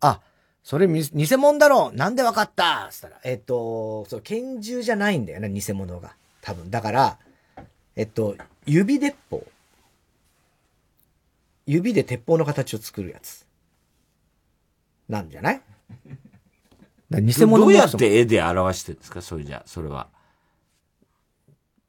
[0.00, 0.20] あ、
[0.64, 1.96] それみ偽物だろう。
[1.96, 2.88] なんでわかった？
[2.90, 6.12] つったら、えっと、そう、拳銃じゃないんだよね、偽物が。
[6.40, 6.70] 多分。
[6.70, 7.18] だから、
[7.96, 8.34] えっと、
[8.66, 9.46] 指鉄砲。
[11.66, 13.46] 指で鉄砲の形を作るやつ。
[15.08, 15.60] なんじゃない？
[17.10, 19.20] 偽物どうやっもて絵で表してるんですか？
[19.22, 20.08] それじゃ、それは。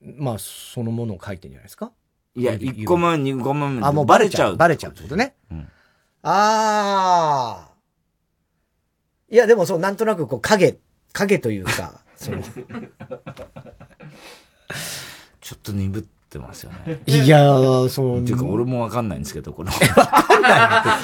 [0.01, 1.91] まあ、そのものを描いてんじゃないですか？
[2.35, 4.57] いや、1個目、2個目、あ、もうバレちゃう。
[4.57, 5.35] バレちゃうってことね。
[5.51, 5.67] うん
[6.25, 7.73] ああ。
[9.29, 10.77] いや、でもそう、なんとなくこう、影、
[11.11, 12.41] 影というか、その、
[15.41, 16.03] ちょっと鈍っ
[16.37, 16.99] ってますよね。
[17.05, 18.21] いやー、その。
[18.21, 19.71] っていうか、俺もわかんないんですけど、この。
[19.71, 19.77] わ
[20.07, 20.51] かんない。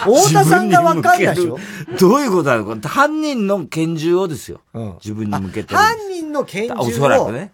[0.25, 1.57] 太田さんがわかんないでしょ？
[1.99, 2.75] どういうことなの？
[2.81, 2.89] か。
[2.89, 4.61] 犯人の拳銃をですよ。
[5.03, 5.75] 自分に向けて。
[5.75, 6.79] 犯人の拳銃を。
[6.81, 7.53] おそらくね。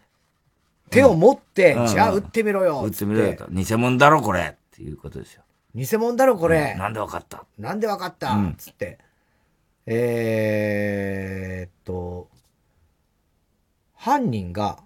[0.90, 2.82] 手を持って、うんじゃあ撃ってみろよ。
[2.86, 3.46] 撃ってみろよと。
[3.52, 4.56] 偽物だろ、これ。
[4.56, 5.42] っていうことですよ。
[5.76, 6.76] 偽物だろ、これ。
[6.76, 7.44] なんでわかった？
[7.60, 9.00] なんでわかった、うんつって。
[9.88, 12.30] えーっと、
[13.96, 14.80] 犯人が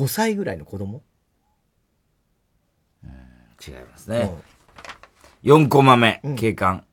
[0.00, 1.02] 5歳ぐらいの子供？
[3.66, 4.32] 違いますね。
[5.44, 6.84] 4コマ目、警官。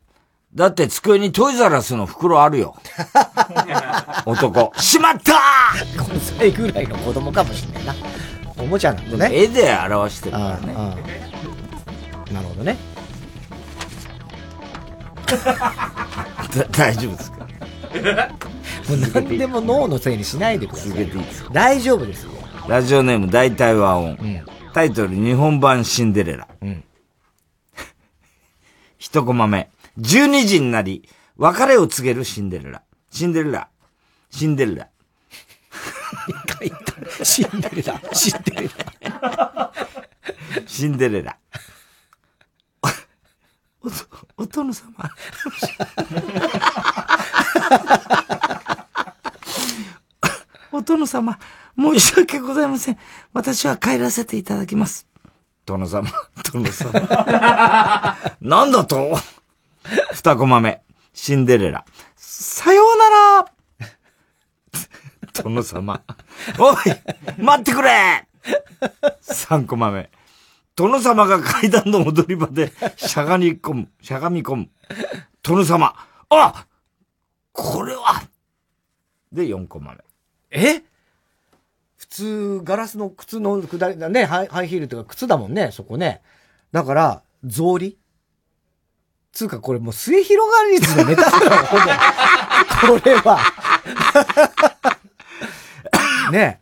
[0.53, 2.75] だって机にトイザラスの袋あるよ。
[4.25, 4.73] 男。
[4.77, 5.33] しまった
[6.03, 7.95] !5 歳ぐらいの子供かもしれないな。
[8.57, 9.35] おもちゃなんだね。
[9.43, 10.73] 絵で表してるからね。
[12.33, 12.75] なるほどね。
[15.27, 17.37] だ大丈夫ですか？
[18.89, 21.07] もう何でも脳のせいにしないでください。
[21.53, 22.31] 大丈夫ですよ。
[22.67, 24.17] ラジオネーム大体和音。
[24.73, 26.47] タイトル日本版シンデレラ。
[26.61, 26.83] うん
[28.99, 29.69] 一コマ目。
[29.99, 31.07] 12時になり、
[31.37, 32.83] 別れを告げるシンデレラ。
[33.09, 33.69] シンデレラ。
[34.29, 34.89] シンデレラ。
[37.23, 38.01] シンデレラ。
[38.13, 39.73] シンデレラ。
[40.67, 41.37] シンデレラ。
[44.37, 45.09] お、お殿様。
[50.71, 51.39] お殿様、
[51.77, 52.97] 申し訳ございません。
[53.33, 55.07] 私は帰らせていただきます。
[55.65, 56.09] 殿様、
[56.51, 56.91] 殿様。
[58.41, 59.17] なんだと？
[60.13, 60.81] 二コマ目。
[61.13, 61.85] シンデレラ。
[62.15, 63.45] さようなら
[65.43, 66.01] 殿様。
[66.59, 66.75] おい
[67.37, 68.27] 待ってくれ
[69.21, 70.09] 三コマ目。
[70.75, 74.69] 殿様が階段の踊り場でしゃがみ込む、しゃがみ込む。
[75.41, 75.95] 殿様。
[76.29, 76.65] あ
[77.51, 78.21] これは
[79.31, 80.06] で、4コマ目。
[80.51, 80.81] え？
[81.97, 86.21] 普通、ガラスの靴の下りだね、ハイハイヒールとか靴だもんね、そこね。
[86.71, 87.95] だから、草履？
[89.31, 92.99] つうか、これもう末広がり率のネタだよ、ほぼ。
[92.99, 93.39] これは。
[96.31, 96.59] ね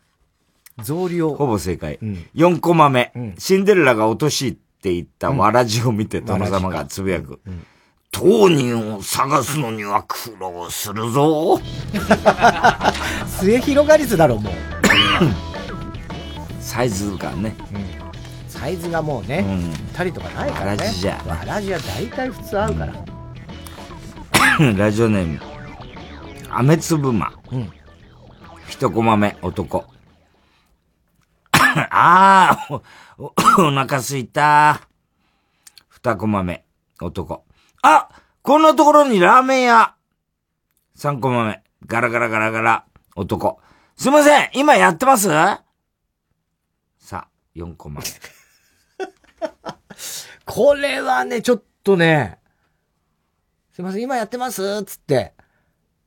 [0.82, 1.34] 草履を。
[1.36, 1.98] ほぼ正解。
[2.34, 7.40] 4コマ目、シンデレラが落としって言ったわらじを見て殿様がつぶやく。
[8.18, 11.60] 当人を探すのには苦労するぞ。
[13.26, 14.52] 末広がり率だろ、もう。
[16.58, 17.54] サイズがね。
[18.48, 20.70] サイズがもうね、うんぴったりとかないからね。
[20.70, 22.94] わらじじゃわらじは大体普通合うから。
[24.72, 25.40] ラジオネーム、
[26.48, 27.34] アメツブマ。
[28.66, 29.84] 一コマ目、男。
[31.52, 32.82] ああ、
[33.18, 33.32] お、お
[33.66, 34.80] お腹すいた。
[35.90, 36.64] 二コマ目、
[36.98, 37.45] 男。
[37.88, 38.08] あ
[38.42, 39.94] こんなところにラーメン屋。
[40.96, 42.84] 三コマ目、ガラガラガラガラ、
[43.14, 43.60] 男。
[43.96, 45.28] すいません、今やってます？
[45.28, 45.62] さ
[47.12, 48.06] あ、四コマ目。
[50.44, 52.40] これはね、ちょっとね、
[53.72, 54.82] すいません、今やってます？
[54.82, 55.34] つって、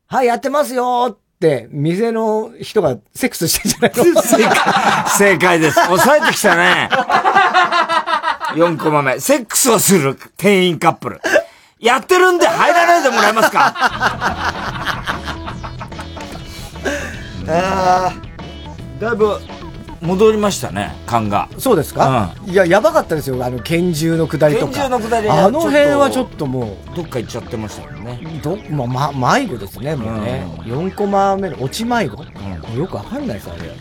[0.08, 4.22] はい、やってますよって、店の人がセックスしてんじゃないの？
[4.22, 4.56] 正解、
[5.18, 5.76] 正解です。
[5.86, 6.90] 抑えてきたね。
[8.56, 9.20] 4コマ目。
[9.22, 11.22] セックスをする店員カップル。
[11.80, 13.74] やってるんで入らないでもらえますか？
[17.48, 19.38] あーだいぶ
[20.02, 21.50] 戻りましたね、感が。
[21.58, 23.44] そうですか、いや、やばかったですよ。
[23.44, 24.72] あの、拳銃の下りとか。
[24.74, 26.96] 拳銃の下りあの辺はちょっともう。
[26.96, 28.18] どっか行っちゃってましたもんね。
[28.42, 30.48] ど、ま、ま、迷子ですね、もうね。
[30.64, 32.24] 4コマ目の落ち迷子、も
[32.76, 33.72] うよくわかんないです、あれ。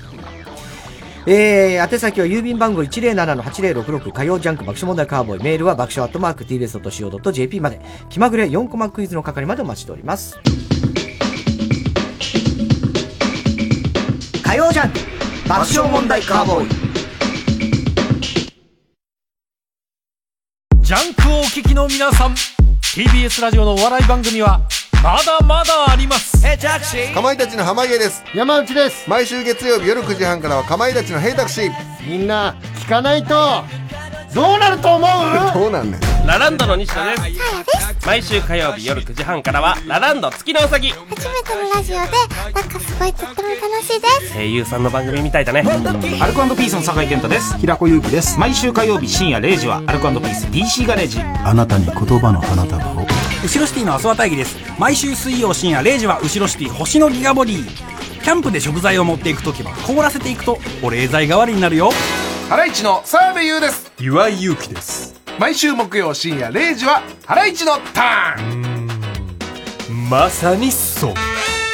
[1.30, 5.42] えー、宛先は郵便番号107-8066火曜ジャンク爆笑問題カーボーイ。
[5.42, 7.82] メールは爆笑アットマーク tbs.co.jp まで。
[8.09, 10.38] 気まぐれ4コマクイズの係までお待ちしております。
[14.42, 14.98] 火曜ジャンク
[15.46, 16.68] 爆笑問題カーボーイ。
[20.80, 22.30] ジャンクをお聞きの皆さん
[22.80, 24.62] TBS ラジオのお笑い番組は
[25.02, 26.38] まだまだあります。
[27.14, 28.22] かまいたちの濱家です。
[28.34, 29.08] 山内です。
[29.08, 31.70] 毎週月曜日夜9時半からはかまいたちのヘイタクシー。
[32.08, 33.62] みんな聞かないと。
[34.34, 35.54] どうなると思う？
[35.54, 36.00] どうなんねん。
[36.26, 38.06] ラランドの西野です。
[38.06, 40.90] 毎週火曜日夜9時半からはラランド月のうさぎ。
[40.90, 42.00] 初めてのラジオで
[42.52, 44.34] なんかすごいとっても楽しいです。
[44.34, 45.60] 声優さんの番組みたいだね。
[46.20, 47.56] アルコピースの酒井健太です。
[47.58, 48.38] 平子祐希です。
[48.38, 51.20] 毎週火曜日深夜0時はアルコピース DC ガレージ。
[51.44, 53.06] あなたに言葉の花束を
[53.40, 54.56] 後ろシティの阿諏訪大義です。
[54.81, 57.65] 毎週水曜深夜0時は後ろシティ星のギガボディ。
[57.65, 61.90] キャンプで食材を持っていく時は凍らせていくと保冷剤代わりになるよ。
[62.48, 63.93] ハライチの澤部優です。
[64.01, 65.20] 岩井祐希です。
[65.39, 68.89] 毎週木曜深夜0時はハライチのターン。
[70.10, 71.15] まさにそう。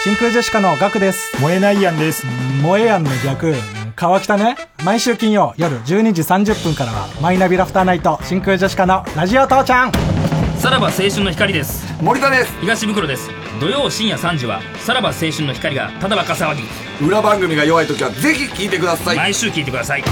[0.04, 1.40] 真空ジェシカのガクです。
[1.40, 2.26] 燃えないやんです。
[2.62, 3.54] 燃えやんの逆。
[3.96, 4.56] 川北ね。
[4.84, 9.92] 毎週金曜夜12時30分からは、マイナビラフターナイト、真空ジェシカのラジオ父ちゃん。
[10.64, 11.84] さらば青春の光です。
[12.02, 12.58] 森田です。
[12.60, 13.28] 東袋です。
[13.60, 16.62] 土曜深夜3時はさらば青春の光がただバカ騒ぎ。
[17.06, 19.16] 裏番組が弱い時はぜひ聞いてください。
[19.18, 20.02] 毎週聞いてください。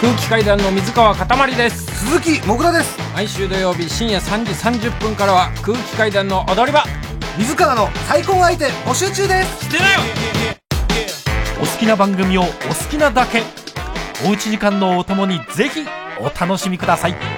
[0.00, 2.06] 空気階段の水川かたまりです。
[2.06, 2.96] 鈴木もぐらです。
[3.14, 4.52] 毎週土曜日深夜3時
[4.86, 6.84] 30分からは空気階段の踊り場。
[7.36, 9.64] 水川の再婚相手募集中です。
[9.64, 10.00] してなよ。
[11.60, 12.50] お好きな番組をお好
[12.88, 13.42] きなだけ。
[14.24, 15.84] おうち時間のお供にぜひ
[16.20, 17.35] お楽しみください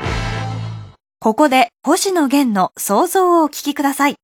[1.21, 4.15] ここで星野源の想像をお聞きください。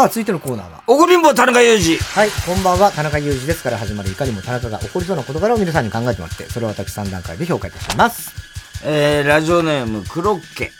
[0.00, 0.82] さあ、続いてのコーナーは。
[0.86, 1.98] 怒りんぼ田中裕二。
[1.98, 8.32] はい、こんばんは、田中裕二ですから始まるいかにも田中が起こりそうな事柄を皆さんに考えてもらって、それを私3段階で評価いたします。
[8.82, 10.72] えー、ラジオネーム、クロッケ。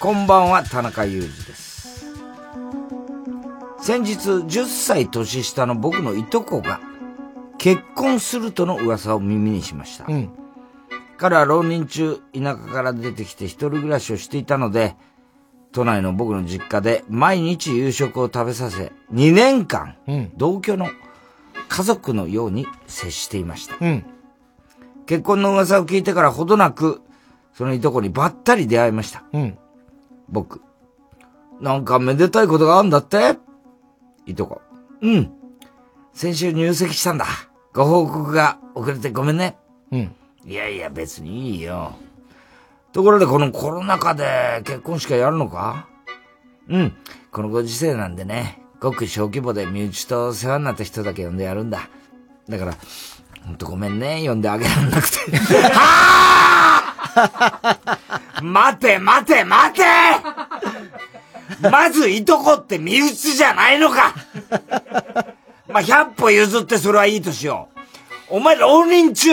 [0.00, 2.06] こんばんは、田中裕二です。
[3.82, 6.80] 先日、10歳年下の僕のいとこが、
[7.58, 10.06] 結婚するとの噂を耳にしました。
[10.08, 10.30] うん。
[11.18, 14.96] 彼は浪人中、田舎から出てきて一人暮らしをしていたので、
[15.76, 20.32] 都内の僕の実家で毎日夕食を食べさせ、2年間、うん。
[20.34, 20.88] 同居の
[21.68, 23.76] 家族のように接していました。
[23.78, 24.02] うん。
[25.04, 27.02] 結婚の噂を聞いてからほどなく、
[27.52, 29.24] そのいとこにばったり出会いました。
[29.34, 29.58] うん。
[30.30, 30.62] 僕。
[31.60, 33.36] なんかめでたいことがあるんだって？
[34.24, 34.62] いとこ。
[35.02, 35.30] うん。
[36.14, 37.26] 先週入籍したんだ。
[37.74, 39.58] ご報告が遅れてごめんね。
[39.92, 40.16] うん。
[40.46, 41.92] いやいや別にいいよ。
[42.96, 45.86] ところでこのコロナ禍で結婚式はやるのか？
[46.70, 46.96] うん。
[47.30, 51.90] このご時世なんでね、ごく小規模で身内と世話になった人だけ呼んでやるんだ。
[52.48, 52.74] だから、
[53.44, 55.18] ほんとごめんね、呼んであげられなくて。
[55.74, 59.84] はぁ待て待て待て
[61.70, 64.14] まずいとこって身内じゃないのか
[65.68, 67.68] まあ、100歩譲ってそれはいいとしよ
[68.30, 68.36] う。
[68.36, 69.28] お前浪人中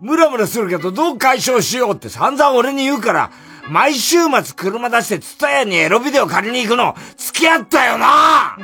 [0.00, 3.30] ムラムラするけどどう解消しようって散々俺に言うから、
[3.68, 8.58] 毎週末車出してツタヤにエロビデオ借りに行くの付き合ったよな。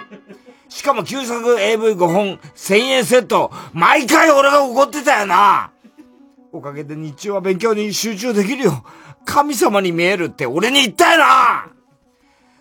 [0.68, 5.70] しかも旧作 AV5 本1000円セット、毎回俺が怒ってたよな。
[6.52, 8.84] おかげで日中は勉強に集中できるよ。
[9.26, 11.66] 神様に見えるって俺に言ったよな。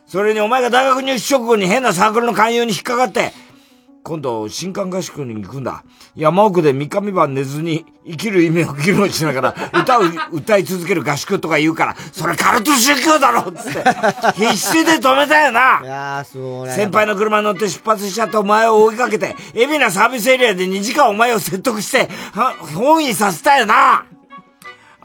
[0.06, 3.32] それにお前が大学入試直後に変なサークルの勧誘に引っかかって、
[4.06, 5.84] 今度新刊合宿に行くんだ。
[6.16, 13.50] 山奥で三日三晩寝ずに生きる意味を議論しながら歌を歌い続ける合宿とか言うから、それカルト宗教だろ！
[13.50, 13.84] っつって、
[14.36, 15.82] 必死で止めたよな。
[15.84, 24.06] いやー、そう先輩の車に乗って出発しちゃったお前を追いかけて、海老名サービスエリアで2時間お前を説得して、は本意させたよな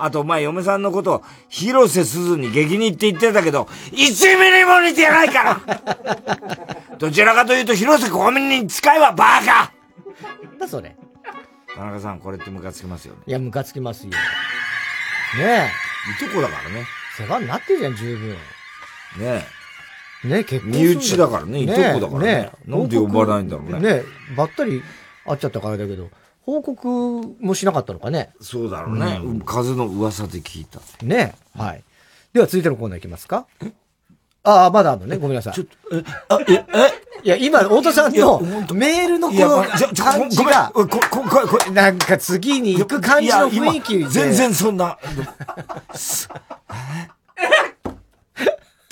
[0.04, 5.60] あとお前嫁さんのこと、広瀬すずに激似って言ってたけど、1ミリも似てないから
[6.98, 9.72] どちらかというと広瀬香美に近いわ、バカ
[10.58, 10.96] だそれ。
[11.74, 13.20] 田中さん、これってムカつきますよね。
[13.26, 14.10] いや、ムカつきますよ。
[15.38, 15.70] ね
[16.18, 16.24] え。
[16.24, 16.86] いとこだからね。
[17.16, 18.30] 世話になってるじゃん、十分。
[18.30, 18.36] ね
[19.20, 19.60] え。
[20.24, 24.02] ね結婚身内だからねいとこだからねなんで呼ばないんだろうねね
[24.36, 24.82] ばったり
[25.24, 26.10] 会っちゃったからだけど、
[26.50, 26.88] 報告
[27.40, 28.30] もしなかったのかね。
[28.40, 29.20] そうだろうね。
[29.22, 30.80] うん風の噂で聞いた。
[31.04, 31.84] ねはい。
[32.32, 33.46] では続いてのコーナーいきますか。
[34.42, 35.16] ああ、まだあるのね。
[35.16, 35.54] ごめんなさい。
[35.54, 36.66] ちょっと、え、あ、え、え？
[37.22, 38.40] いや、今、太田さんの
[38.74, 39.62] メールのこの
[39.94, 44.98] 感じが、ごめんこ、こ、こ、こ、なんか次に行く感じの雰囲気全然そんな。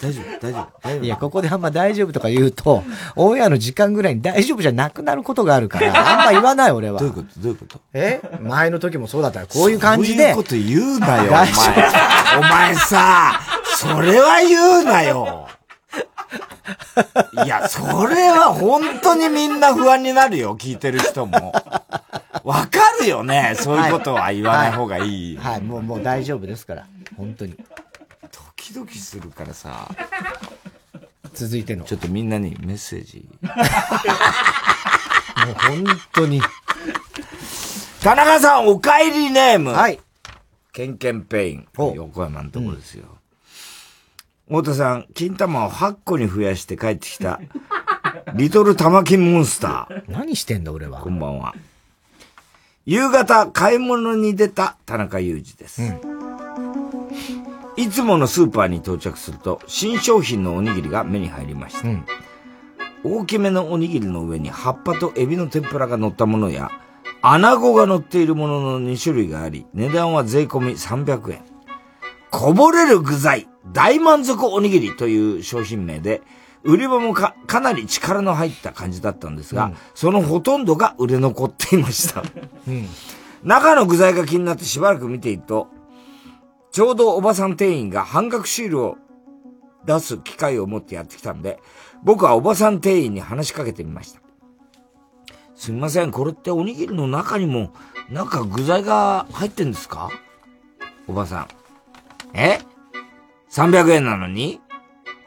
[0.00, 1.04] 大丈夫、大丈夫、大丈夫。
[1.04, 2.84] いや、ここであんま大丈夫とか言うと、
[3.16, 7.00] オンエアの時間ぐらいに大丈夫じゃなくなることがあるから、あんま言わない俺は。
[7.00, 7.80] どういうことどういうこと？
[7.94, 8.20] え？
[8.40, 10.22] 前の時もそうだったら、こういう感じで。
[10.22, 11.48] そういうこと言うなよ、お前。
[12.38, 13.40] お前さ、
[13.76, 15.48] それは言うなよ。
[17.44, 21.52] いや、それは本当にみんな不安になるよ、聞いてる人も。
[22.44, 25.36] わかるよね、そういうことは言わない方がいい。
[25.36, 26.86] はい、はいもう、もう大丈夫ですから。
[27.16, 27.56] 本当に。
[28.68, 29.88] ドキドキするからさ。
[31.32, 31.84] 続いての。
[31.84, 33.28] ちょっとみんなにメッセージ。
[33.42, 33.52] も
[35.52, 36.42] う本当に。
[38.02, 39.70] 田中さん、お帰りネーム。
[39.70, 40.00] はい。
[40.72, 41.68] ケンケンペイン。
[41.76, 43.06] 横山のところですよ。
[44.48, 47.40] 太田さん、金玉を8個に増やして帰ってきた、
[48.34, 50.04] リトル玉金モンスター。
[50.08, 51.00] 何してんだ、俺は。
[51.00, 51.54] こんばんは。
[52.86, 55.82] 夕方、買い物に出た田中裕二です。
[57.78, 61.88] いつものスーパーに到着すると、新商品のおにぎりが目に入りました。
[63.04, 66.72] 大きめのおにぎりの上に葉っぱとエビの天ぷらが乗ったものや、
[67.22, 71.42] 穴子が乗っているものの2種類があり、値段は税込み300円。
[72.32, 76.22] こぼれる具材、大満足おにぎりという商品名で、
[76.64, 82.24] 売り場もか、かなり力の入った感じだったんですが、そのほとんどが売れ残っていました。
[82.66, 82.88] うん。
[83.44, 85.77] 中の具材が気になってしばらく見ていると、
[86.70, 88.98] ちょうどおばさん店員が半額シールを
[89.84, 91.60] 出す機会を持ってやってきたんで、
[92.02, 94.20] 僕はおばさん店員に話しかけてみました。
[95.56, 97.72] すみません、これっておにぎりの中にも、
[98.10, 100.08] なんか具材が入ってんですか？
[101.08, 101.48] おばさん。
[102.32, 102.60] え
[103.50, 104.60] ?300 円なのに？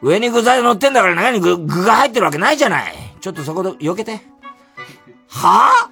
[0.00, 2.94] 上に具材乗ってんだから中に具具が入ってるわけないじゃない。
[3.20, 4.20] ちょっとそこで避けて。
[5.28, 5.88] は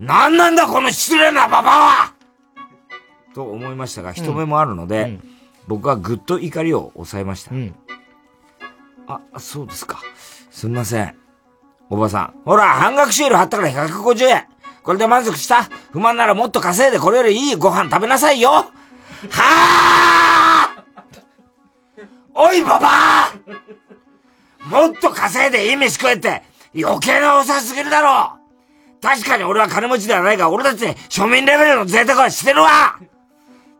[0.00, 2.14] ぁ、なんなんだこの失礼なババは
[3.38, 5.20] と思いましたが、人目もあるので、
[5.68, 7.52] 僕はぐっと怒りを抑えました。
[9.06, 10.00] あ、そうですか。
[10.50, 11.14] すみません。
[11.88, 12.34] おばさん。
[12.44, 14.46] ほら、半額シール貼ったから150円。
[14.82, 15.68] これで満足した？
[15.92, 18.72] 不満ならもっと稼いでこれよりいいご飯食べなさいよは
[19.30, 20.84] あ
[22.34, 23.34] おいババア
[24.66, 26.42] もっと稼いでいい飯食えって
[26.74, 28.38] 余計なおさすぎるだろ
[29.02, 32.98] 確かに俺は金持ちではないが、俺だって庶民レベルの贅沢はしてるわ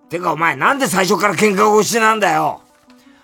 [0.09, 2.62] てかお前なんで最初から喧嘩腰しなんだよ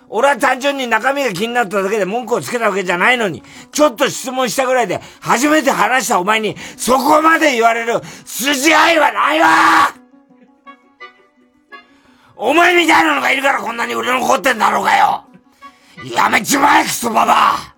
[0.07, 3.41] 俺は単純に中身が気になっただけで文句をつけたわけじゃないのに、
[3.71, 9.47] ちょっと質問したぐらいで初めて話したお前にそこまで言われる筋合いはないわ
[12.35, 15.25] お前みたいなのがいるからこんなに売れ残ってんだろうがよ
[16.15, 17.75] やめちまえクソババ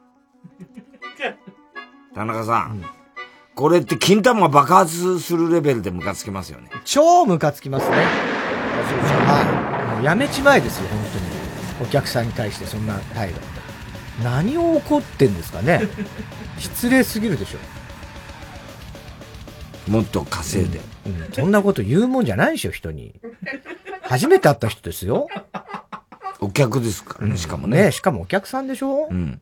[2.13, 2.83] 田中さん、
[3.55, 6.71] これって金玉が爆発するレベルでムカつきますよね。
[6.83, 8.36] 超ムカつきますね。
[8.81, 9.95] はい。
[9.95, 10.99] もうやめちまえですよ、本
[11.79, 11.89] 当に。
[11.89, 13.39] お客さんに対してそんな態度。
[14.23, 15.81] 何を怒ってんですかね。
[16.57, 19.91] 失礼すぎるでしょ。
[19.91, 20.79] もっと稼いで。
[21.05, 23.13] うん、そんなこと言うもんじゃないでしょ、人に。
[24.01, 25.27] 初めて会った人ですよ。
[26.39, 27.19] お客ですか？
[27.21, 27.83] らね、しかもね。
[27.83, 29.39] ねしかもお客さんでしょうん。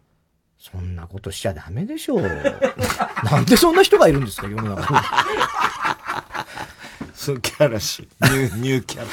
[0.60, 2.22] そんなことしちゃダメでしょう。
[3.24, 5.00] なんでそんな人がいるんですか、世の中に。
[7.16, 8.08] そうキャラし。
[8.22, 9.08] ニュー、ニューキャラ。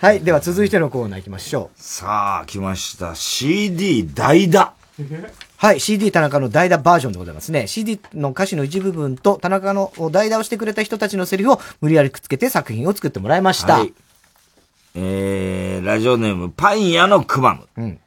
[0.00, 0.20] はい。
[0.20, 1.82] では続いてのコーナー行きましょう。
[1.82, 3.14] さあ、来ました。
[3.14, 4.72] CD 代打。
[5.58, 5.80] はい。
[5.80, 7.66] CD 田中の代打バージョンでございますね。
[7.66, 13.78] CD の歌詞の一部分と田中の代打をしてくれた人たちのセリフを無理やりくっつけて作品を作ってもらいました。
[13.78, 13.92] はい
[14.94, 17.68] えー、ラジオネーム、パン屋のくまむ。
[17.76, 18.00] うん。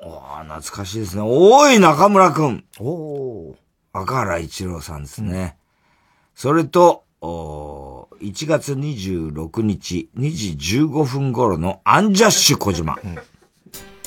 [0.00, 1.22] おー懐かしいですね。
[1.24, 2.64] おい、中村くん。
[2.78, 3.54] お
[4.02, 5.56] 赤原一郎さんですね。
[6.34, 12.98] それと、おー1月26日2時15分頃のアンジャッシュ小島。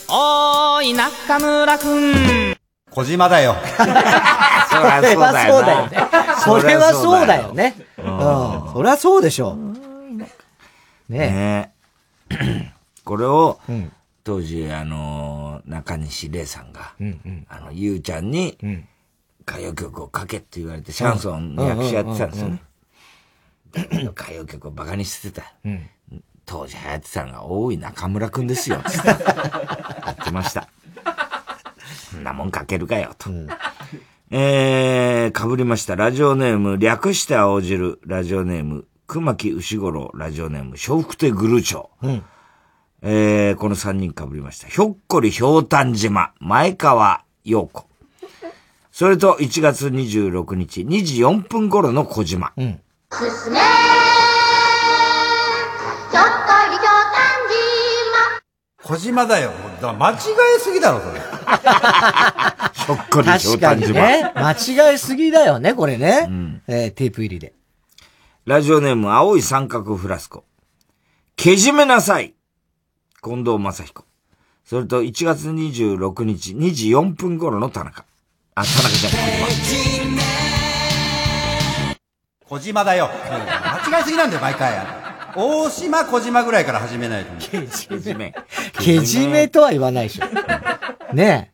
[0.10, 2.56] おーい、中村くん。
[2.92, 3.56] 小島だよ。
[3.78, 6.36] そりゃそうだよな。
[6.38, 7.76] それはそうだよね。
[7.98, 8.74] ううんん。
[8.74, 11.12] そりゃそうでしょう。
[11.12, 11.74] ね
[12.30, 12.74] え。
[13.04, 13.60] これを、
[14.24, 16.94] 当時、あのー、中西礼さんが、
[17.48, 18.58] あの、ゆうちゃんに、
[19.50, 22.62] 歌謡曲を書けって言われて、シャンソンの役者やってたんですよね。
[24.12, 25.44] 歌謡曲をバカにしてた。
[26.46, 29.08] 当時流行ってたのが、大い中村くんですよ、つって。
[29.10, 30.70] やってました。
[32.12, 33.30] そんなもん書けるかよ、と。
[34.32, 35.96] えー、被りました。
[35.96, 38.00] ラジオネーム、略して青汁。
[38.06, 40.12] ラジオネーム、熊木牛五郎。
[40.14, 42.08] ラジオネーム、笑福亭グルーチョウ。
[42.08, 42.24] うん。
[43.02, 44.68] えー、この3人被りました。
[44.68, 47.89] ひょっこりひょうたん島、前川陽子。
[49.00, 52.52] それと1月26日、2時4分頃の小島。
[52.58, 52.82] うん。
[53.14, 53.66] すすめひょっ
[56.12, 56.90] こりひょ
[58.92, 59.54] う小島だよ。
[59.82, 60.16] だ間違
[60.58, 61.14] えすぎだろ、それ。
[62.76, 63.94] ひょっこりひょうたん島。
[63.94, 64.34] ね。
[64.36, 66.30] 間違えすぎだよね、これね。
[66.68, 67.54] えーテープ入りで。
[68.44, 70.44] ラジオネーム、青い三角フラスコ。
[71.38, 72.34] けじめなさい。
[73.24, 74.04] 近藤正彦。
[74.66, 78.09] それと1月26日、2時4分頃の田中。
[78.60, 79.22] あ、田中じゃない、
[82.46, 83.10] 小島だよ。
[83.90, 84.86] 間違えすぎなんだよ、毎回。
[85.34, 87.32] 大島、小島ぐらいから始めないと。
[87.50, 87.66] け
[88.00, 88.34] じめ。
[88.74, 90.26] けじめとは言わないでしょ。
[91.16, 91.54] ね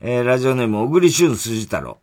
[0.00, 1.98] えー、ラジオネーム、小栗旬筋太郎。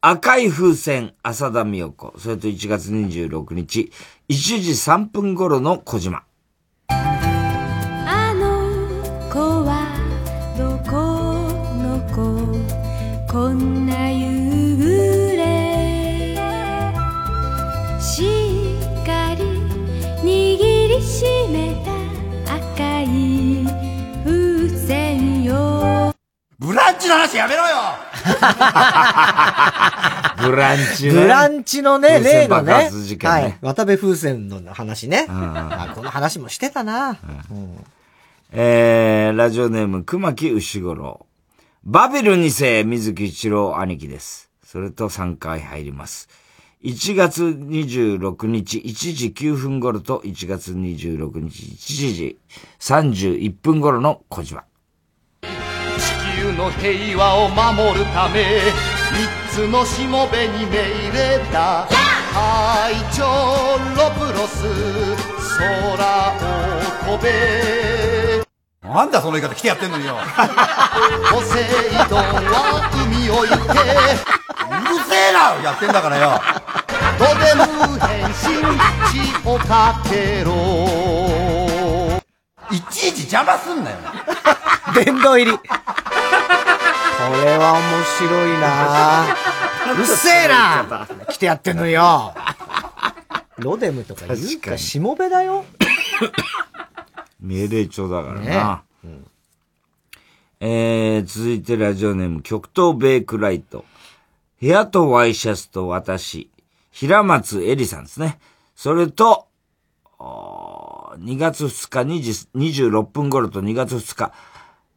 [0.00, 2.14] 赤い風船、浅田美代子。
[2.16, 3.90] それと1月26日、
[4.28, 6.22] 1時3分頃の小島。
[26.60, 27.76] ブランチの話やめろよ
[30.50, 31.12] ブランチね。
[31.12, 32.72] ブランチのね、例のね。
[32.72, 33.58] 爆発事件ねはい。
[33.62, 35.26] 渡部風船の話ね。
[35.28, 37.16] あこの話もしてたな。
[38.52, 41.24] えー、ラジオネーム、熊木牛五郎。
[41.84, 44.50] バビル2世、水木一郎兄貴です。
[44.62, 46.28] それと3回入ります。
[46.84, 52.38] 1月26日1時9分頃と1月26日1時
[52.80, 54.64] 31分頃の小島。
[56.52, 58.60] の平和を守るため
[59.12, 60.76] 三つのしもべに命
[61.12, 61.88] 令だ
[62.32, 63.24] 隊長
[63.96, 64.64] ロプロス
[65.58, 65.66] 空
[67.12, 68.42] を飛べ
[68.82, 70.16] なんだその言い方来てやってんのによ。
[71.30, 71.64] ポセイ
[72.08, 76.40] ドンは海を行けうるせえなやってんだからよ。
[77.16, 77.66] とでも
[78.08, 78.34] 変身
[79.12, 80.50] 血をかけろ
[82.72, 83.96] いちいち邪魔すんなよ。
[84.94, 85.58] 殿堂入り。
[86.30, 89.50] これは面白いな
[89.98, 92.34] うっせえな来てやってんのよ。
[93.58, 95.64] ロデムとか言うか、しもべだよ。
[97.40, 98.82] 命令帳だからな。
[99.02, 99.20] ね
[100.62, 103.84] えー、続いてラジオネーム、極東ベイクライト。
[104.60, 106.50] 部屋とワイシャツと私。
[106.90, 108.38] 平松恵里さんですね。
[108.76, 109.46] それと、
[110.18, 114.32] おー2月2日2時26分頃と2月2日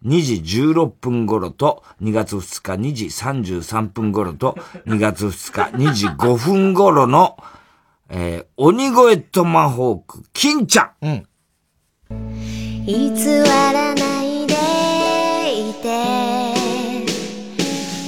[0.05, 7.37] 2時16分頃と2月2日2時33分頃と2月2日2時5分頃の、
[8.09, 10.91] えー、鬼越トマホーク、金ちゃん。
[11.01, 11.27] うん。
[12.85, 13.11] 偽
[13.45, 14.53] らないで
[15.69, 16.63] いて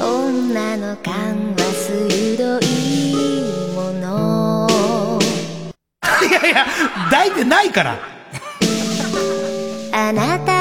[0.04, 4.68] 女の勘は鋭いもの
[6.28, 6.66] いやいや、
[7.10, 7.98] 抱いてないから。
[9.94, 10.55] あなた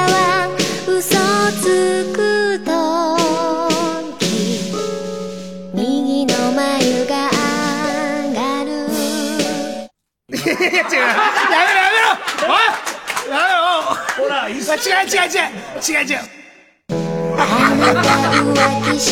[1.52, 2.18] つく
[2.64, 2.70] と
[4.18, 4.22] き
[5.74, 8.70] 右の眉が上がる。
[10.30, 12.08] 違うやめろやめろ
[12.42, 12.58] おい
[13.30, 13.64] やめろ
[14.16, 15.40] ほら違う違う違う
[15.80, 16.16] 違う違う。
[17.36, 17.38] あ
[17.74, 18.00] なた
[18.30, 18.54] 浮
[18.92, 19.08] 気し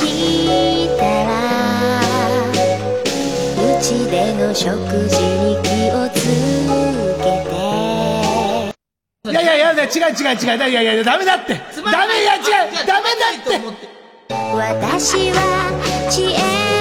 [0.97, 1.31] たら
[3.57, 4.69] うちでの食
[5.09, 6.27] 事に気をつけ
[6.69, 6.92] て
[9.31, 10.71] いやいやいや違う違う違う。
[10.71, 11.55] いやいやダメだって。
[11.55, 11.61] ダ
[12.09, 12.45] メいや違う。
[12.85, 13.51] ダメだって。
[14.29, 15.39] 私は
[16.11, 16.39] 知恵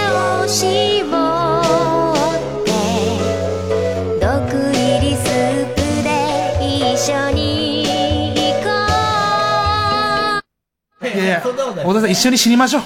[0.10, 1.06] を絞
[2.26, 2.72] って
[4.20, 6.10] 毒入りスープで
[6.66, 7.86] 一緒に
[8.34, 8.74] 行こ
[11.04, 11.28] ういやい。
[11.28, 11.54] や小
[11.94, 12.82] 田さん一緒に死にましょう。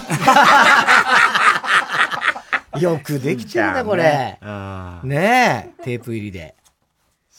[2.83, 4.37] よくできちゃうな、これ。
[5.03, 6.55] ねえ、テープ入りで。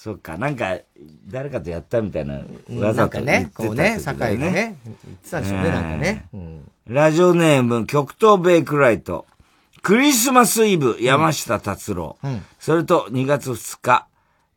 [0.07, 0.79] そっか、なんか、
[1.27, 2.39] 誰かとやったみたいな、
[2.71, 9.27] うんわざかねこうね酒井がね言ってたんでしょうねなんかねうんラジオネーム、極東ベイクライト。
[9.83, 12.19] クリスマスイブ、山下達郎。
[12.23, 14.07] うんそれと、2月2日、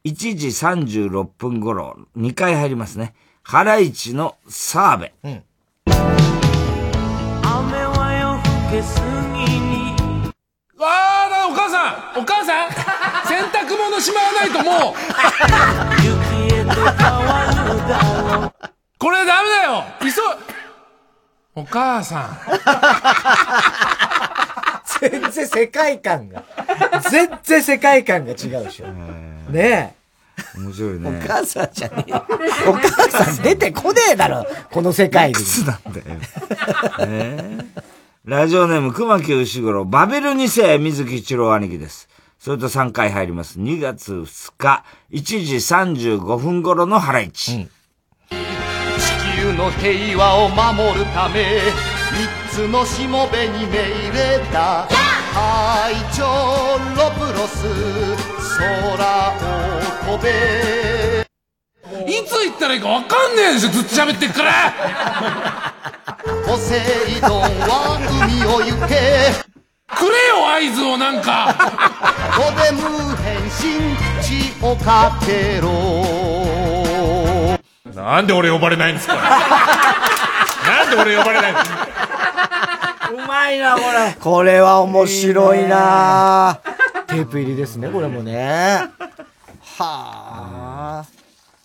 [0.06, 3.16] 1時36分頃、2回入りますね。
[3.42, 5.12] ハライチの澤部。
[5.24, 5.44] うん。
[5.88, 5.96] 雨
[7.88, 9.96] は夜更けすぎに
[10.78, 11.19] ああ
[11.50, 12.72] だお母さんお母さん
[13.28, 14.96] 洗濯物しまわないともう
[18.98, 20.12] これダメだよ急い
[21.56, 22.38] お母さん
[25.02, 26.44] 全然世界観が、
[27.10, 28.88] 全然世界観が違うでしょ。
[29.50, 29.96] ね
[30.58, 31.22] 面白いね。
[31.24, 32.26] お母さんじゃねえよ。
[32.68, 35.32] お母さん出てこねえだろ、この世界に。
[35.32, 36.06] いくつなんだよ。
[37.00, 37.99] えー
[38.30, 42.08] ラジオネーム、熊木牛五郎、バベル2世、水木一郎兄貴です。
[42.38, 43.60] それと3回入ります。
[43.60, 47.68] 2月2日、1時35分頃のハライチ。
[48.30, 48.36] 地
[49.36, 51.60] 球の平和を守るため
[52.52, 54.88] 三つのしもべに命令だ
[55.34, 56.24] 愛情
[56.96, 57.66] ロプロス
[58.60, 59.34] 空
[60.12, 61.26] を飛べ
[62.08, 65.69] いつ行ったらいいか分かんねえでしょずっと喋ってっから
[66.50, 66.78] ポセ
[67.08, 68.96] イドンは海を行け。
[69.86, 71.54] くれよ合図をなんか。
[72.36, 72.80] ここで無
[73.18, 75.70] 変身地をかけろ。
[77.94, 79.14] なんで俺呼ばれないんですか。
[79.14, 81.88] なんで俺呼ばれないんですか。
[83.14, 84.16] うまいな、これ。
[84.20, 86.62] これは面白いな。
[87.06, 88.90] テープ入りですね、これもね。
[89.78, 91.19] はあ。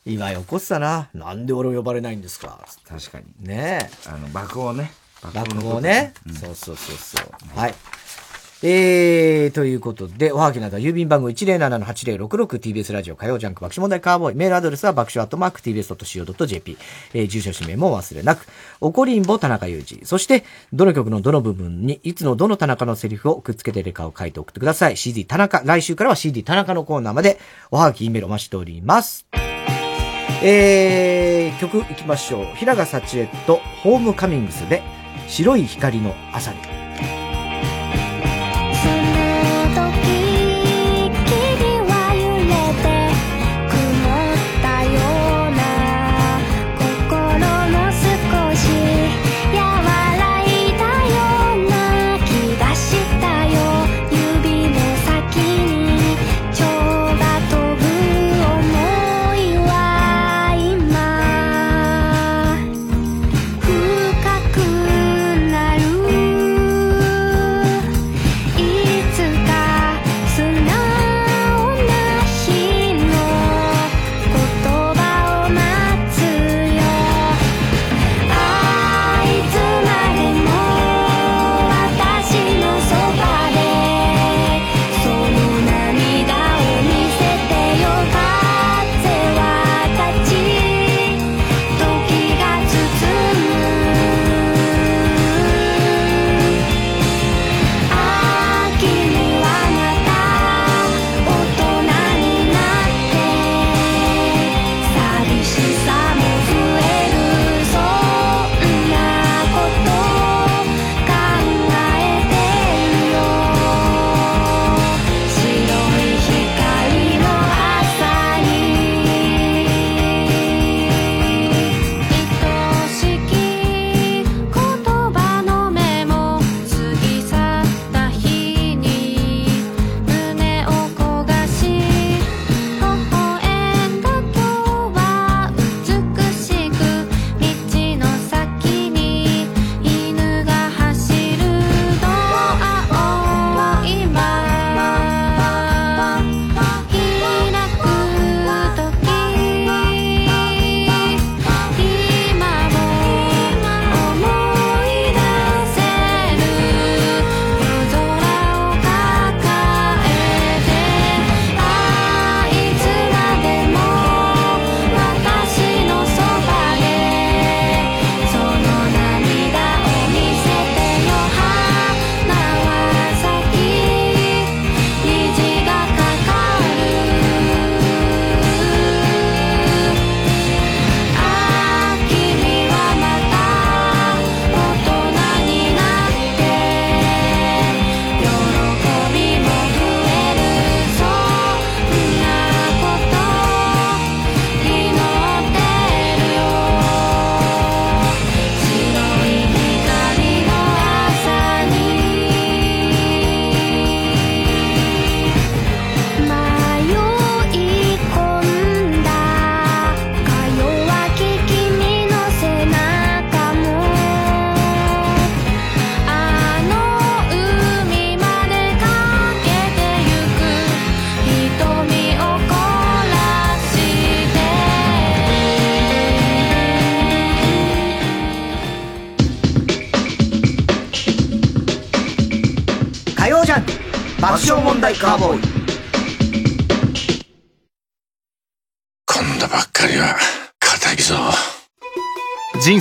[0.06, 1.08] 今起こったな。
[1.14, 2.58] なんで俺を呼ばれないんですか？
[2.88, 3.24] 確かに。
[3.46, 4.08] ねえ。
[4.08, 4.92] あの、爆音ね。
[5.34, 6.12] 落語ね。
[6.40, 7.58] そうそうそうそう。
[7.58, 7.74] はい。
[8.66, 14.34] えー、ということで、おはぎなどは郵便番号 107-8066TBS ラジオ火曜ジャンク爆笑問題カーボーイ。
[14.34, 16.78] メールアドレスは爆笑アットマーク TBS.CO.JP。
[17.14, 18.46] えー、住所氏名もお忘れなく。
[18.80, 20.06] おこりんぼ田中裕二。
[20.06, 24.96] そして、どの曲のどの部分に、いつのどの田中のセリフをくっつけてるかを書いて送ってください。
[24.96, 25.62] CD 田中。
[25.64, 27.38] 来週からは CD 田中のコーナーまで、
[27.70, 29.26] おはぎ、メールお待ちしております。
[30.46, 32.54] えー、曲いきましょう。
[32.54, 34.82] 平賀幸恵とホームカミングスで、
[35.26, 36.83] 白い光の朝に。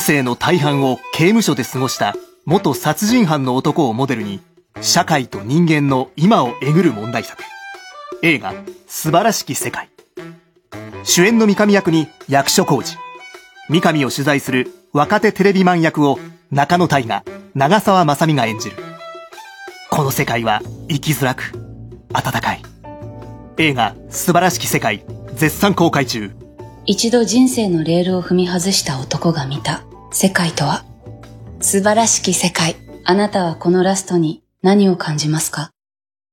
[0.04, 2.14] 生の大半を刑務所で過ごした
[2.46, 4.42] 元殺人犯の男をモデルに
[4.82, 7.42] 社会と人間の今をえぐる問題作。
[8.22, 8.54] 映画
[8.86, 9.90] 「素晴らしき世界」
[11.06, 12.98] 主演の三上役に役所広司。
[13.70, 16.20] 三上を取材する若手テレビマン役を
[16.52, 17.24] 中野大河
[17.54, 18.76] 長澤まさみが演じる。
[19.90, 21.54] この世界は生きづらく
[22.12, 22.62] 温かい。
[23.58, 25.06] 映画「素晴らしき世界」
[25.36, 26.36] 絶賛公開中。
[26.86, 29.84] 一度人生のレールを踏み外した男が見た。
[30.14, 30.84] 世界とは？
[31.62, 32.76] 素晴らしき世界。
[33.06, 35.72] あなたはこのラストに何を感じますか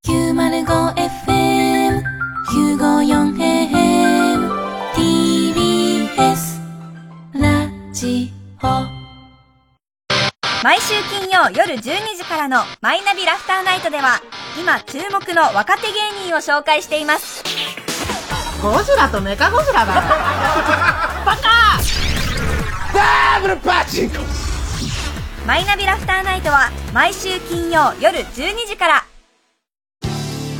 [0.06, 2.02] ？905FM
[2.48, 4.50] 954AM
[4.94, 6.60] TBS
[7.34, 8.32] ラジ
[8.62, 8.66] オ。
[10.62, 11.80] 毎週金曜夜12
[12.16, 14.20] 時からの「マイナビラフターナイト」では
[14.60, 15.92] 今注目の若手芸
[16.28, 17.42] 人を紹介しています。
[18.62, 19.94] ゴジラとメカゴジラだ。
[21.24, 21.59] バ カ。
[25.46, 29.04] マイナビラフターナイトは毎週金曜夜12時から。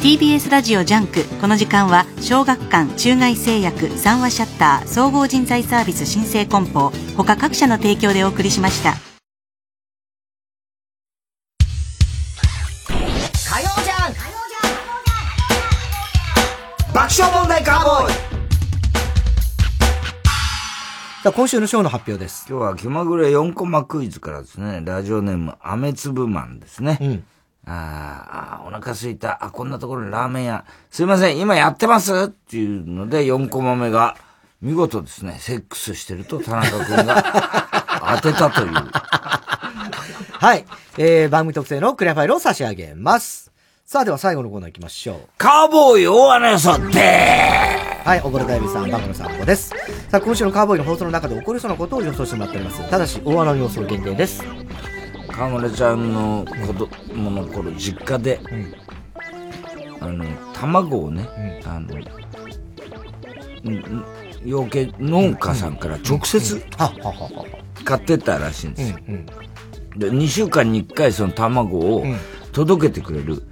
[0.01, 1.25] TBS ラジオジャンク。
[1.41, 6.91] この時間は小学館中外製薬三和シヤッター総合人材サービス新生梱包。
[7.17, 8.95] 他各社の提供でお送りしました。
[13.35, 14.15] 火曜じゃん
[16.95, 18.30] 爆笑問題カーボーイ
[21.23, 22.47] さあ、今週のショーの発表です。
[22.49, 27.23] 今日は気まぐれ4コマクイズからですね、ラジオネーム、雨粒マンですね。
[27.67, 29.45] あーあー、お腹すいた。
[29.45, 30.65] あ、こんなところにラーメン屋。
[30.91, 32.15] すいません、今やってます？
[32.15, 34.17] っていうので、4コマ目が、
[34.63, 38.73] 見事ですね、セックスしてると田中君が 当てたという。
[38.73, 40.65] はい。
[40.97, 43.49] えー、番組特製のクリアファイルを差し上げます。
[43.93, 45.19] さあ、では最後のコーナー行きましょう。
[45.37, 47.01] カーボーイ大穴予想で
[48.05, 49.71] はい、小倉大美さん、バカの散歩です。
[49.71, 52.89] さあ、今週のカーボーイの放送の中で起こりそうなことを予想してもらっております。
[52.89, 54.45] ただし、大穴の予想限定です。
[55.33, 58.39] 河村ちゃんの子供の頃、実家で、
[59.99, 61.89] あの、卵をね、あの、
[63.65, 63.75] うん。
[63.75, 64.05] うん
[64.45, 66.65] 養鶏農家さんから直接
[67.85, 68.75] 買ってったらしいん。
[68.75, 68.99] ですよ。
[69.97, 72.05] で、2週間に1回その卵を
[72.52, 73.43] 届けてくれる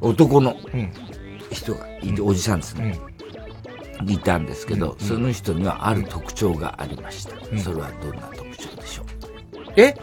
[0.00, 0.56] 男の
[1.50, 2.98] 人がいて、おじさんですね。
[4.06, 7.34] いたんですけど、その人にはある特徴がありました。
[7.58, 9.06] それはどんな特徴でしょう？
[9.76, 9.94] え？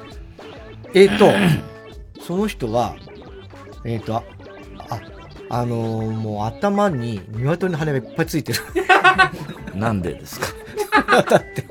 [0.93, 1.31] えっ、と、
[2.26, 2.95] その人は、
[3.85, 4.23] えっ、と、あ、
[4.89, 4.99] あ、
[5.49, 8.59] あのーもう頭に鶏の羽がいっぱいついてる。
[9.76, 11.23] なんでですか？
[11.30, 11.65] だって、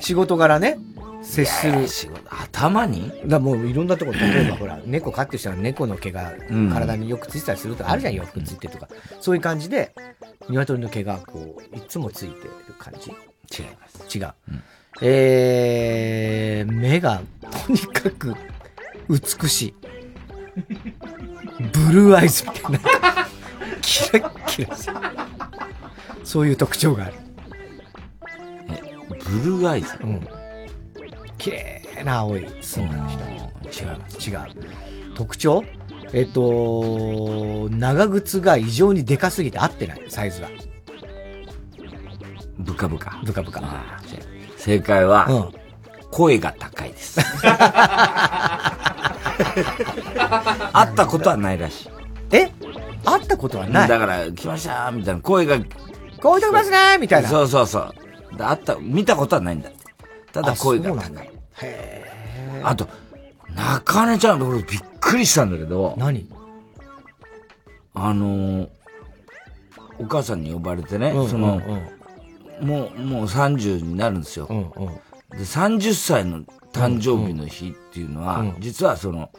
[0.00, 0.78] 仕事柄ね、
[1.22, 1.88] 接する。
[1.88, 3.12] 仕事、頭に？
[3.26, 8.88] だもういろんなところ、例えばほら、猫飼ってる人は猫の毛がうん体によくついてたりするとかあるじゃん、洋服ついてるとか。
[9.20, 9.94] そういう感じで、
[10.48, 14.18] 鶏の毛がこう、いつもついてる感じ違います。
[14.18, 14.34] 違う。
[15.00, 17.22] えー、目が
[17.66, 18.34] とにかく
[19.08, 19.74] 美しい。
[21.72, 22.78] ブルーアイズみたいな。
[23.80, 24.96] キラッキラしてる
[26.24, 27.14] そういう特徴がある。
[29.08, 29.96] ブルーアイズ？
[30.02, 30.28] うん。
[31.42, 33.20] 綺麗な青いスマの人。
[34.30, 34.38] 違う。
[34.46, 35.14] 違う。
[35.14, 35.64] 特徴？
[36.12, 40.48] えっと、長靴が異常にでかすぎて合ってない、サイズが。
[42.58, 43.20] ブカブカ。
[43.24, 43.62] ブカブカ。
[44.56, 45.62] 正解は、うん
[46.12, 47.18] 声が高いです。
[47.40, 47.56] 会
[50.86, 51.88] ったことはないらしい。
[52.32, 52.52] え？
[53.02, 53.88] 会ったことはない？
[53.88, 55.56] だから、来ましたみたいな声が。
[56.20, 57.30] こういうとこますねみたいな。
[57.30, 57.94] そうそうそう。
[58.36, 59.78] で会った、見たことはないんだって。
[60.34, 61.31] ただ声が高い。
[62.62, 62.88] あと、
[63.54, 65.94] 中根ちゃん、俺びっくりしたんだけど。
[65.98, 66.26] 何？
[67.94, 68.68] あのー、
[69.98, 72.02] お母さんに呼ばれてね、うんその、うん
[72.62, 74.46] もう、もう30になるんですよ。
[75.30, 78.56] で、30歳の誕生日の日っていうのは、うん。
[78.60, 79.30] 実はその、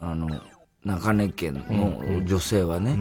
[0.00, 0.40] あの、
[0.84, 1.60] 中根家の
[2.24, 2.96] 女性はね、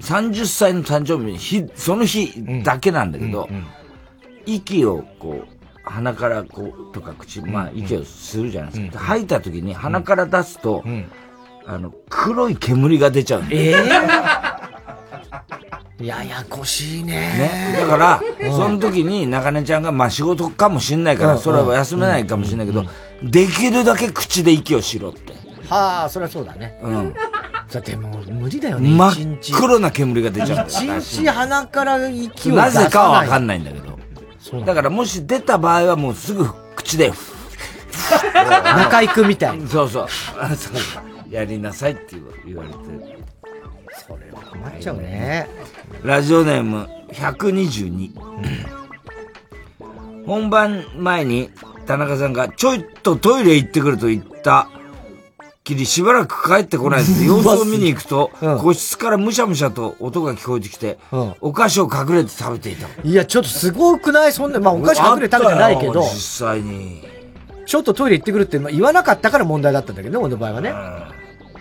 [0.00, 3.48] 30歳の誕生日の日、その日だけなんだけど、
[4.44, 5.55] 息をこう、
[5.86, 8.98] 鼻からこう、とか口、まあ、息をするじゃないですか。
[8.98, 10.84] 吐いた時に鼻から出すと、
[11.64, 13.74] あの、黒い煙が出ちゃうんええ
[16.04, 17.12] ややこしいね。
[17.72, 17.76] ね。
[17.80, 22.84] だから、うんその時に中根ちゃんが、まあ仕事かもしんないから、うんそれは休めないかもしんないけど、
[23.22, 25.32] できるだけ口で息をしろって。
[25.70, 26.78] はあ、そりゃそうだね。
[26.82, 27.14] うん。
[27.72, 28.90] だってもう無理だよね。
[28.90, 30.80] 真っ黒な煙が出ちゃうん一。
[31.22, 32.84] 日鼻から息をな出さない。
[32.84, 33.95] ぜかはわかんないんだけど。
[34.64, 37.12] だからもし出た場合はもうすぐ口で、
[38.34, 39.68] 中居君みたいに。
[39.68, 40.06] そうそう。
[40.38, 40.74] あそう
[41.30, 42.74] やりなさいって言われて。
[44.06, 45.48] それは困っちゃうね。
[46.02, 48.10] ラジオネーム122。
[50.26, 51.50] 本番前に
[51.86, 54.68] 田中さんがちょいとトイレ行ってくると言った
[55.66, 58.30] きりしばらく帰ってこないので 様子を見に行くと、
[58.60, 60.98] 個室からむしゃむしゃと音が聞こえてきて、
[61.40, 62.86] お菓子を隠れて食べていた。
[63.02, 64.32] いや、ちょっとすごくない？
[64.32, 66.00] そんな、まあお菓子隠れて食べてないけど。
[66.02, 67.02] 実際に。
[67.66, 70.72] ちょっとトイレ行ってくるってまあ言わなかったから問題だったんだけどね、俺の場合はね。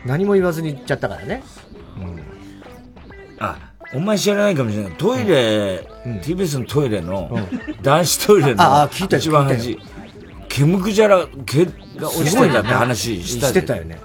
[0.06, 1.44] 何も言わずに行っちゃったからね。
[3.40, 3.58] あ、
[3.94, 4.92] お前知らないかもしれない。
[4.94, 5.88] トイレ、
[6.24, 7.38] TBS のトイレの、
[7.82, 9.80] 男子トイレの、ああ聞いたよ一番聞い
[10.56, 11.72] 端、毛むくじゃら、毛が
[12.10, 14.00] 落ちてんだって話したしてたよね。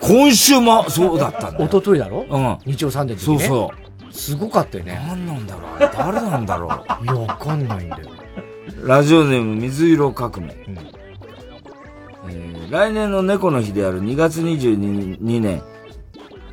[0.00, 1.66] 今週もそうだったんだよ。
[1.66, 2.26] 一昨日だろ？
[2.28, 2.58] うん。
[2.66, 3.48] 日曜サンデーの時ね。
[3.48, 3.70] そう
[4.10, 5.00] そすごかったよね。
[5.08, 5.90] 何なんだろう？
[5.96, 6.68] 誰なんだろ
[7.00, 7.04] う？
[7.04, 8.08] いや、わかんないんだよ。
[8.84, 10.54] ラジオネーム水色革命。
[10.66, 15.62] えー来年の猫の日である2月22年、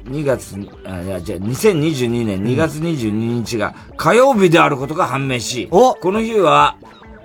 [0.05, 0.55] 2月、
[0.85, 6.75] あ、いや、じゃあ2022年2月22日が火曜日であることが判明し、この日は、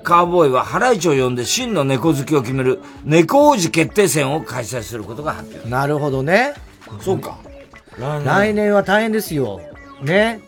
[0.06, 5.68] カーボーイはハライチを呼んで真の猫好きを決める猫王子決定戦を開催することが発表。
[5.68, 6.54] なるほどね。
[7.00, 7.40] そうか。
[7.98, 9.60] 来来年は大変ですよ。
[10.02, 10.40] ね。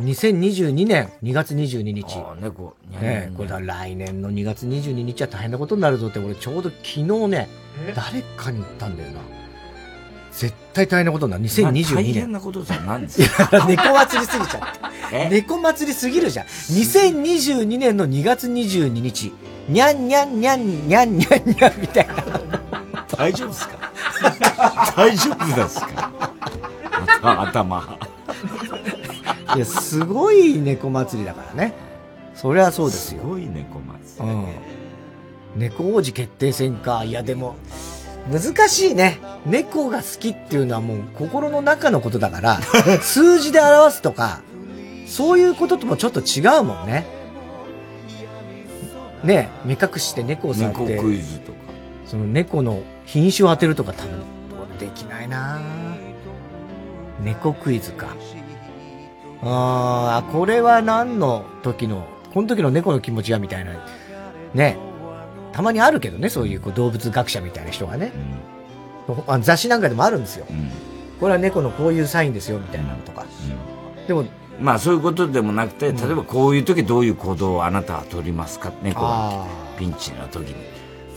[0.00, 2.04] 2022年2月22日。
[2.40, 2.74] 猫。
[3.00, 7.48] ねこれだ来年の2月22日は大変なことになるぞって俺ちょうど昨日ね、
[7.94, 9.20] 誰かに言ったんだよな。
[10.36, 11.44] 絶対大変なことになる。
[11.44, 11.94] 2022年。
[11.94, 13.28] 大変なことじゃないんですよ。
[13.68, 15.28] 猫祭りすぎちゃって。
[15.30, 16.46] 猫祭りすぎるじゃん。
[16.46, 19.32] 2022年の2月22日。
[19.68, 22.14] にゃんにゃんにゃんにゃんにゃんにゃんみたいな。
[23.16, 24.94] 大丈夫ですか？
[24.96, 26.10] 大丈夫ですか？
[27.22, 27.98] 頭。
[29.54, 31.74] いや、すごい猫祭りだからね。
[32.34, 33.22] そりゃそうですよ。
[33.22, 34.34] すごい猫祭り。
[34.34, 34.46] うん。
[35.56, 37.04] 猫王子決定戦か。
[37.04, 37.54] いや、でも、
[38.30, 39.20] 難しいね。
[39.46, 42.60] 猫が好きっていうのはもう心の中のことだから、
[43.02, 44.40] 数字で表すとか、
[45.06, 47.04] そういうことともちょっと違うもんね。
[49.22, 50.96] ねえ目隠しして猫を触って。
[50.96, 51.58] 猫クイズとか。
[52.06, 54.20] その猫の品種を当てるとか多分、
[54.78, 55.60] できないな
[57.22, 58.08] 猫クイズか。
[59.42, 63.72] ああ、これは何の時の、この時の猫の気持ちはみたいな。
[64.54, 64.76] ね。
[65.52, 68.12] たまにあるけどね、そういうこう動物学者みたいな人がね。
[69.26, 70.46] あ雑誌なんかでもあるんですよ。
[71.20, 73.24] これは猫のこういうサインですよ、みたいなのとか。
[74.06, 74.24] でも、
[74.60, 78.72] まあそういうことでもなくて、例えばこういう時どういう行動をあなたは取りますか？
[78.82, 79.46] 猫が
[79.78, 80.56] ピンチな時に。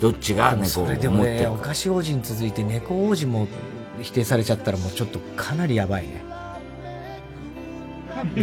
[0.01, 3.47] どっちがでも猫をそれでもね、思ってるお菓子王子に続いて猫王子も
[4.01, 6.23] 否定されちゃったらもうちょっとかなりやばいね。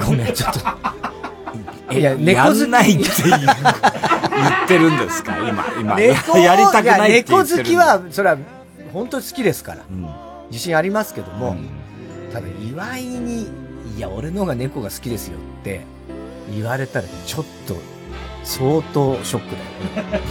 [0.05, 0.61] ごめん、ちょっと。
[1.95, 5.37] えやんないって言ってるんですか？
[5.49, 5.97] 今、今。
[5.97, 8.39] 猫やりたくないって言ってるや猫好きは、それは
[8.95, 9.85] 本当に好きですから。
[10.51, 11.57] 自信ありますけども、
[12.33, 13.49] ただ岩井に、
[13.97, 15.81] いや、俺の方が猫が好きですよって
[16.55, 17.77] 言われたらちょっと
[18.45, 20.29] 相当ショックだよね。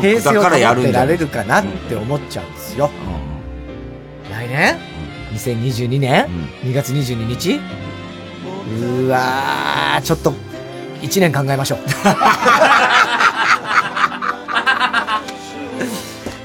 [0.00, 0.52] 平静を保っ
[0.84, 2.90] てられるかなって思っちゃうんですよ。
[4.30, 4.76] 来年
[5.32, 6.26] ?2022 年、
[6.62, 7.54] ?2 月22日？
[7.54, 10.32] うーわー、ちょっと、
[11.00, 11.78] 1年考えましょう。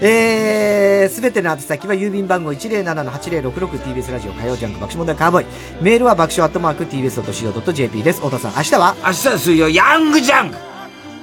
[0.04, 5.46] えー、すべての宛先は郵便番号 107-8066TBS ラジオ火曜ジャンク爆笑問題カーボーイ。
[5.84, 8.20] メールは爆笑アットマーク TBS.CO.JP です。
[8.20, 10.58] 太田さん、明日は明日は水曜、ヤングジャンク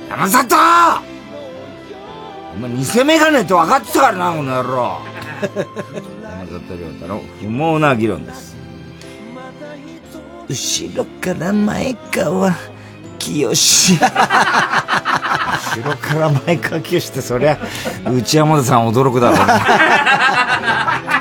[0.08, 0.56] 山里
[2.54, 5.00] お前偽メガネって分かってたからな、この野郎。
[6.22, 8.56] 山里亮太の不毛な議論です。
[10.48, 12.54] 後ろから前川
[13.28, 13.96] 清
[15.74, 17.58] 後ろから前川清ってそりゃ
[18.10, 21.17] 内山田さん驚くだろうな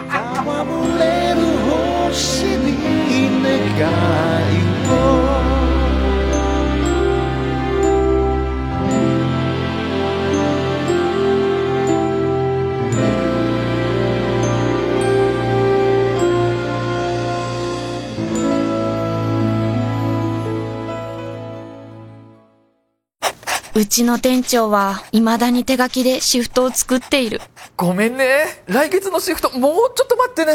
[23.77, 27.41] うちの店長は未だに手書きでシフトを作っている。
[27.75, 28.63] ごめんね。
[28.65, 30.53] 来月のシフト、もうちょっと待ってね。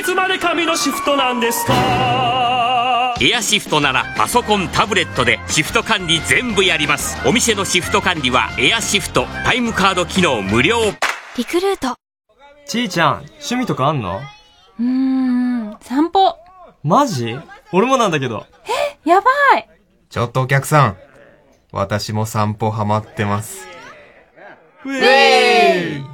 [0.00, 3.14] いつまで紙のシフトなんですか？
[3.20, 10.80] エアシフトならパソコンタブレットでシフト管理全部やりますお店のシフト管理はエアシフトタイムカード機能無料
[11.36, 11.94] リクルート。
[12.66, 14.20] ちーちゃん、趣味とかあんの？
[14.80, 16.36] うーん、散歩。
[16.82, 17.38] マジ？
[17.72, 18.44] 俺もなんだけど。
[19.04, 19.68] やばい。
[20.10, 20.96] ちょっとお客さん。
[21.76, 23.66] 私も散歩ハマってます。
[24.84, 26.04] ウェイ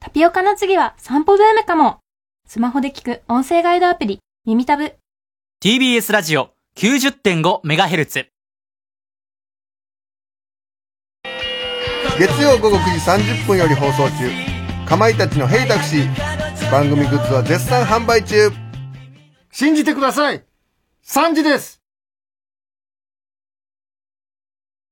[0.00, 1.98] タピオカの次は散歩ブームかも。
[2.46, 4.94] スマホで聞く音声ガイドアプリ、耳タブ。
[5.62, 8.26] TBS ラジオ 90.5MHz。
[12.18, 14.30] 月曜午後9時30分より放送中。
[14.86, 16.70] かまいたちのヘイタクシー。
[16.70, 18.50] 番組グッズは絶賛販売中。
[19.50, 20.44] 信じてください
[21.04, 21.77] !3 時です